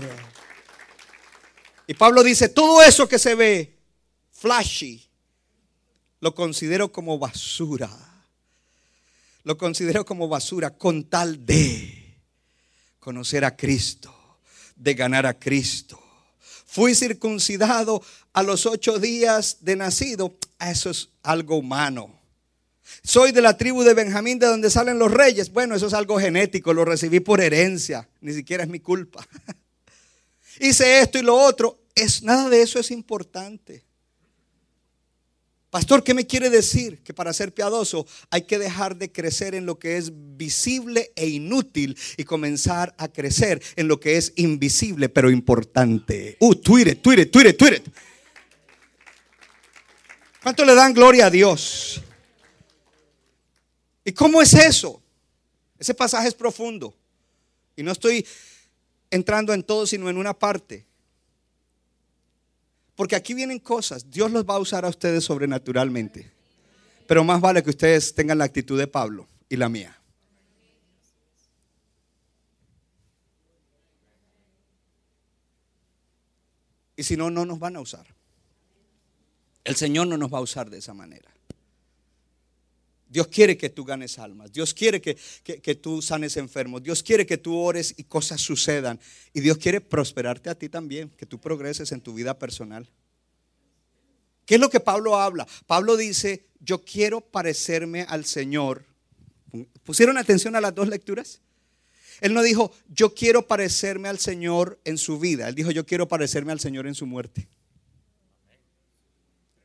Y 1.85 1.93
Pablo 1.93 2.23
dice, 2.23 2.49
todo 2.49 2.81
eso 2.81 3.07
que 3.07 3.19
se 3.19 3.35
ve 3.35 3.77
flashy, 4.31 5.07
lo 6.19 6.33
considero 6.33 6.91
como 6.91 7.19
basura 7.19 8.08
lo 9.43 9.57
considero 9.57 10.05
como 10.05 10.27
basura 10.27 10.71
con 10.71 11.05
tal 11.05 11.45
de 11.45 12.17
conocer 12.99 13.45
a 13.45 13.55
Cristo, 13.55 14.13
de 14.75 14.93
ganar 14.93 15.25
a 15.25 15.37
Cristo. 15.37 15.99
Fui 16.65 16.93
circuncidado 16.93 18.03
a 18.33 18.43
los 18.43 18.65
ocho 18.65 18.99
días 18.99 19.57
de 19.61 19.75
nacido. 19.75 20.35
Eso 20.59 20.91
es 20.91 21.09
algo 21.23 21.55
humano. 21.57 22.19
Soy 23.03 23.31
de 23.31 23.41
la 23.41 23.57
tribu 23.57 23.83
de 23.83 23.93
Benjamín, 23.93 24.39
de 24.39 24.47
donde 24.47 24.69
salen 24.69 24.99
los 24.99 25.11
reyes. 25.11 25.51
Bueno, 25.51 25.75
eso 25.75 25.87
es 25.87 25.93
algo 25.93 26.19
genético, 26.19 26.73
lo 26.73 26.85
recibí 26.85 27.19
por 27.19 27.41
herencia, 27.41 28.07
ni 28.21 28.33
siquiera 28.33 28.63
es 28.63 28.69
mi 28.69 28.79
culpa. 28.79 29.25
Hice 30.59 30.99
esto 30.99 31.17
y 31.17 31.21
lo 31.21 31.35
otro. 31.35 31.79
Es, 31.95 32.23
nada 32.23 32.49
de 32.49 32.61
eso 32.61 32.79
es 32.79 32.91
importante. 32.91 33.83
Pastor, 35.69 36.03
¿qué 36.03 36.15
me 36.15 36.25
quiere 36.25 36.49
decir? 36.49 37.03
Que 37.03 37.13
para 37.13 37.31
ser 37.31 37.53
piadoso 37.53 38.07
hay 38.31 38.41
que 38.43 38.57
dejar 38.57 38.95
de 38.95 39.11
crecer 39.11 39.53
en 39.53 39.67
lo 39.67 39.77
que 39.77 39.97
es 39.97 40.11
visible 40.35 41.11
e 41.15 41.27
inútil 41.27 41.95
y 42.17 42.23
comenzar 42.23 42.95
a 42.97 43.07
crecer 43.07 43.61
en 43.75 43.87
lo 43.87 43.99
que 43.99 44.17
es 44.17 44.33
invisible 44.35 45.09
pero 45.09 45.29
importante. 45.29 46.37
Uh, 46.39 46.55
Twitter, 46.55 46.95
Twitter, 46.95 47.29
Twitter, 47.29 47.55
Twitter. 47.55 47.83
¿Cuánto 50.41 50.65
le 50.65 50.73
dan 50.73 50.93
gloria 50.93 51.27
a 51.27 51.29
Dios? 51.29 52.01
¿Y 54.03 54.11
cómo 54.11 54.41
es 54.41 54.55
eso? 54.55 54.99
Ese 55.77 55.93
pasaje 55.93 56.29
es 56.29 56.33
profundo. 56.33 56.95
Y 57.75 57.83
no 57.83 57.91
estoy 57.91 58.25
entrando 59.11 59.53
en 59.53 59.61
todo, 59.61 59.85
sino 59.85 60.09
en 60.09 60.17
una 60.17 60.33
parte. 60.33 60.88
Porque 62.99 63.15
aquí 63.15 63.33
vienen 63.33 63.59
cosas. 63.59 64.11
Dios 64.11 64.29
los 64.29 64.43
va 64.43 64.55
a 64.55 64.59
usar 64.59 64.83
a 64.83 64.89
ustedes 64.89 65.23
sobrenaturalmente. 65.23 66.33
Pero 67.07 67.23
más 67.23 67.39
vale 67.39 67.63
que 67.63 67.69
ustedes 67.69 68.13
tengan 68.13 68.39
la 68.39 68.43
actitud 68.43 68.77
de 68.77 68.87
Pablo 68.87 69.25
y 69.47 69.55
la 69.55 69.69
mía. 69.69 69.97
Y 76.97 77.03
si 77.03 77.15
no, 77.15 77.29
no 77.29 77.45
nos 77.45 77.57
van 77.57 77.77
a 77.77 77.79
usar. 77.79 78.05
El 79.63 79.77
Señor 79.77 80.07
no 80.07 80.17
nos 80.17 80.33
va 80.33 80.39
a 80.39 80.41
usar 80.41 80.69
de 80.69 80.79
esa 80.79 80.93
manera. 80.93 81.31
Dios 83.09 83.27
quiere 83.27 83.57
que 83.57 83.69
tú 83.69 83.83
ganes 83.83 84.19
almas. 84.19 84.53
Dios 84.53 84.73
quiere 84.73 85.01
que, 85.01 85.17
que, 85.43 85.75
tú 85.75 85.99
sanes 86.01 86.37
enfermos. 86.37 86.83
Dios 86.83 87.01
quiere 87.01 87.25
que 87.25 87.37
tú 87.39 87.57
ores 87.57 87.95
y 87.97 88.03
cosas 88.03 88.39
sucedan. 88.39 88.99
Y 89.33 89.41
Dios 89.41 89.57
quiere 89.57 89.81
prosperarte 89.81 90.49
a 90.49 90.55
ti 90.55 90.69
también, 90.69 91.09
que 91.17 91.25
tú 91.25 91.41
progreses 91.41 91.91
en 91.91 92.01
tu 92.01 92.13
vida 92.13 92.37
personal. 92.37 92.87
¿Qué 94.45 94.55
es 94.55 94.61
lo 94.61 94.69
que 94.69 94.79
Pablo 94.79 95.19
habla? 95.19 95.47
Pablo 95.65 95.97
dice, 95.97 96.45
yo 96.59 96.85
quiero 96.85 97.21
parecerme 97.21 98.03
al 98.03 98.25
Señor. 98.25 98.85
¿Pusieron 99.83 100.19
atención 100.19 100.55
a 100.55 100.61
las 100.61 100.75
dos 100.75 100.87
lecturas? 100.87 101.41
Él 102.21 102.35
no 102.35 102.43
dijo, 102.43 102.71
yo 102.89 103.15
quiero 103.15 103.47
parecerme 103.47 104.07
al 104.07 104.19
Señor 104.19 104.79
en 104.85 104.99
su 104.99 105.19
vida. 105.19 105.49
Él 105.49 105.55
dijo, 105.55 105.71
yo 105.71 105.85
quiero 105.85 106.07
parecerme 106.07 106.51
al 106.51 106.59
Señor 106.59 106.85
en 106.85 106.93
su 106.93 107.07
muerte. 107.07 107.47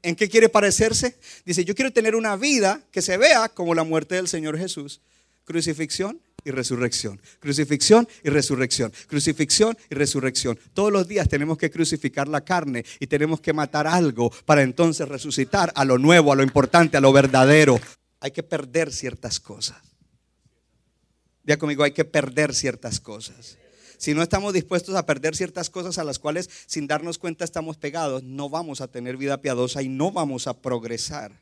¿En 0.04 0.14
qué 0.14 0.28
quiere 0.28 0.48
parecerse? 0.48 1.16
Dice, 1.44 1.64
yo 1.64 1.74
quiero 1.74 1.92
tener 1.92 2.14
una 2.14 2.36
vida 2.36 2.80
que 2.92 3.02
se 3.02 3.16
vea 3.16 3.48
como 3.48 3.74
la 3.74 3.84
muerte 3.84 4.14
del 4.14 4.28
Señor 4.28 4.58
Jesús. 4.58 5.00
Crucifixión, 5.44 6.20
y 6.44 6.50
resurrección. 6.50 7.20
Crucifixión 7.40 8.06
y 8.22 8.28
resurrección. 8.28 8.92
Crucifixión 9.08 9.76
y 9.90 9.94
resurrección. 9.94 10.58
Todos 10.74 10.92
los 10.92 11.08
días 11.08 11.28
tenemos 11.28 11.58
que 11.58 11.70
crucificar 11.70 12.28
la 12.28 12.44
carne 12.44 12.84
y 13.00 13.06
tenemos 13.06 13.40
que 13.40 13.52
matar 13.52 13.86
algo 13.86 14.30
para 14.44 14.62
entonces 14.62 15.08
resucitar 15.08 15.72
a 15.74 15.84
lo 15.84 15.98
nuevo, 15.98 16.32
a 16.32 16.36
lo 16.36 16.42
importante, 16.42 16.96
a 16.96 17.00
lo 17.00 17.12
verdadero. 17.12 17.80
Hay 18.20 18.30
que 18.30 18.42
perder 18.42 18.92
ciertas 18.92 19.40
cosas. 19.40 19.78
Diga 21.42 21.58
conmigo, 21.58 21.82
hay 21.82 21.92
que 21.92 22.04
perder 22.04 22.54
ciertas 22.54 23.00
cosas. 23.00 23.58
Si 23.96 24.14
no 24.14 24.22
estamos 24.22 24.52
dispuestos 24.52 24.94
a 24.94 25.06
perder 25.06 25.36
ciertas 25.36 25.70
cosas 25.70 25.98
a 25.98 26.04
las 26.04 26.18
cuales 26.18 26.50
sin 26.66 26.86
darnos 26.86 27.18
cuenta 27.18 27.44
estamos 27.44 27.76
pegados, 27.76 28.22
no 28.22 28.48
vamos 28.48 28.80
a 28.80 28.88
tener 28.88 29.16
vida 29.16 29.40
piadosa 29.40 29.82
y 29.82 29.88
no 29.88 30.12
vamos 30.12 30.46
a 30.46 30.54
progresar. 30.54 31.32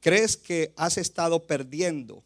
¿Crees 0.00 0.36
que 0.36 0.72
has 0.76 0.96
estado 0.96 1.46
perdiendo 1.46 2.22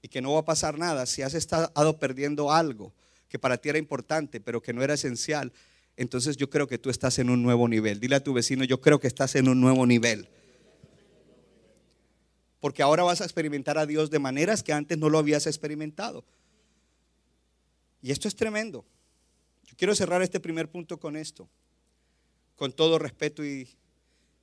y 0.00 0.08
que 0.08 0.22
no 0.22 0.32
va 0.32 0.40
a 0.40 0.44
pasar 0.44 0.78
nada 0.78 1.06
si 1.06 1.22
has 1.22 1.34
estado 1.34 1.98
perdiendo 1.98 2.50
algo 2.50 2.92
que 3.28 3.38
para 3.38 3.58
ti 3.58 3.68
era 3.68 3.78
importante 3.78 4.40
pero 4.40 4.62
que 4.62 4.72
no 4.72 4.82
era 4.82 4.94
esencial? 4.94 5.52
Entonces 5.96 6.36
yo 6.36 6.48
creo 6.48 6.66
que 6.66 6.78
tú 6.78 6.88
estás 6.88 7.18
en 7.18 7.28
un 7.28 7.42
nuevo 7.42 7.68
nivel. 7.68 8.00
Dile 8.00 8.16
a 8.16 8.24
tu 8.24 8.32
vecino, 8.32 8.64
yo 8.64 8.80
creo 8.80 8.98
que 8.98 9.08
estás 9.08 9.34
en 9.36 9.48
un 9.48 9.60
nuevo 9.60 9.86
nivel. 9.86 10.28
Porque 12.62 12.80
ahora 12.80 13.02
vas 13.02 13.20
a 13.20 13.24
experimentar 13.24 13.76
a 13.76 13.86
Dios 13.86 14.08
de 14.08 14.20
maneras 14.20 14.62
que 14.62 14.72
antes 14.72 14.96
no 14.96 15.08
lo 15.08 15.18
habías 15.18 15.48
experimentado. 15.48 16.24
Y 18.00 18.12
esto 18.12 18.28
es 18.28 18.36
tremendo. 18.36 18.84
Yo 19.64 19.74
quiero 19.76 19.96
cerrar 19.96 20.22
este 20.22 20.38
primer 20.38 20.70
punto 20.70 21.00
con 21.00 21.16
esto, 21.16 21.48
con 22.54 22.72
todo 22.72 23.00
respeto 23.00 23.44
y 23.44 23.68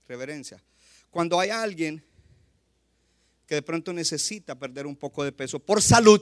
reverencia. 0.05 0.61
Cuando 1.09 1.39
hay 1.39 1.49
alguien 1.49 2.03
que 3.47 3.55
de 3.55 3.61
pronto 3.61 3.93
necesita 3.93 4.53
perder 4.59 4.85
un 4.85 4.97
poco 4.97 5.23
de 5.23 5.31
peso 5.31 5.57
por 5.57 5.81
salud, 5.81 6.21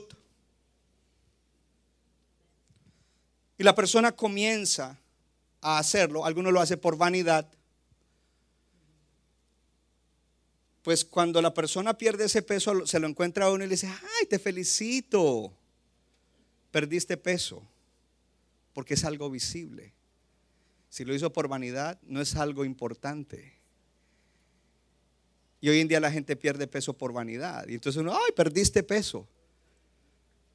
y 3.58 3.64
la 3.64 3.74
persona 3.74 4.12
comienza 4.12 4.96
a 5.60 5.78
hacerlo, 5.78 6.24
alguno 6.24 6.52
lo 6.52 6.60
hace 6.60 6.76
por 6.76 6.96
vanidad, 6.96 7.50
pues 10.88 11.04
cuando 11.04 11.42
la 11.42 11.52
persona 11.52 11.98
pierde 11.98 12.24
ese 12.24 12.40
peso, 12.40 12.86
se 12.86 12.98
lo 12.98 13.06
encuentra 13.06 13.44
a 13.44 13.50
uno 13.50 13.62
y 13.62 13.66
le 13.66 13.74
dice, 13.74 13.88
ay, 13.88 14.26
te 14.26 14.38
felicito, 14.38 15.52
perdiste 16.70 17.18
peso, 17.18 17.62
porque 18.72 18.94
es 18.94 19.04
algo 19.04 19.28
visible. 19.28 19.92
Si 20.88 21.04
lo 21.04 21.14
hizo 21.14 21.30
por 21.30 21.46
vanidad, 21.46 22.00
no 22.04 22.22
es 22.22 22.36
algo 22.36 22.64
importante. 22.64 23.52
Y 25.60 25.68
hoy 25.68 25.80
en 25.80 25.88
día 25.88 26.00
la 26.00 26.10
gente 26.10 26.36
pierde 26.36 26.66
peso 26.66 26.96
por 26.96 27.12
vanidad. 27.12 27.68
Y 27.68 27.74
entonces 27.74 28.00
uno, 28.00 28.14
ay, 28.14 28.32
perdiste 28.34 28.82
peso. 28.82 29.28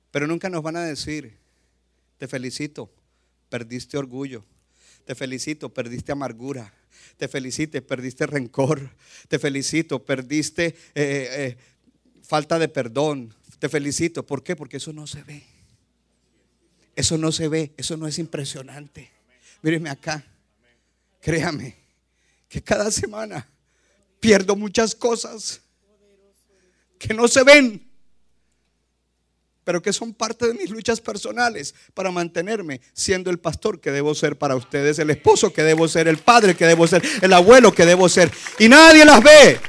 Pero 0.10 0.26
nunca 0.26 0.50
nos 0.50 0.64
van 0.64 0.78
a 0.78 0.84
decir, 0.84 1.38
te 2.18 2.28
felicito, 2.28 2.92
perdiste 3.50 4.00
orgullo. 4.00 4.44
Te 5.06 5.14
felicito, 5.14 5.72
perdiste 5.72 6.12
amargura. 6.12 6.74
Te 7.18 7.28
felicito, 7.28 7.82
perdiste 7.86 8.26
rencor. 8.26 8.96
Te 9.28 9.40
felicito, 9.40 10.04
perdiste 10.04 10.66
eh, 10.66 10.76
eh, 10.96 11.58
falta 12.22 12.60
de 12.60 12.68
perdón. 12.68 13.34
Te 13.60 13.70
felicito. 13.70 14.26
¿Por 14.26 14.44
qué? 14.44 14.56
Porque 14.56 14.78
eso 14.78 14.94
no 14.94 15.08
se 15.08 15.24
ve. 15.24 15.44
Eso 16.96 17.18
no 17.18 17.32
se 17.32 17.48
ve. 17.48 17.74
Eso 17.78 17.98
no 17.98 18.08
es 18.08 18.20
impresionante. 18.20 19.10
Míreme 19.62 19.90
acá. 19.90 20.26
Créame 21.22 21.76
que 22.50 22.62
cada 22.62 22.92
semana 22.92 23.48
pierdo 24.20 24.56
muchas 24.56 24.94
cosas 24.94 25.62
que 27.00 27.14
no 27.14 27.28
se 27.28 27.44
ven, 27.44 27.86
pero 29.64 29.82
que 29.82 29.94
son 29.94 30.14
parte 30.14 30.48
de 30.48 30.54
mis 30.54 30.70
luchas 30.70 31.00
personales 31.00 31.74
para 31.94 32.12
mantenerme 32.12 32.82
siendo 32.94 33.30
el 33.30 33.40
pastor 33.40 33.80
que 33.80 33.92
debo 33.92 34.14
ser 34.16 34.38
para 34.38 34.56
ustedes, 34.56 35.00
el 35.00 35.10
esposo 35.10 35.54
que 35.54 35.64
debo 35.64 35.88
ser, 35.88 36.08
el 36.08 36.18
padre 36.18 36.56
que 36.56 36.66
debo 36.66 36.88
ser, 36.88 37.04
el 37.22 37.34
abuelo 37.34 37.74
que 37.74 37.86
debo 37.86 38.10
ser. 38.10 38.32
Y 38.60 38.68
nadie 38.70 39.06
las 39.06 39.24
ve. 39.24 39.60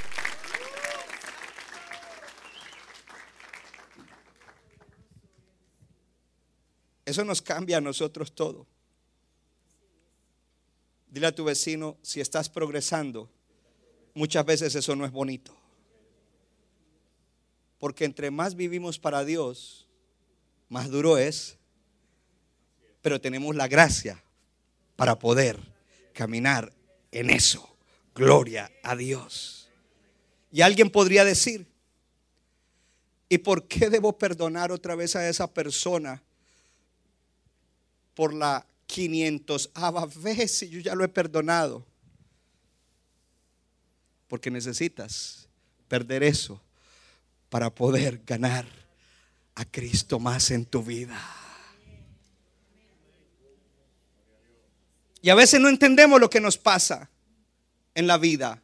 Eso 7.05 7.25
nos 7.25 7.43
cambia 7.43 7.79
a 7.79 7.81
nosotros 7.81 8.35
todo. 8.35 8.67
Dile 11.09 11.29
a 11.29 11.35
tu 11.35 11.45
vecino, 11.45 11.97
si 12.03 12.21
estás 12.21 12.49
progresando, 12.49 13.31
muchas 14.15 14.45
veces 14.45 14.75
eso 14.75 14.97
no 14.97 15.05
es 15.05 15.13
bonito. 15.13 15.55
Porque 17.79 18.05
entre 18.05 18.31
más 18.31 18.57
vivimos 18.57 18.99
para 18.99 19.25
Dios, 19.25 19.84
más 20.69 20.91
duro 20.91 21.19
es. 21.19 21.57
Pero 23.03 23.21
tenemos 23.21 23.55
la 23.55 23.69
gracia 23.69 24.23
para 24.97 25.19
poder 25.19 25.59
caminar 26.13 26.73
en 27.13 27.31
eso. 27.31 27.77
Gloria 28.15 28.71
a 28.83 28.97
Dios. 28.97 29.69
Y 30.51 30.63
alguien 30.63 30.89
podría 30.89 31.25
decir, 31.25 31.67
¿y 33.29 33.39
por 33.39 33.67
qué 33.67 33.91
debo 33.91 34.17
perdonar 34.17 34.71
otra 34.71 34.95
vez 34.95 35.17
a 35.17 35.29
esa 35.29 35.53
persona 35.53 36.23
por 38.15 38.33
la 38.33 38.65
500 38.87 39.73
vez 40.23 40.53
si 40.53 40.69
yo 40.69 40.81
ya 40.81 40.95
lo 40.95 41.05
he 41.05 41.09
perdonado? 41.09 41.85
Porque 44.29 44.51
necesitas 44.51 45.49
perder 45.89 46.23
eso 46.23 46.61
para 47.49 47.75
poder 47.75 48.23
ganar 48.25 48.84
a 49.55 49.65
Cristo 49.65 50.19
más 50.19 50.51
en 50.51 50.65
tu 50.65 50.83
vida. 50.83 51.21
Y 55.23 55.31
a 55.31 55.35
veces 55.35 55.61
no 55.61 55.69
entendemos 55.69 56.21
lo 56.21 56.29
que 56.29 56.41
nos 56.41 56.59
pasa 56.59 57.11
en 57.95 58.07
la 58.07 58.19
vida, 58.19 58.63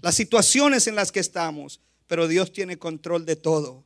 las 0.00 0.14
situaciones 0.14 0.86
en 0.86 0.96
las 0.96 1.12
que 1.12 1.20
estamos, 1.20 1.80
pero 2.06 2.26
Dios 2.26 2.52
tiene 2.52 2.78
control 2.78 3.24
de 3.26 3.36
todo. 3.36 3.84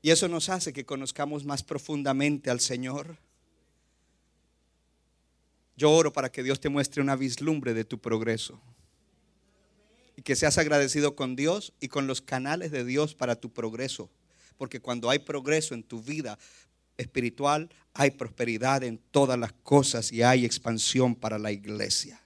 Y 0.00 0.10
eso 0.10 0.28
nos 0.28 0.48
hace 0.48 0.72
que 0.72 0.84
conozcamos 0.84 1.44
más 1.44 1.62
profundamente 1.62 2.50
al 2.50 2.60
Señor. 2.60 3.16
Yo 5.76 5.90
oro 5.90 6.12
para 6.12 6.30
que 6.30 6.42
Dios 6.42 6.60
te 6.60 6.68
muestre 6.68 7.02
una 7.02 7.16
vislumbre 7.16 7.74
de 7.74 7.84
tu 7.84 7.98
progreso. 7.98 8.60
Y 10.16 10.22
que 10.22 10.36
seas 10.36 10.58
agradecido 10.58 11.16
con 11.16 11.36
Dios 11.36 11.72
y 11.80 11.88
con 11.88 12.06
los 12.06 12.20
canales 12.20 12.70
de 12.70 12.84
Dios 12.84 13.14
para 13.14 13.36
tu 13.36 13.52
progreso. 13.52 14.10
Porque 14.56 14.80
cuando 14.80 15.10
hay 15.10 15.18
progreso 15.18 15.74
en 15.74 15.82
tu 15.82 16.00
vida 16.00 16.38
espiritual, 16.96 17.70
hay 17.92 18.12
prosperidad 18.12 18.84
en 18.84 18.98
todas 18.98 19.38
las 19.38 19.52
cosas 19.52 20.12
y 20.12 20.22
hay 20.22 20.44
expansión 20.44 21.14
para 21.14 21.38
la 21.38 21.52
iglesia. 21.52 22.20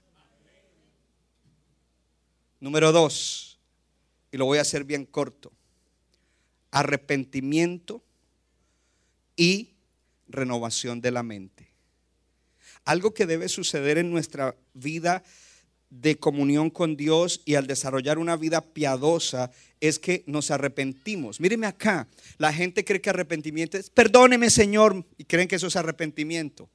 Número 2.59 2.91
dos, 2.91 3.59
y 4.31 4.37
lo 4.37 4.45
voy 4.45 4.57
a 4.57 4.61
hacer 4.61 4.83
bien 4.83 5.05
corto, 5.05 5.51
arrepentimiento 6.71 8.03
y 9.35 9.73
renovación 10.27 11.01
de 11.01 11.11
la 11.11 11.23
mente. 11.23 11.71
Algo 12.85 13.13
que 13.13 13.25
debe 13.25 13.49
suceder 13.49 13.97
en 13.97 14.11
nuestra 14.11 14.55
vida 14.73 15.23
de 15.89 16.17
comunión 16.17 16.69
con 16.69 16.95
Dios 16.95 17.41
y 17.45 17.55
al 17.55 17.67
desarrollar 17.67 18.17
una 18.19 18.35
vida 18.35 18.61
piadosa 18.61 19.51
es 19.79 19.97
que 19.97 20.23
nos 20.27 20.51
arrepentimos. 20.51 21.39
Míreme 21.39 21.67
acá, 21.67 22.07
la 22.37 22.53
gente 22.53 22.85
cree 22.85 23.01
que 23.01 23.09
arrepentimiento 23.09 23.77
es, 23.77 23.89
perdóneme 23.89 24.49
Señor, 24.49 25.05
y 25.17 25.25
creen 25.25 25.47
que 25.47 25.55
eso 25.55 25.67
es 25.67 25.75
arrepentimiento. 25.75 26.69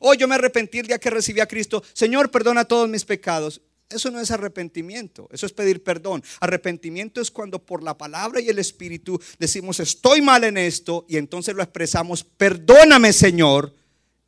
Oh, 0.00 0.14
yo 0.14 0.28
me 0.28 0.34
arrepentí 0.34 0.78
el 0.78 0.86
día 0.86 0.98
que 0.98 1.10
recibí 1.10 1.40
a 1.40 1.46
Cristo, 1.46 1.82
Señor, 1.92 2.30
perdona 2.30 2.64
todos 2.64 2.88
mis 2.88 3.04
pecados. 3.04 3.60
Eso 3.90 4.10
no 4.10 4.20
es 4.20 4.30
arrepentimiento, 4.30 5.28
eso 5.32 5.44
es 5.44 5.52
pedir 5.52 5.82
perdón. 5.82 6.24
Arrepentimiento 6.40 7.20
es 7.20 7.30
cuando 7.30 7.58
por 7.58 7.82
la 7.82 7.98
palabra 7.98 8.40
y 8.40 8.48
el 8.48 8.58
Espíritu 8.58 9.20
decimos, 9.38 9.80
estoy 9.80 10.22
mal 10.22 10.44
en 10.44 10.56
esto, 10.56 11.04
y 11.08 11.18
entonces 11.18 11.54
lo 11.54 11.62
expresamos, 11.62 12.24
perdóname 12.24 13.12
Señor, 13.12 13.74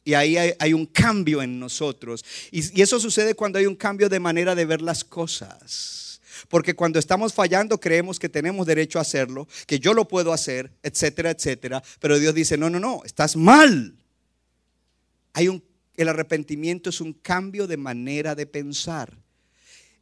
y 0.04 0.14
ahí 0.14 0.36
hay, 0.36 0.72
un 0.74 0.86
cambio 0.86 1.42
en 1.42 1.58
nosotros. 1.58 2.24
Y, 2.50 2.78
y 2.78 2.82
eso 2.82 3.00
sucede 3.00 3.34
cuando 3.34 3.58
hay 3.58 3.66
un 3.66 3.74
cambio 3.74 4.08
de 4.08 4.20
manera 4.20 4.54
de 4.54 4.66
ver 4.66 4.82
las 4.82 5.02
cosas. 5.02 6.20
Porque 6.48 6.74
cuando 6.74 6.98
estamos 6.98 7.32
fallando 7.32 7.80
creemos 7.80 8.18
que 8.18 8.28
tenemos 8.28 8.66
derecho 8.66 8.98
a 8.98 9.02
hacerlo, 9.02 9.48
que 9.66 9.78
yo 9.78 9.94
lo 9.94 10.06
puedo 10.06 10.32
hacer, 10.32 10.70
etcétera, 10.82 11.30
etcétera. 11.30 11.82
Pero 12.00 12.18
Dios 12.18 12.34
dice, 12.34 12.58
no, 12.58 12.68
no, 12.68 12.78
no, 12.78 13.02
estás 13.04 13.36
mal. 13.36 13.96
Hay 15.32 15.48
un, 15.48 15.64
el 15.96 16.08
arrepentimiento 16.08 16.90
es 16.90 17.00
un 17.00 17.12
cambio 17.12 17.66
de 17.66 17.76
manera 17.76 18.34
de 18.34 18.46
pensar. 18.46 19.23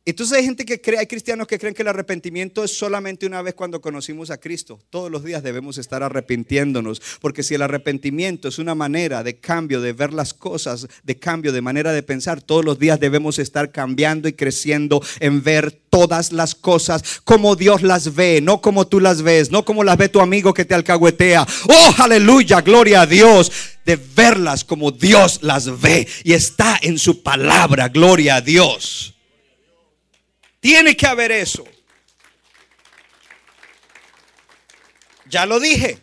Entonces 0.05 0.37
hay 0.37 0.45
gente 0.45 0.65
que 0.65 0.81
cree, 0.81 0.99
hay 0.99 1.07
cristianos 1.07 1.47
que 1.47 1.61
creen 1.61 1.75
que 1.75 1.83
el 1.83 1.89
arrepentimiento 1.89 2.65
es 2.65 2.77
solamente 2.77 3.25
una 3.25 3.41
vez 3.41 3.55
cuando 3.55 3.81
conocimos 3.81 4.31
a 4.31 4.39
Cristo. 4.39 4.81
Todos 4.91 5.13
los 5.13 5.23
días 5.23 5.45
debemos 5.45 5.79
estar 5.79 6.03
arrepintiéndonos, 6.03 7.01
porque 7.21 7.45
si 7.45 7.55
el 7.55 7.63
arrepentimiento 7.63 8.49
es 8.49 8.59
una 8.59 8.75
manera 8.75 9.23
de 9.23 9.39
cambio, 9.39 9.81
de 9.81 9.93
ver 9.93 10.13
las 10.13 10.35
cosas, 10.35 10.89
de 11.05 11.19
cambio, 11.21 11.53
de 11.53 11.61
manera 11.61 11.93
de 11.93 12.03
pensar, 12.03 12.43
todos 12.43 12.65
los 12.65 12.81
días 12.81 12.99
debemos 12.99 13.39
estar 13.39 13.71
cambiando 13.71 14.27
y 14.27 14.33
creciendo 14.33 15.01
en 15.21 15.45
ver 15.45 15.71
todas 15.71 16.33
las 16.33 16.57
cosas 16.57 17.21
como 17.23 17.55
Dios 17.55 17.83
las 17.83 18.17
ve, 18.17 18.41
no 18.43 18.61
como 18.61 18.89
tú 18.89 18.99
las 18.99 19.23
ves, 19.23 19.53
no 19.53 19.65
como 19.65 19.85
las 19.85 19.99
ve 19.99 20.09
tu 20.09 20.21
amigo 20.21 20.53
que 20.53 20.65
te 20.65 20.75
alcahuetea. 20.75 21.47
Oh, 21.69 21.95
aleluya, 21.99 22.61
gloria 22.61 23.03
a 23.03 23.07
Dios 23.07 23.53
de 23.87 23.97
verlas 23.97 24.65
como 24.65 24.91
Dios 24.91 25.41
las 25.43 25.81
ve 25.81 26.09
y 26.25 26.33
está 26.33 26.79
en 26.83 26.99
su 26.99 27.23
palabra, 27.23 27.89
gloria 27.89 28.37
a 28.37 28.41
Dios. 28.41 29.15
Tiene 30.63 30.97
que 30.97 31.09
haber 31.09 31.33
eso. 31.33 31.65
Ya 35.29 35.45
lo 35.45 35.59
dije. 35.59 35.99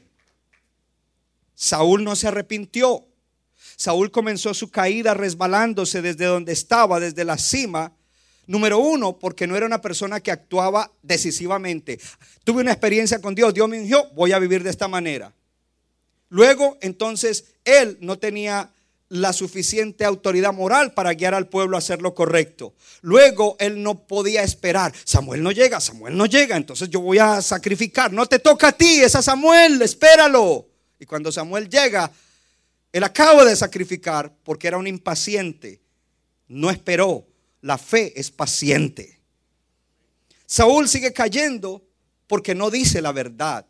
Saúl 1.56 2.04
no 2.04 2.14
se 2.18 2.28
arrepintió. 2.28 3.06
Saúl 3.78 4.12
comenzó 4.12 4.54
su 4.54 4.70
caída 4.70 5.14
resbalándose 5.14 6.02
desde 6.02 6.26
donde 6.26 6.52
estaba, 6.52 7.00
desde 7.00 7.24
la 7.24 7.38
cima. 7.38 7.94
Número 8.48 8.80
uno, 8.80 9.18
porque 9.18 9.48
no 9.48 9.56
era 9.56 9.66
una 9.66 9.80
persona 9.80 10.20
que 10.20 10.32
actuaba 10.32 10.92
decisivamente. 11.04 11.98
Tuve 12.44 12.60
una 12.62 12.74
experiencia 12.74 13.22
con 13.22 13.36
Dios, 13.36 13.54
Dios 13.54 13.70
me 13.70 13.80
dijo, 13.80 14.10
voy 14.14 14.34
a 14.34 14.40
vivir 14.40 14.62
de 14.62 14.72
esta 14.72 14.90
manera. 14.90 15.34
Luego, 16.28 16.78
entonces, 16.82 17.54
él 17.64 17.98
no 18.02 18.20
tenía 18.20 18.74
la 19.10 19.34
suficiente 19.34 20.06
autoridad 20.06 20.54
moral 20.54 20.94
para 20.94 21.14
guiar 21.14 21.34
al 21.34 21.48
pueblo 21.48 21.76
a 21.76 21.80
hacer 21.80 22.02
lo 22.02 22.14
correcto. 22.14 22.76
Luego 23.02 23.56
él 23.60 23.82
no 23.82 24.08
podía 24.08 24.44
esperar. 24.44 24.94
Samuel 25.04 25.42
no 25.42 25.52
llega, 25.52 25.80
Samuel 25.80 26.16
no 26.16 26.28
llega, 26.28 26.56
entonces 26.56 26.90
yo 26.90 27.02
voy 27.02 27.18
a 27.18 27.42
sacrificar. 27.42 28.14
No 28.14 28.28
te 28.28 28.40
toca 28.40 28.70
a 28.70 28.72
ti, 28.72 29.02
es 29.02 29.16
a 29.16 29.22
Samuel, 29.22 29.82
espéralo. 29.82 30.68
Y 31.00 31.06
cuando 31.06 31.32
Samuel 31.32 31.70
llega, 31.70 32.12
él 32.92 33.04
acaba 33.04 33.46
de 33.46 33.56
sacrificar 33.56 34.32
porque 34.44 34.68
era 34.68 34.78
un 34.78 34.88
impaciente. 34.88 35.82
No 36.48 36.70
esperó. 36.70 37.26
La 37.62 37.78
fe 37.78 38.18
es 38.18 38.32
paciente. 38.32 39.20
Saúl 40.46 40.88
sigue 40.88 41.12
cayendo 41.12 41.84
porque 42.28 42.56
no 42.56 42.70
dice 42.70 43.02
la 43.02 43.12
verdad. 43.12 43.66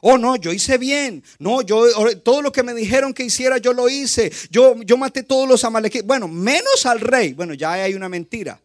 Oh, 0.00 0.16
no, 0.16 0.36
yo 0.36 0.52
hice 0.52 0.78
bien. 0.78 1.22
No, 1.38 1.62
yo 1.62 1.84
todo 2.20 2.42
lo 2.42 2.52
que 2.52 2.62
me 2.62 2.74
dijeron 2.74 3.12
que 3.12 3.24
hiciera, 3.24 3.58
yo 3.58 3.72
lo 3.72 3.88
hice. 3.88 4.32
Yo, 4.50 4.80
yo 4.82 4.96
maté 4.96 5.22
todos 5.22 5.48
los 5.48 5.64
amalequitas. 5.64 6.06
Bueno, 6.06 6.28
menos 6.28 6.86
al 6.86 7.00
rey. 7.00 7.32
Bueno, 7.34 7.54
ya 7.54 7.72
hay 7.72 7.94
una 7.94 8.08
mentira. 8.08 8.60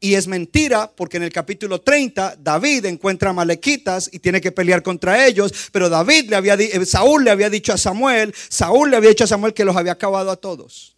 Y 0.00 0.14
es 0.14 0.28
mentira 0.28 0.90
porque 0.94 1.16
en 1.16 1.24
el 1.24 1.32
capítulo 1.32 1.80
30 1.80 2.36
David 2.38 2.84
encuentra 2.84 3.30
amalequitas 3.30 4.08
y 4.12 4.20
tiene 4.20 4.40
que 4.40 4.52
pelear 4.52 4.82
contra 4.82 5.26
ellos. 5.26 5.52
Pero 5.72 5.88
David 5.88 6.30
le 6.30 6.36
había, 6.36 6.54
eh, 6.54 6.86
Saúl 6.86 7.24
le 7.24 7.30
había 7.30 7.50
dicho 7.50 7.72
a 7.72 7.78
Samuel, 7.78 8.32
Saúl 8.48 8.90
le 8.90 8.96
había 8.96 9.10
dicho 9.10 9.24
a 9.24 9.28
Samuel 9.28 9.54
que 9.54 9.64
los 9.64 9.76
había 9.76 9.92
acabado 9.92 10.30
a 10.30 10.36
todos. 10.36 10.96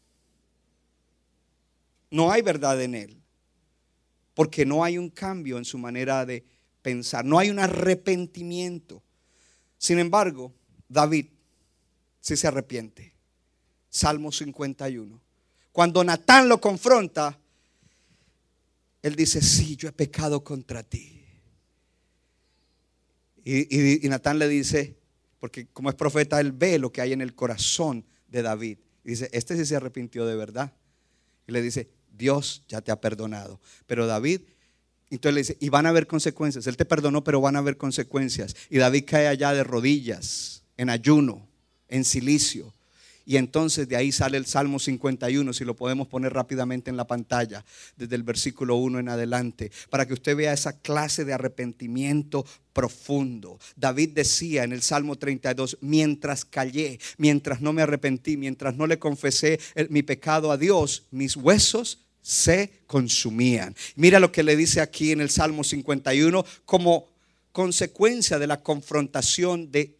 No 2.11 2.31
hay 2.31 2.43
verdad 2.43 2.81
en 2.83 2.95
él. 2.95 3.17
Porque 4.35 4.67
no 4.67 4.85
hay 4.85 4.99
un 4.99 5.09
cambio 5.09 5.57
en 5.57 5.65
su 5.65 5.79
manera 5.79 6.27
de 6.27 6.45
pensar. 6.83 7.25
No 7.25 7.39
hay 7.39 7.51
un 7.51 7.59
arrepentimiento. 7.59 9.03
Sin 9.81 9.99
embargo, 9.99 10.53
David 10.91 11.27
sí 12.21 12.37
se 12.37 12.47
arrepiente. 12.47 13.15
Salmo 13.89 14.31
51. 14.31 15.19
Cuando 15.73 16.05
Natán 16.05 16.51
lo 16.51 16.61
confronta, 16.61 17.39
él 19.01 19.17
dice, 19.17 19.41
sí, 19.41 19.77
yo 19.77 19.89
he 19.89 19.93
pecado 19.93 20.45
contra 20.45 20.83
ti. 20.83 21.25
Y, 23.43 24.07
Natán 24.11 24.39
le 24.39 24.49
dice, 24.49 24.99
porque 25.39 25.67
como 25.69 25.89
es 25.89 25.95
profeta, 25.95 26.39
él 26.41 26.53
ve 26.53 26.79
lo 26.79 26.93
que 26.93 27.01
hay 27.01 27.15
en 27.15 27.23
el 27.23 27.35
corazón 27.35 28.05
de 28.29 28.43
David. 28.43 28.77
Dice, 29.03 29.31
este 29.33 29.57
sí 29.57 29.65
se 29.65 29.77
arrepintió 29.77 30.27
de 30.27 30.37
verdad. 30.37 30.75
Y 31.47 31.53
le 31.53 31.63
dice, 31.63 31.89
Dios 32.13 32.65
ya 32.69 32.83
te 32.83 32.93
ha 32.93 33.01
perdonado. 33.01 33.59
Pero 33.87 34.07
David 34.07 34.43
entonces 35.17 35.35
le 35.35 35.41
dice, 35.41 35.57
y 35.61 35.69
van 35.69 35.87
a 35.87 35.91
haber 35.91 36.07
consecuencias. 36.07 36.67
Él 36.67 36.77
te 36.77 36.85
perdonó, 36.85 37.25
pero 37.25 37.41
van 37.41 37.57
a 37.57 37.61
haber 37.61 37.77
consecuencias. 37.77 38.55
Y 38.69 38.79
David 38.79 39.05
cae 39.07 39.27
allá 39.27 39.53
de 39.53 39.65
rodillas, 39.65 40.63
en 40.77 40.89
ayuno, 40.89 41.49
en 41.89 42.05
silicio. 42.05 42.73
Y 43.27 43.37
entonces 43.37 43.89
de 43.89 43.97
ahí 43.97 44.13
sale 44.13 44.39
el 44.39 44.47
Salmo 44.47 44.79
51, 44.79 45.53
si 45.53 45.65
lo 45.65 45.77
podemos 45.77 46.09
poner 46.09 46.33
rápidamente 46.33 46.91
en 46.91 46.97
la 46.97 47.07
pantalla, 47.07 47.65
desde 47.97 48.17
el 48.17 48.23
versículo 48.23 48.77
1 48.77 48.99
en 48.99 49.09
adelante, 49.09 49.71
para 49.89 50.07
que 50.07 50.15
usted 50.15 50.35
vea 50.35 50.53
esa 50.53 50.81
clase 50.81 51.25
de 51.25 51.33
arrepentimiento 51.33 52.45
profundo. 52.73 53.61
David 53.77 54.11
decía 54.15 54.65
en 54.65 54.73
el 54.73 54.83
Salmo 54.83 55.17
32, 55.17 55.79
mientras 55.81 56.45
callé, 56.45 56.99
mientras 57.19 57.61
no 57.61 57.73
me 57.73 57.83
arrepentí, 57.83 58.37
mientras 58.37 58.75
no 58.75 58.87
le 58.87 58.99
confesé 58.99 59.61
mi 59.91 60.03
pecado 60.03 60.51
a 60.51 60.57
Dios, 60.57 61.07
mis 61.11 61.37
huesos 61.37 62.10
se 62.23 62.83
consumían. 62.87 63.75
Mira 63.97 64.21
lo 64.21 64.33
que 64.33 64.43
le 64.43 64.57
dice 64.57 64.81
aquí 64.81 65.13
en 65.13 65.21
el 65.21 65.31
Salmo 65.31 65.65
51 65.65 66.45
como 66.65 67.09
consecuencia 67.53 68.39
de 68.39 68.47
la 68.47 68.63
confrontación 68.63 69.71
de 69.71 69.97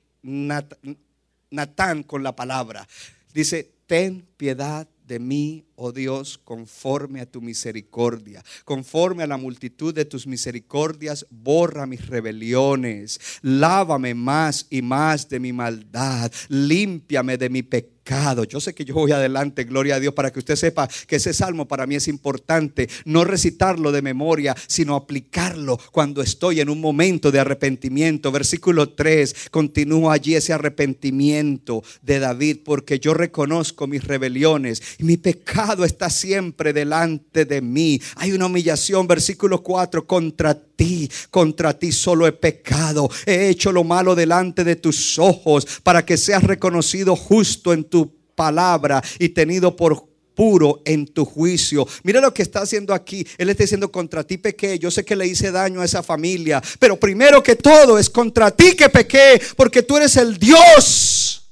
Natán 1.51 2.03
con 2.03 2.23
la 2.23 2.37
palabra. 2.37 2.87
Dice, 3.33 3.71
ten 3.87 4.27
piedad 4.37 4.89
de 5.07 5.19
mí, 5.19 5.65
oh 5.83 5.93
Dios, 5.93 6.39
conforme 6.45 7.23
a 7.23 7.27
tu 7.27 7.41
misericordia. 7.41 8.45
Conforme 8.65 9.23
a 9.23 9.27
la 9.27 9.39
multitud 9.39 9.95
de 9.95 10.05
tus 10.05 10.27
misericordias, 10.27 11.27
borra 11.31 11.87
mis 11.87 12.07
rebeliones. 12.07 13.19
Lávame 13.41 14.15
más 14.15 14.67
y 14.69 14.83
más 14.83 15.29
de 15.31 15.41
mi 15.41 15.55
maldad. 15.55 16.31
Límpiame 16.49 17.39
de 17.39 17.49
mi 17.49 17.63
pecado 17.63 18.01
yo 18.49 18.61
sé 18.61 18.75
que 18.75 18.85
yo 18.85 18.95
voy 18.95 19.13
adelante, 19.13 19.65
gloria 19.65 19.97
a 19.97 20.01
Dios, 20.01 20.15
para 20.15 20.33
que 20.33 20.41
usted 20.41 20.57
sepa 20.57 20.89
que 21.07 21.17
ese 21.17 21.33
salmo 21.33 21.69
para 21.69 21.87
mí 21.87 21.95
es 21.95 22.09
importante. 22.09 22.89
No 23.05 23.25
recitarlo 23.25 23.93
de 23.93 24.03
memoria, 24.03 24.57
sino 24.67 24.97
aplicarlo 24.97 25.79
cuando 25.93 26.21
estoy 26.21 26.61
en 26.61 26.71
un 26.71 26.81
momento 26.81 27.31
de 27.31 27.39
arrepentimiento. 27.39 28.33
Versículo 28.33 28.91
3, 28.91 29.51
continúa 29.51 30.15
allí 30.15 30.35
ese 30.35 30.53
arrepentimiento 30.53 31.85
de 32.03 32.19
David, 32.19 32.59
porque 32.65 32.99
yo 32.99 33.15
reconozco 33.15 33.87
mis 33.87 34.03
rebeliones 34.03 34.83
y 34.99 35.05
mi 35.05 35.17
pecado 35.17 35.70
está 35.85 36.11
siempre 36.11 36.73
delante 36.73 37.45
de 37.45 37.61
mí. 37.61 38.01
Hay 38.17 38.33
una 38.33 38.47
humillación, 38.47 39.07
versículo 39.07 39.63
4, 39.63 40.07
contra 40.07 40.55
ti, 40.55 41.11
contra 41.31 41.79
ti 41.79 41.93
solo 41.93 42.27
he 42.27 42.33
pecado. 42.33 43.09
He 43.27 43.49
hecho 43.49 43.73
lo 43.73 43.85
malo 43.85 44.15
delante 44.15 44.65
de 44.65 44.77
tus 44.77 45.19
ojos 45.19 45.67
para 45.83 46.05
que 46.05 46.17
seas 46.17 46.43
reconocido 46.43 47.17
justo 47.17 47.73
en 47.73 47.85
tu 47.85 48.15
palabra 48.35 49.03
y 49.19 49.31
tenido 49.31 49.77
por 49.77 50.09
puro 50.35 50.81
en 50.87 51.07
tu 51.07 51.25
juicio. 51.25 51.87
Mira 52.03 52.21
lo 52.21 52.33
que 52.33 52.41
está 52.43 52.63
haciendo 52.63 52.95
aquí. 52.95 53.27
Él 53.37 53.51
está 53.51 53.65
diciendo 53.65 53.93
contra 53.93 54.25
ti 54.25 54.39
pequé. 54.39 54.79
Yo 54.79 54.91
sé 54.91 55.05
que 55.05 55.15
le 55.15 55.27
hice 55.27 55.51
daño 55.51 55.83
a 55.83 55.85
esa 55.85 56.03
familia, 56.03 56.63
pero 56.79 56.99
primero 56.99 57.43
que 57.43 57.57
todo 57.57 57.99
es 57.99 58.09
contra 58.09 58.51
ti 58.51 58.75
que 58.75 58.89
pequé, 58.89 59.41
porque 59.57 59.83
tú 59.83 59.99
eres 59.99 60.17
el 60.17 60.39
Dios. 60.39 61.51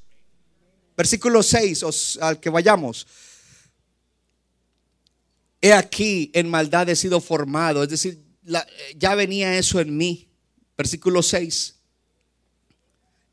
Versículo 0.97 1.43
6, 1.43 2.19
al 2.21 2.41
que 2.41 2.51
vayamos. 2.51 3.07
He 5.61 5.73
aquí 5.73 6.31
en 6.35 6.49
maldad 6.49 6.89
he 6.89 6.97
sido 6.97 7.21
formado, 7.21 7.83
es 7.83 7.89
decir, 7.89 8.23
ya 8.97 9.15
venía 9.15 9.59
eso 9.59 9.81
en 9.81 9.97
mí. 9.97 10.29
Versículo 10.77 11.23
6. 11.23 11.75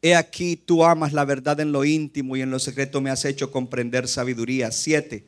He 0.02 0.16
aquí 0.16 0.56
tú 0.56 0.84
amas 0.84 1.14
la 1.14 1.26
verdad 1.26 1.60
en 1.60 1.72
lo 1.72 1.86
íntimo 1.86 2.36
y 2.36 2.42
en 2.42 2.52
lo 2.52 2.60
secreto 2.60 3.02
me 3.02 3.10
has 3.10 3.26
hecho 3.26 3.52
comprender 3.52 4.08
sabiduría. 4.08 4.72
Siete. 4.72 5.28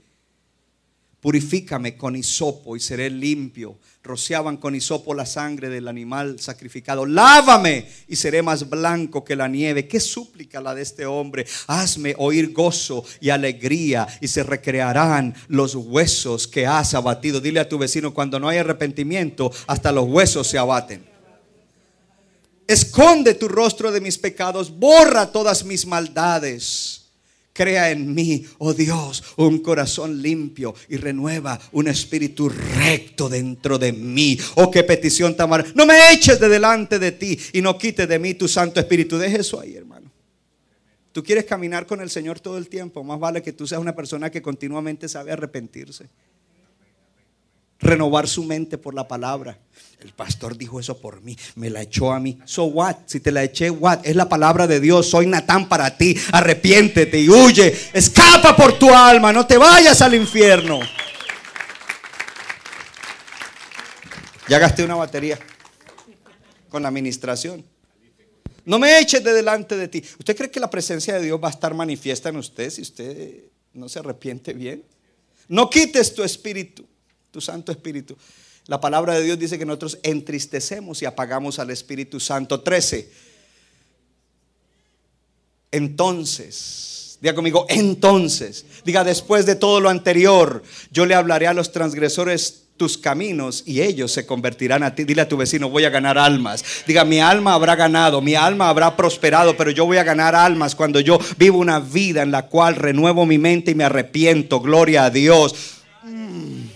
Purifícame 1.20 1.98
con 1.98 2.16
hisopo 2.16 2.76
y 2.76 2.80
seré 2.80 3.10
limpio. 3.10 3.80
Rociaban 4.04 4.58
con 4.58 4.76
hisopo 4.76 5.16
la 5.16 5.26
sangre 5.26 5.68
del 5.68 5.88
animal 5.88 6.40
sacrificado. 6.40 7.08
Lávame 7.08 7.88
y 8.08 8.16
seré 8.16 8.44
más 8.44 8.70
blanco 8.70 9.26
que 9.26 9.36
la 9.36 9.48
nieve. 9.48 9.88
Qué 9.88 10.00
súplica 10.00 10.62
la 10.62 10.76
de 10.76 10.84
este 10.84 11.08
hombre. 11.08 11.48
Hazme 11.66 12.14
oír 12.20 12.54
gozo 12.54 13.04
y 13.20 13.32
alegría 13.32 14.08
y 14.22 14.28
se 14.28 14.44
recrearán 14.44 15.34
los 15.48 15.74
huesos 15.74 16.48
que 16.48 16.68
has 16.68 16.94
abatido. 16.94 17.42
Dile 17.42 17.62
a 17.62 17.70
tu 17.70 17.80
vecino, 17.80 18.14
cuando 18.14 18.40
no 18.40 18.48
hay 18.48 18.60
arrepentimiento, 18.60 19.52
hasta 19.66 19.92
los 19.92 20.08
huesos 20.08 20.48
se 20.48 20.60
abaten. 20.60 21.04
Esconde 22.68 23.34
tu 23.34 23.48
rostro 23.48 23.92
de 23.92 24.02
mis 24.02 24.20
pecados, 24.20 24.70
borra 24.78 25.32
todas 25.32 25.66
mis 25.66 25.86
maldades. 25.88 27.07
Crea 27.58 27.90
en 27.90 28.14
mí, 28.14 28.46
oh 28.60 28.72
Dios, 28.72 29.24
un 29.38 29.58
corazón 29.64 30.22
limpio 30.22 30.76
y 30.90 30.98
renueva 30.98 31.60
un 31.72 31.88
espíritu 31.88 32.50
recto 32.50 33.30
dentro 33.30 33.80
de 33.80 33.92
mí. 33.94 34.38
Oh, 34.58 34.70
qué 34.70 34.84
petición 34.84 35.36
tan 35.36 35.50
No 35.74 35.88
me 35.88 36.14
eches 36.14 36.40
de 36.40 36.50
delante 36.50 37.00
de 37.00 37.14
ti 37.14 37.36
y 37.54 37.64
no 37.64 37.76
quites 37.76 38.08
de 38.08 38.20
mí 38.20 38.36
tu 38.36 38.48
Santo 38.48 38.80
Espíritu. 38.80 39.18
Deje 39.18 39.40
eso 39.40 39.60
ahí, 39.60 39.76
hermano. 39.76 40.12
Tú 41.12 41.24
quieres 41.24 41.46
caminar 41.46 41.88
con 41.88 42.00
el 42.00 42.12
Señor 42.12 42.40
todo 42.40 42.60
el 42.60 42.70
tiempo. 42.70 43.04
Más 43.04 43.20
vale 43.20 43.42
que 43.42 43.54
tú 43.54 43.66
seas 43.66 43.82
una 43.82 43.96
persona 43.96 44.30
que 44.30 44.44
continuamente 44.44 45.10
sabe 45.10 45.32
arrepentirse. 45.32 46.10
Renovar 47.88 48.28
su 48.28 48.44
mente 48.44 48.78
por 48.78 48.94
la 48.94 49.08
palabra. 49.08 49.58
El 50.00 50.14
pastor 50.14 50.56
dijo 50.56 50.80
eso 50.80 51.00
por 51.00 51.22
mí, 51.22 51.36
me 51.56 51.72
la 51.72 51.82
echó 51.82 52.12
a 52.12 52.20
mí. 52.20 52.38
So 52.46 52.66
what? 52.66 52.98
Si 53.08 53.20
te 53.20 53.32
la 53.32 53.44
eché, 53.44 53.72
what? 53.72 54.00
Es 54.04 54.16
la 54.16 54.30
palabra 54.30 54.68
de 54.68 54.80
Dios. 54.80 55.10
Soy 55.10 55.26
Natán 55.26 55.68
para 55.68 55.98
ti. 55.98 56.16
Arrepiéntete 56.32 57.20
y 57.20 57.30
huye. 57.30 57.76
Escapa 57.94 58.56
por 58.56 58.78
tu 58.78 58.94
alma. 58.94 59.34
No 59.34 59.48
te 59.48 59.58
vayas 59.58 60.02
al 60.02 60.14
infierno. 60.14 60.80
Ya 64.48 64.60
gasté 64.60 64.84
una 64.84 64.96
batería 64.96 65.38
con 66.70 66.84
la 66.84 66.90
administración. 66.90 67.66
No 68.66 68.80
me 68.80 69.00
eches 69.00 69.24
de 69.24 69.34
delante 69.34 69.76
de 69.76 69.88
ti. 69.88 70.04
¿Usted 70.20 70.36
cree 70.36 70.52
que 70.52 70.60
la 70.60 70.70
presencia 70.70 71.16
de 71.16 71.24
Dios 71.24 71.40
va 71.42 71.48
a 71.48 71.52
estar 71.52 71.74
manifiesta 71.74 72.30
en 72.30 72.38
usted 72.38 72.70
si 72.70 72.82
usted 72.82 73.46
no 73.74 73.90
se 73.90 74.00
arrepiente 74.00 74.54
bien? 74.54 74.84
No 75.48 75.70
quites 75.70 76.14
tu 76.14 76.24
espíritu, 76.24 76.86
tu 77.38 77.42
Santo 77.42 77.72
Espíritu. 77.72 78.18
La 78.66 78.82
palabra 78.82 79.14
de 79.14 79.24
Dios 79.24 79.38
dice 79.38 79.60
que 79.60 79.66
nosotros 79.66 80.00
entristecemos 80.02 81.04
y 81.04 81.06
apagamos 81.06 81.60
al 81.60 81.70
Espíritu 81.70 82.20
Santo. 82.20 82.62
13. 82.62 83.08
Entonces, 85.70 87.20
diga 87.22 87.36
conmigo, 87.36 87.68
entonces, 87.70 88.66
diga 88.84 89.04
después 89.04 89.46
de 89.46 89.56
todo 89.56 89.80
lo 89.80 89.90
anterior, 89.90 90.64
yo 90.90 91.06
le 91.06 91.14
hablaré 91.14 91.46
a 91.46 91.54
los 91.54 91.72
transgresores 91.72 92.64
tus 92.76 92.98
caminos 92.98 93.62
y 93.68 93.82
ellos 93.82 94.12
se 94.12 94.26
convertirán 94.26 94.82
a 94.82 94.96
ti. 94.96 95.04
Dile 95.04 95.22
a 95.22 95.30
tu 95.30 95.38
vecino, 95.38 95.70
voy 95.70 95.84
a 95.84 95.92
ganar 95.92 96.18
almas. 96.18 96.66
Diga, 96.88 97.06
mi 97.06 97.20
alma 97.20 97.54
habrá 97.54 97.76
ganado, 97.76 98.20
mi 98.20 98.34
alma 98.34 98.70
habrá 98.70 98.96
prosperado, 98.96 99.56
pero 99.56 99.70
yo 99.70 99.86
voy 99.86 99.98
a 99.98 100.04
ganar 100.04 100.34
almas 100.34 100.74
cuando 100.74 101.00
yo 101.00 101.20
vivo 101.38 101.60
una 101.60 101.80
vida 101.80 102.24
en 102.24 102.32
la 102.32 102.48
cual 102.48 102.76
renuevo 102.76 103.28
mi 103.28 103.38
mente 103.38 103.72
y 103.72 103.76
me 103.76 103.84
arrepiento. 103.84 104.60
Gloria 104.60 105.06
a 105.06 105.12
Dios. 105.12 105.54
Mm. 106.04 106.67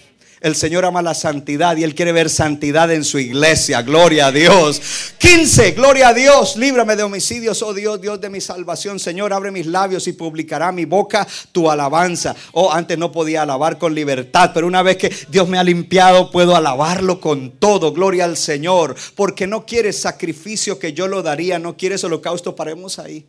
El 0.41 0.55
Señor 0.55 0.85
ama 0.85 1.03
la 1.03 1.13
santidad 1.13 1.77
y 1.77 1.83
Él 1.83 1.93
quiere 1.93 2.11
ver 2.11 2.27
santidad 2.27 2.91
en 2.91 3.03
su 3.03 3.19
iglesia. 3.19 3.83
Gloria 3.83 4.25
a 4.25 4.31
Dios. 4.31 4.81
15. 5.19 5.73
Gloria 5.73 6.07
a 6.07 6.13
Dios. 6.15 6.55
Líbrame 6.55 6.95
de 6.95 7.03
homicidios, 7.03 7.61
oh 7.61 7.75
Dios, 7.75 8.01
Dios 8.01 8.19
de 8.19 8.31
mi 8.31 8.41
salvación. 8.41 8.99
Señor, 8.99 9.33
abre 9.33 9.51
mis 9.51 9.67
labios 9.67 10.07
y 10.07 10.13
publicará 10.13 10.71
mi 10.71 10.85
boca 10.85 11.27
tu 11.51 11.69
alabanza. 11.69 12.35
Oh, 12.53 12.71
antes 12.71 12.97
no 12.97 13.11
podía 13.11 13.43
alabar 13.43 13.77
con 13.77 13.93
libertad, 13.93 14.49
pero 14.51 14.65
una 14.65 14.81
vez 14.81 14.97
que 14.97 15.15
Dios 15.29 15.47
me 15.47 15.59
ha 15.59 15.63
limpiado, 15.63 16.31
puedo 16.31 16.55
alabarlo 16.55 17.21
con 17.21 17.51
todo. 17.51 17.93
Gloria 17.93 18.25
al 18.25 18.35
Señor. 18.35 18.95
Porque 19.13 19.45
no 19.45 19.67
quieres 19.67 19.99
sacrificio 19.99 20.79
que 20.79 20.93
yo 20.93 21.07
lo 21.07 21.21
daría, 21.21 21.59
no 21.59 21.77
quieres 21.77 22.03
holocausto. 22.03 22.55
Paremos 22.55 22.97
ahí. 22.97 23.27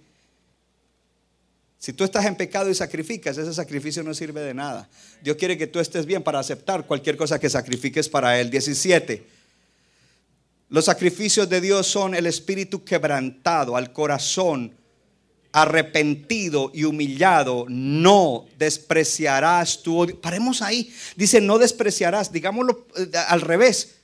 Si 1.82 1.92
tú 1.92 2.04
estás 2.04 2.24
en 2.26 2.36
pecado 2.36 2.70
y 2.70 2.76
sacrificas, 2.76 3.36
ese 3.36 3.52
sacrificio 3.52 4.04
no 4.04 4.14
sirve 4.14 4.40
de 4.40 4.54
nada. 4.54 4.88
Dios 5.20 5.36
quiere 5.36 5.58
que 5.58 5.66
tú 5.66 5.80
estés 5.80 6.06
bien 6.06 6.22
para 6.22 6.38
aceptar 6.38 6.86
cualquier 6.86 7.16
cosa 7.16 7.40
que 7.40 7.50
sacrifiques 7.50 8.08
para 8.08 8.38
Él. 8.38 8.50
17. 8.50 9.26
Los 10.68 10.84
sacrificios 10.84 11.48
de 11.48 11.60
Dios 11.60 11.88
son 11.88 12.14
el 12.14 12.26
espíritu 12.26 12.84
quebrantado, 12.84 13.76
al 13.76 13.92
corazón 13.92 14.76
arrepentido 15.50 16.70
y 16.72 16.84
humillado. 16.84 17.66
No 17.68 18.46
despreciarás 18.58 19.82
tu 19.82 19.98
odio. 19.98 20.20
Paremos 20.20 20.62
ahí. 20.62 20.94
Dice, 21.16 21.40
no 21.40 21.58
despreciarás. 21.58 22.30
Digámoslo 22.30 22.86
eh, 22.96 23.10
al 23.26 23.40
revés. 23.40 23.96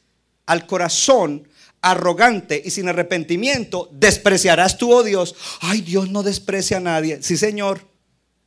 Al 0.46 0.66
corazón 0.66 1.46
arrogante 1.80 2.60
y 2.64 2.70
sin 2.70 2.88
arrepentimiento, 2.88 3.88
despreciarás 3.92 4.78
tú, 4.78 4.92
oh 4.92 5.02
Dios. 5.02 5.34
Ay, 5.60 5.80
Dios 5.80 6.10
no 6.10 6.22
desprecia 6.22 6.78
a 6.78 6.80
nadie. 6.80 7.22
Sí, 7.22 7.36
Señor. 7.36 7.86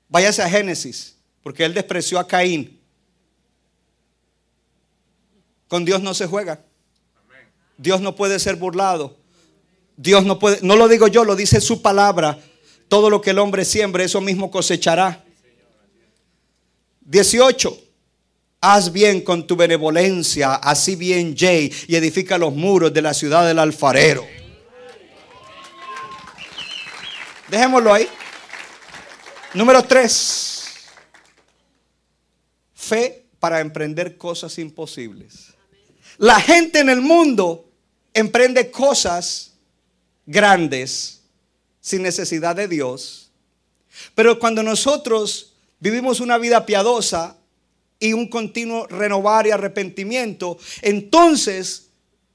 Váyase 0.10 0.42
a 0.42 0.50
Génesis, 0.50 1.16
porque 1.42 1.64
Él 1.64 1.74
despreció 1.74 2.20
a 2.20 2.28
Caín. 2.28 2.80
Con 5.68 5.86
Dios 5.86 6.02
no 6.02 6.14
se 6.14 6.28
juega. 6.28 6.60
Dios 7.78 8.02
no 8.02 8.16
puede 8.16 8.38
ser 8.40 8.58
burlado. 8.58 9.18
Dios 9.96 10.26
no 10.26 10.38
puede, 10.38 10.60
no 10.62 10.76
lo 10.76 10.88
digo 10.88 11.08
yo, 11.08 11.24
lo 11.24 11.36
dice 11.36 11.62
su 11.62 11.82
palabra. 11.82 12.40
Todo 12.90 13.10
lo 13.10 13.22
que 13.22 13.30
el 13.30 13.40
hombre 13.40 13.64
siembre, 13.64 14.04
eso 14.04 14.20
mismo 14.20 14.52
cosechará. 14.52 15.24
18. 17.02 17.91
Haz 18.64 18.92
bien 18.92 19.22
con 19.22 19.48
tu 19.48 19.56
benevolencia, 19.56 20.54
así 20.54 20.96
bien 20.96 21.36
Jay, 21.36 21.74
y 21.88 21.96
edifica 21.96 22.38
los 22.38 22.54
muros 22.54 22.94
de 22.94 23.02
la 23.02 23.12
ciudad 23.12 23.48
del 23.48 23.58
alfarero. 23.58 24.24
Dejémoslo 27.50 27.92
ahí. 27.92 28.08
Número 29.56 29.84
tres. 29.84 30.76
Fe 32.76 33.26
para 33.40 33.62
emprender 33.62 34.16
cosas 34.16 34.60
imposibles. 34.60 35.54
La 36.20 36.40
gente 36.40 36.80
en 36.82 36.90
el 36.90 37.02
mundo 37.02 37.68
emprende 38.14 38.70
cosas 38.70 39.54
grandes 40.28 41.24
sin 41.80 42.04
necesidad 42.04 42.56
de 42.56 42.68
Dios. 42.68 43.32
Pero 44.14 44.38
cuando 44.38 44.62
nosotros 44.62 45.54
vivimos 45.80 46.20
una 46.20 46.38
vida 46.38 46.64
piadosa, 46.64 47.38
y 48.02 48.12
un 48.12 48.28
continuo 48.28 48.88
renovar 48.88 49.48
y 49.48 49.52
arrepentimiento, 49.52 50.58
entonces 50.82 51.88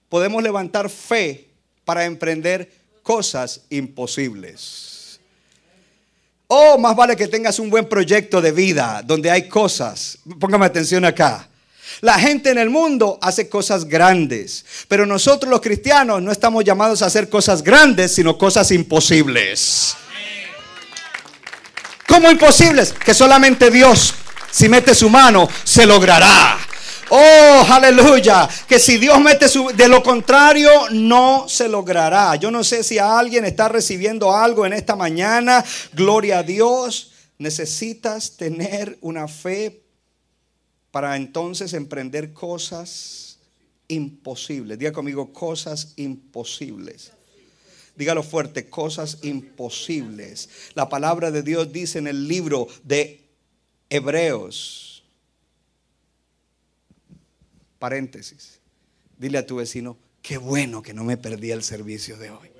podemos 0.09 0.43
levantar 0.43 0.89
fe 0.89 1.49
para 1.85 2.07
emprender 2.07 2.73
cosas 3.03 3.63
imposibles. 3.69 5.21
Oh, 6.47 6.79
más 6.79 6.95
vale 6.95 7.17
que 7.17 7.27
tengas 7.27 7.59
un 7.59 7.69
buen 7.69 7.89
proyecto 7.89 8.41
de 8.41 8.53
vida 8.53 9.03
donde 9.05 9.29
hay 9.31 9.49
cosas. 9.49 10.19
Póngame 10.39 10.65
atención 10.65 11.05
acá. 11.05 11.49
La 12.01 12.19
gente 12.19 12.51
en 12.51 12.59
el 12.59 12.71
mundo 12.71 13.19
hace 13.21 13.49
cosas 13.49 13.85
grandes, 13.85 14.65
pero 14.87 15.05
nosotros 15.05 15.51
los 15.51 15.61
cristianos 15.61 16.23
no 16.23 16.31
estamos 16.31 16.63
llamados 16.63 17.03
a 17.03 17.07
hacer 17.07 17.29
cosas 17.29 17.63
grandes, 17.63 18.13
sino 18.13 18.39
cosas 18.39 18.71
imposibles. 18.71 19.97
¿Cómo 22.07 22.31
imposibles? 22.31 22.93
Que 22.93 23.15
solamente 23.15 23.71
Dios 23.71 24.15
si 24.51 24.69
mete 24.69 24.95
su 24.95 25.09
mano, 25.09 25.49
se 25.65 25.87
logrará. 25.87 26.59
Oh, 27.09 27.67
aleluya. 27.71 28.49
Que 28.69 28.79
si 28.79 28.99
Dios 28.99 29.21
mete 29.21 29.49
su... 29.49 29.69
De 29.69 29.89
lo 29.89 30.03
contrario, 30.03 30.71
no 30.91 31.49
se 31.49 31.69
logrará. 31.69 32.35
Yo 32.37 32.51
no 32.51 32.65
sé 32.65 32.83
si 32.83 32.99
alguien 32.99 33.45
está 33.45 33.69
recibiendo 33.69 34.35
algo 34.35 34.67
en 34.67 34.73
esta 34.73 34.97
mañana. 34.97 35.65
Gloria 35.93 36.41
a 36.41 36.43
Dios. 36.43 37.13
Necesitas 37.39 38.37
tener 38.37 38.99
una 39.03 39.29
fe 39.29 39.83
para 40.91 41.17
entonces 41.17 41.75
emprender 41.75 42.33
cosas 42.33 43.39
imposibles. 43.89 44.79
Diga 44.79 44.93
conmigo, 44.93 45.33
cosas 45.33 45.93
imposibles. 45.97 47.13
Dígalo 47.95 48.23
fuerte, 48.23 48.69
cosas 48.69 49.19
imposibles. 49.23 50.49
La 50.75 50.89
palabra 50.89 51.31
de 51.31 51.43
Dios 51.43 51.73
dice 51.73 51.99
en 51.99 52.07
el 52.07 52.27
libro 52.27 52.67
de 52.83 53.26
Hebreos. 53.91 55.05
Paréntesis. 57.79 58.61
Dile 59.19 59.39
a 59.39 59.47
tu 59.47 59.57
vecino, 59.57 59.97
qué 60.23 60.39
bueno 60.39 60.83
que 60.83 60.93
no 60.93 61.05
me 61.05 61.17
perdí 61.17 61.51
el 61.51 61.63
servicio 61.63 62.17
de 62.17 62.31
hoy. 62.31 62.51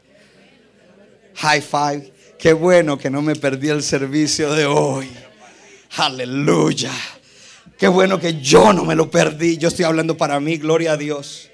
High 1.37 1.63
five. 1.63 2.13
Qué 2.39 2.53
bueno 2.53 2.99
que 2.99 3.11
no 3.11 3.23
me 3.23 3.35
perdí 3.35 3.69
el 3.69 3.83
servicio 3.83 4.53
de 4.55 4.67
hoy. 4.67 5.11
Aleluya. 5.97 6.93
Qué 7.79 7.89
bueno 7.89 8.19
que 8.19 8.41
yo 8.41 8.73
no 8.73 8.85
me 8.85 8.95
lo 8.95 9.11
perdí. 9.11 9.59
Yo 9.59 9.69
estoy 9.69 9.85
hablando 9.85 10.17
para 10.17 10.41
mí, 10.41 10.57
gloria 10.57 10.93
a 10.93 10.97
Dios. 10.97 11.51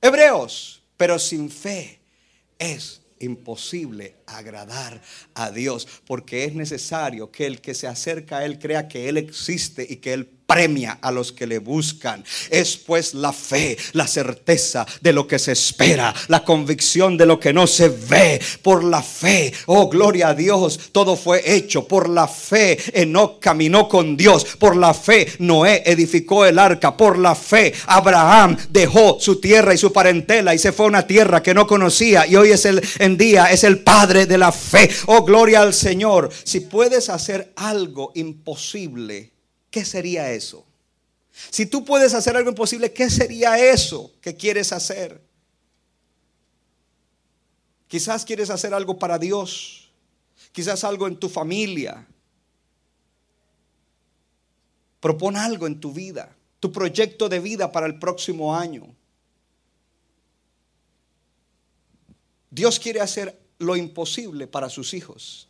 Hebreos, 0.00 0.82
pero 0.96 1.18
sin 1.18 1.50
fe 1.50 1.98
es 2.58 2.97
imposible 3.20 4.16
agradar 4.26 5.00
a 5.34 5.50
Dios, 5.50 5.86
porque 6.06 6.44
es 6.44 6.54
necesario 6.54 7.30
que 7.30 7.46
el 7.46 7.60
que 7.60 7.74
se 7.74 7.86
acerca 7.86 8.38
a 8.38 8.44
Él 8.44 8.58
crea 8.58 8.88
que 8.88 9.08
Él 9.08 9.16
existe 9.16 9.86
y 9.88 9.96
que 9.96 10.12
Él 10.12 10.37
premia 10.48 10.98
a 11.02 11.12
los 11.12 11.30
que 11.30 11.46
le 11.46 11.58
buscan. 11.58 12.24
Es 12.48 12.78
pues 12.78 13.12
la 13.12 13.34
fe, 13.34 13.76
la 13.92 14.06
certeza 14.06 14.86
de 15.02 15.12
lo 15.12 15.26
que 15.26 15.38
se 15.38 15.52
espera, 15.52 16.14
la 16.28 16.42
convicción 16.42 17.18
de 17.18 17.26
lo 17.26 17.38
que 17.38 17.52
no 17.52 17.66
se 17.66 17.90
ve. 17.90 18.40
Por 18.62 18.82
la 18.82 19.02
fe, 19.02 19.52
oh 19.66 19.90
gloria 19.90 20.28
a 20.28 20.34
Dios, 20.34 20.80
todo 20.90 21.16
fue 21.16 21.42
hecho. 21.54 21.86
Por 21.86 22.08
la 22.08 22.26
fe, 22.26 22.78
Enoch 22.94 23.38
caminó 23.40 23.88
con 23.88 24.16
Dios. 24.16 24.46
Por 24.58 24.74
la 24.74 24.94
fe, 24.94 25.30
Noé 25.38 25.82
edificó 25.84 26.46
el 26.46 26.58
arca. 26.58 26.96
Por 26.96 27.18
la 27.18 27.34
fe, 27.34 27.74
Abraham 27.86 28.56
dejó 28.70 29.18
su 29.20 29.38
tierra 29.40 29.74
y 29.74 29.78
su 29.78 29.92
parentela 29.92 30.54
y 30.54 30.58
se 30.58 30.72
fue 30.72 30.86
a 30.86 30.88
una 30.88 31.06
tierra 31.06 31.42
que 31.42 31.52
no 31.52 31.66
conocía. 31.66 32.26
Y 32.26 32.36
hoy 32.36 32.52
es 32.52 32.64
el 32.64 32.82
en 33.00 33.18
día, 33.18 33.52
es 33.52 33.64
el 33.64 33.80
padre 33.80 34.24
de 34.24 34.38
la 34.38 34.50
fe. 34.50 34.88
Oh 35.06 35.24
gloria 35.24 35.60
al 35.60 35.74
Señor. 35.74 36.30
Si 36.44 36.60
puedes 36.60 37.10
hacer 37.10 37.52
algo 37.56 38.12
imposible 38.14 39.37
¿qué 39.70 39.84
sería 39.84 40.32
eso? 40.32 40.64
Si 41.50 41.66
tú 41.66 41.84
puedes 41.84 42.14
hacer 42.14 42.36
algo 42.36 42.50
imposible, 42.50 42.92
¿qué 42.92 43.08
sería 43.10 43.58
eso 43.58 44.12
que 44.20 44.36
quieres 44.36 44.72
hacer? 44.72 45.22
Quizás 47.86 48.24
quieres 48.24 48.50
hacer 48.50 48.74
algo 48.74 48.98
para 48.98 49.18
Dios, 49.18 49.90
quizás 50.52 50.84
algo 50.84 51.06
en 51.06 51.16
tu 51.16 51.28
familia. 51.28 52.06
Propon 55.00 55.36
algo 55.36 55.66
en 55.66 55.80
tu 55.80 55.92
vida. 55.92 56.34
tu 56.60 56.72
proyecto 56.72 57.28
de 57.28 57.38
vida 57.38 57.70
para 57.70 57.86
el 57.86 57.98
próximo 57.98 58.54
año. 58.54 58.94
Dios 62.50 62.80
quiere 62.80 63.00
hacer 63.00 63.38
lo 63.58 63.76
imposible 63.76 64.46
para 64.46 64.68
sus 64.68 64.94
hijos. 64.94 65.47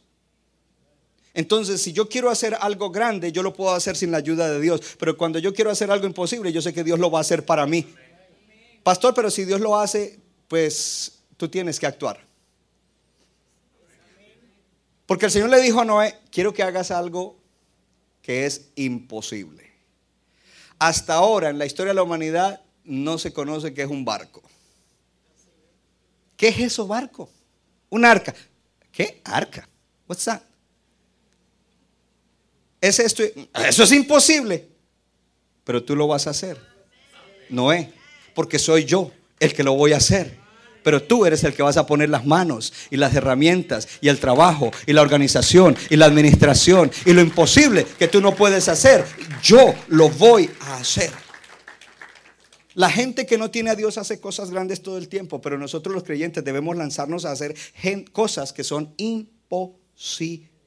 Entonces, 1.39 1.81
si 1.81 1.93
yo 1.93 2.09
quiero 2.09 2.31
hacer 2.31 2.57
algo 2.61 2.91
grande, 2.91 3.31
yo 3.31 3.45
lo 3.45 3.53
puedo 3.53 3.73
hacer 3.73 3.97
sin 3.97 4.11
la 4.11 4.17
ayuda 4.17 4.51
de 4.51 4.61
Dios. 4.61 4.81
Pero 4.99 5.17
cuando 5.17 5.39
yo 5.39 5.55
quiero 5.55 5.71
hacer 5.71 5.89
algo 5.89 6.05
imposible, 6.05 6.53
yo 6.53 6.61
sé 6.61 6.73
que 6.73 6.83
Dios 6.83 6.99
lo 6.99 7.13
va 7.13 7.19
a 7.19 7.21
hacer 7.21 7.47
para 7.47 7.65
mí. 7.65 7.87
Pastor, 8.83 9.15
pero 9.15 9.31
si 9.31 9.45
Dios 9.45 9.61
lo 9.61 9.79
hace, 9.79 10.19
pues 10.49 11.21
tú 11.37 11.49
tienes 11.49 11.79
que 11.79 11.87
actuar. 11.87 12.19
Porque 15.07 15.27
el 15.27 15.31
Señor 15.31 15.51
le 15.51 15.61
dijo 15.61 15.79
a 15.81 15.85
Noé, 15.85 16.19
quiero 16.33 16.53
que 16.53 16.65
hagas 16.65 16.91
algo 16.91 17.39
que 18.21 18.45
es 18.45 18.71
imposible. 18.75 19.71
Hasta 20.81 21.15
ahora 21.15 21.51
en 21.51 21.59
la 21.59 21.67
historia 21.67 21.91
de 21.91 21.95
la 21.95 22.03
humanidad 22.03 22.63
no 22.83 23.17
se 23.17 23.33
conoce 23.33 23.73
qué 23.73 23.83
es 23.83 23.89
un 23.89 24.05
barco. 24.05 24.43
¿Qué 26.37 26.49
es 26.49 26.59
eso 26.59 26.89
barco? 26.89 27.31
Un 27.91 28.05
arca. 28.05 28.35
¿Qué? 28.91 29.21
Arca. 29.23 29.69
What's 30.09 30.25
that? 30.25 30.48
Es 32.81 32.99
esto. 32.99 33.23
Eso 33.67 33.83
es 33.83 33.93
imposible. 33.93 34.69
Pero 35.65 35.83
tú 35.83 35.97
lo 35.97 36.07
vas 36.07 36.27
a 36.27 36.31
hacer. 36.31 36.59
Noé. 37.51 37.93
Porque 38.35 38.59
soy 38.59 38.85
yo 38.85 39.11
el 39.41 39.53
que 39.53 39.65
lo 39.65 39.75
voy 39.75 39.93
a 39.93 39.99
hacer. 39.99 40.37
Pero 40.83 41.03
tú 41.03 41.27
eres 41.27 41.45
el 41.45 41.55
que 41.55 41.63
vas 41.63 41.77
a 41.77 41.87
poner 41.87 42.09
las 42.09 42.25
manos 42.25 42.73
y 42.91 42.97
las 42.97 43.15
herramientas 43.15 43.89
y 44.01 44.09
el 44.09 44.21
trabajo 44.21 44.71
y 44.87 44.93
la 44.93 45.03
organización 45.03 45.77
y 45.91 45.97
la 45.97 46.07
administración 46.07 46.91
y 47.05 47.13
lo 47.13 47.21
imposible 47.21 47.85
que 47.99 48.09
tú 48.09 48.21
no 48.21 48.35
puedes 48.35 48.69
hacer. 48.69 49.05
Yo 49.43 49.75
lo 49.89 50.09
voy 50.09 50.49
a 50.61 50.77
hacer. 50.77 51.11
La 52.75 52.89
gente 52.89 53.27
que 53.27 53.39
no 53.39 53.51
tiene 53.51 53.71
a 53.71 53.75
Dios 53.75 53.99
hace 53.99 54.21
cosas 54.21 54.51
grandes 54.51 54.83
todo 54.83 54.99
el 54.99 55.09
tiempo, 55.09 55.41
pero 55.41 55.59
nosotros 55.59 55.93
los 55.93 56.05
creyentes 56.05 56.45
debemos 56.45 56.77
lanzarnos 56.77 57.25
a 57.25 57.33
hacer 57.33 57.57
cosas 58.13 58.53
que 58.53 58.63
son 58.63 58.95
imposibles 58.97 60.58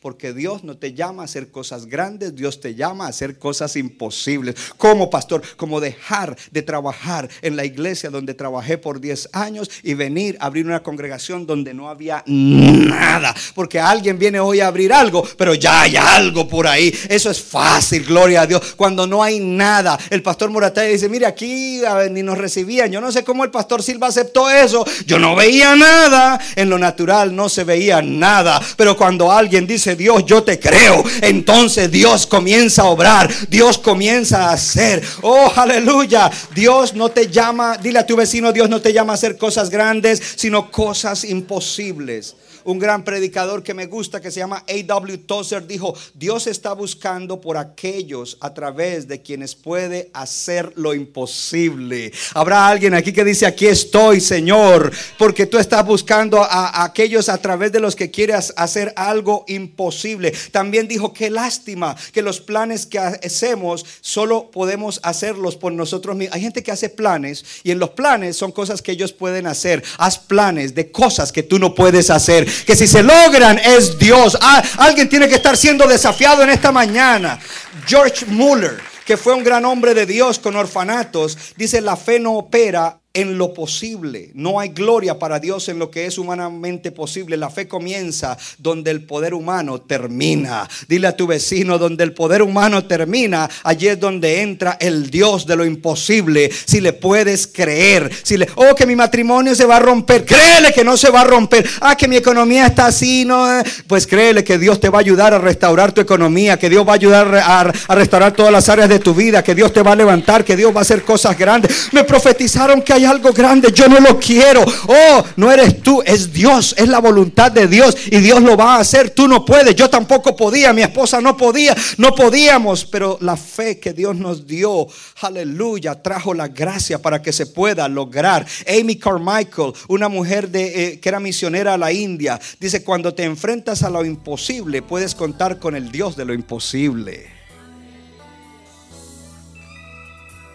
porque 0.00 0.32
Dios 0.32 0.62
no 0.62 0.76
te 0.76 0.94
llama 0.94 1.22
a 1.22 1.24
hacer 1.24 1.50
cosas 1.50 1.86
grandes, 1.86 2.34
Dios 2.34 2.60
te 2.60 2.74
llama 2.74 3.06
a 3.06 3.08
hacer 3.08 3.38
cosas 3.38 3.76
imposibles. 3.76 4.54
Como 4.76 5.10
pastor, 5.10 5.42
como 5.56 5.80
dejar 5.80 6.36
de 6.50 6.62
trabajar 6.62 7.28
en 7.42 7.56
la 7.56 7.64
iglesia 7.64 8.10
donde 8.10 8.34
trabajé 8.34 8.78
por 8.78 9.00
10 9.00 9.30
años 9.32 9.70
y 9.82 9.94
venir 9.94 10.36
a 10.40 10.46
abrir 10.46 10.66
una 10.66 10.82
congregación 10.82 11.46
donde 11.46 11.74
no 11.74 11.88
había 11.88 12.22
nada. 12.26 13.34
Porque 13.54 13.80
alguien 13.80 14.18
viene 14.18 14.38
hoy 14.38 14.60
a 14.60 14.68
abrir 14.68 14.92
algo, 14.92 15.26
pero 15.36 15.54
ya 15.54 15.82
hay 15.82 15.96
algo 15.96 16.46
por 16.46 16.66
ahí. 16.66 16.94
Eso 17.08 17.30
es 17.30 17.42
fácil, 17.42 18.04
gloria 18.04 18.42
a 18.42 18.46
Dios. 18.46 18.74
Cuando 18.76 19.06
no 19.06 19.22
hay 19.22 19.40
nada, 19.40 19.98
el 20.10 20.22
pastor 20.22 20.50
Morataya 20.50 20.88
dice, 20.88 21.08
mire, 21.08 21.26
aquí 21.26 21.80
ni 22.10 22.22
nos 22.22 22.38
recibían. 22.38 22.92
Yo 22.92 23.00
no 23.00 23.10
sé 23.10 23.24
cómo 23.24 23.44
el 23.44 23.50
pastor 23.50 23.82
Silva 23.82 24.06
aceptó 24.08 24.48
eso. 24.50 24.84
Yo 25.06 25.18
no 25.18 25.34
veía 25.34 25.74
nada. 25.74 26.40
En 26.54 26.70
lo 26.70 26.78
natural 26.78 27.34
no 27.34 27.48
se 27.48 27.64
veía 27.64 28.02
nada. 28.02 28.60
Pero 28.76 28.96
cuando 28.96 29.32
alguien 29.38 29.66
dice, 29.66 29.96
Dios, 29.96 30.24
yo 30.26 30.42
te 30.42 30.58
creo, 30.58 31.04
entonces 31.22 31.90
Dios 31.90 32.26
comienza 32.26 32.82
a 32.82 32.86
obrar, 32.86 33.30
Dios 33.48 33.78
comienza 33.78 34.48
a 34.48 34.52
hacer. 34.52 35.02
Oh, 35.22 35.50
aleluya. 35.54 36.30
Dios 36.54 36.94
no 36.94 37.08
te 37.08 37.28
llama, 37.28 37.76
dile 37.78 38.00
a 38.00 38.06
tu 38.06 38.16
vecino, 38.16 38.52
Dios 38.52 38.68
no 38.68 38.80
te 38.80 38.92
llama 38.92 39.12
a 39.12 39.14
hacer 39.14 39.36
cosas 39.36 39.70
grandes, 39.70 40.20
sino 40.36 40.70
cosas 40.70 41.24
imposibles 41.24 42.34
un 42.68 42.78
gran 42.78 43.02
predicador 43.02 43.62
que 43.62 43.72
me 43.72 43.86
gusta 43.86 44.20
que 44.20 44.30
se 44.30 44.40
llama 44.40 44.62
A.W. 44.68 45.18
Tozer 45.18 45.66
dijo, 45.66 45.94
Dios 46.12 46.46
está 46.46 46.74
buscando 46.74 47.40
por 47.40 47.56
aquellos 47.56 48.36
a 48.40 48.52
través 48.52 49.08
de 49.08 49.22
quienes 49.22 49.54
puede 49.54 50.10
hacer 50.12 50.74
lo 50.76 50.92
imposible. 50.92 52.12
Habrá 52.34 52.68
alguien 52.68 52.92
aquí 52.92 53.10
que 53.10 53.24
dice, 53.24 53.46
aquí 53.46 53.66
estoy, 53.66 54.20
Señor, 54.20 54.92
porque 55.16 55.46
tú 55.46 55.56
estás 55.56 55.86
buscando 55.86 56.42
a, 56.42 56.84
aquellos 56.84 57.30
a 57.30 57.38
través 57.38 57.72
de 57.72 57.80
los 57.80 57.96
que 57.96 58.10
quieres 58.10 58.52
hacer 58.54 58.92
algo 58.96 59.46
imposible. 59.48 60.34
También 60.52 60.88
dijo, 60.88 61.14
qué 61.14 61.30
lástima 61.30 61.96
que 62.12 62.20
los 62.20 62.38
planes 62.38 62.84
que 62.84 62.98
hacemos 62.98 63.86
solo 64.02 64.50
podemos 64.50 65.00
hacerlos 65.04 65.56
por 65.56 65.72
nosotros 65.72 66.14
mismos. 66.16 66.36
Hay 66.36 66.42
gente 66.42 66.62
que 66.62 66.72
hace 66.72 66.90
planes 66.90 67.46
y 67.62 67.70
en 67.70 67.78
los 67.78 67.90
planes 67.90 68.36
son 68.36 68.52
cosas 68.52 68.82
que 68.82 68.92
ellos 68.92 69.14
pueden 69.14 69.46
hacer. 69.46 69.82
Haz 69.96 70.18
planes 70.18 70.74
de 70.74 70.90
cosas 70.90 71.32
que 71.32 71.42
tú 71.42 71.58
no 71.58 71.74
puedes 71.74 72.10
hacer 72.10 72.46
que 72.66 72.76
si 72.76 72.86
se 72.86 73.02
logran 73.02 73.58
es 73.58 73.98
Dios. 73.98 74.36
Ah, 74.40 74.62
alguien 74.78 75.08
tiene 75.08 75.28
que 75.28 75.36
estar 75.36 75.56
siendo 75.56 75.86
desafiado 75.86 76.42
en 76.42 76.50
esta 76.50 76.72
mañana. 76.72 77.38
George 77.86 78.26
Muller, 78.26 78.80
que 79.04 79.16
fue 79.16 79.34
un 79.34 79.44
gran 79.44 79.64
hombre 79.64 79.94
de 79.94 80.06
Dios 80.06 80.38
con 80.38 80.56
orfanatos, 80.56 81.36
dice 81.56 81.80
la 81.80 81.96
fe 81.96 82.20
no 82.20 82.34
opera 82.34 82.98
en 83.18 83.36
lo 83.36 83.52
posible. 83.52 84.30
No 84.34 84.60
hay 84.60 84.68
gloria 84.68 85.18
para 85.18 85.40
Dios 85.40 85.68
en 85.68 85.80
lo 85.80 85.90
que 85.90 86.06
es 86.06 86.18
humanamente 86.18 86.92
posible. 86.92 87.36
La 87.36 87.50
fe 87.50 87.66
comienza 87.66 88.38
donde 88.58 88.92
el 88.92 89.02
poder 89.02 89.34
humano 89.34 89.80
termina. 89.80 90.68
Dile 90.86 91.08
a 91.08 91.16
tu 91.16 91.26
vecino, 91.26 91.78
donde 91.78 92.04
el 92.04 92.12
poder 92.12 92.42
humano 92.42 92.84
termina, 92.84 93.50
allí 93.64 93.88
es 93.88 93.98
donde 93.98 94.42
entra 94.42 94.76
el 94.78 95.10
Dios 95.10 95.46
de 95.46 95.56
lo 95.56 95.64
imposible. 95.64 96.48
Si 96.64 96.80
le 96.80 96.92
puedes 96.92 97.48
creer, 97.48 98.08
si 98.22 98.36
le, 98.36 98.46
oh, 98.54 98.72
que 98.76 98.86
mi 98.86 98.94
matrimonio 98.94 99.52
se 99.56 99.66
va 99.66 99.78
a 99.78 99.80
romper, 99.80 100.24
créele 100.24 100.72
que 100.72 100.84
no 100.84 100.96
se 100.96 101.10
va 101.10 101.22
a 101.22 101.24
romper. 101.24 101.68
Ah, 101.80 101.96
que 101.96 102.06
mi 102.06 102.16
economía 102.16 102.66
está 102.66 102.86
así, 102.86 103.24
no, 103.24 103.48
pues 103.88 104.06
créele 104.06 104.44
que 104.44 104.58
Dios 104.58 104.78
te 104.78 104.90
va 104.90 104.98
a 104.98 105.00
ayudar 105.00 105.34
a 105.34 105.38
restaurar 105.38 105.90
tu 105.90 106.00
economía, 106.00 106.56
que 106.56 106.70
Dios 106.70 106.86
va 106.86 106.92
a 106.92 106.96
ayudar 106.96 107.34
a, 107.34 107.60
a 107.88 107.94
restaurar 107.96 108.32
todas 108.32 108.52
las 108.52 108.68
áreas 108.68 108.88
de 108.88 109.00
tu 109.00 109.12
vida, 109.12 109.42
que 109.42 109.56
Dios 109.56 109.72
te 109.72 109.82
va 109.82 109.92
a 109.92 109.96
levantar, 109.96 110.44
que 110.44 110.54
Dios 110.54 110.72
va 110.72 110.80
a 110.80 110.82
hacer 110.82 111.02
cosas 111.02 111.36
grandes. 111.36 111.88
Me 111.90 112.04
profetizaron 112.04 112.80
que 112.80 112.92
hay 112.92 113.07
algo 113.08 113.32
grande, 113.32 113.72
yo 113.72 113.88
no 113.88 114.00
lo 114.00 114.18
quiero. 114.18 114.64
Oh, 114.86 115.24
no 115.36 115.50
eres 115.50 115.82
tú, 115.82 116.02
es 116.04 116.32
Dios, 116.32 116.74
es 116.78 116.88
la 116.88 117.00
voluntad 117.00 117.50
de 117.50 117.66
Dios 117.66 117.96
y 118.06 118.18
Dios 118.18 118.42
lo 118.42 118.56
va 118.56 118.76
a 118.76 118.80
hacer. 118.80 119.10
Tú 119.10 119.26
no 119.26 119.44
puedes, 119.44 119.74
yo 119.74 119.88
tampoco 119.90 120.36
podía, 120.36 120.72
mi 120.72 120.82
esposa 120.82 121.20
no 121.20 121.36
podía, 121.36 121.76
no 121.96 122.14
podíamos, 122.14 122.84
pero 122.84 123.18
la 123.20 123.36
fe 123.36 123.78
que 123.78 123.92
Dios 123.92 124.14
nos 124.16 124.46
dio, 124.46 124.86
aleluya, 125.22 126.02
trajo 126.02 126.34
la 126.34 126.48
gracia 126.48 127.00
para 127.00 127.22
que 127.22 127.32
se 127.32 127.46
pueda 127.46 127.88
lograr. 127.88 128.46
Amy 128.68 128.96
Carmichael, 128.96 129.72
una 129.88 130.08
mujer 130.08 130.48
de, 130.48 130.84
eh, 130.84 131.00
que 131.00 131.08
era 131.08 131.20
misionera 131.20 131.74
a 131.74 131.78
la 131.78 131.92
India, 131.92 132.38
dice, 132.60 132.84
cuando 132.84 133.14
te 133.14 133.24
enfrentas 133.24 133.82
a 133.82 133.90
lo 133.90 134.04
imposible, 134.04 134.82
puedes 134.82 135.14
contar 135.14 135.58
con 135.58 135.74
el 135.74 135.90
Dios 135.90 136.16
de 136.16 136.24
lo 136.24 136.34
imposible. 136.34 137.26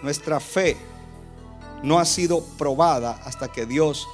Nuestra 0.01 0.39
fe 0.41 0.75
no 1.83 1.99
ha 1.99 2.05
sido 2.05 2.43
probada 2.57 3.19
hasta 3.25 3.51
que 3.51 3.65
Dios 3.65 4.07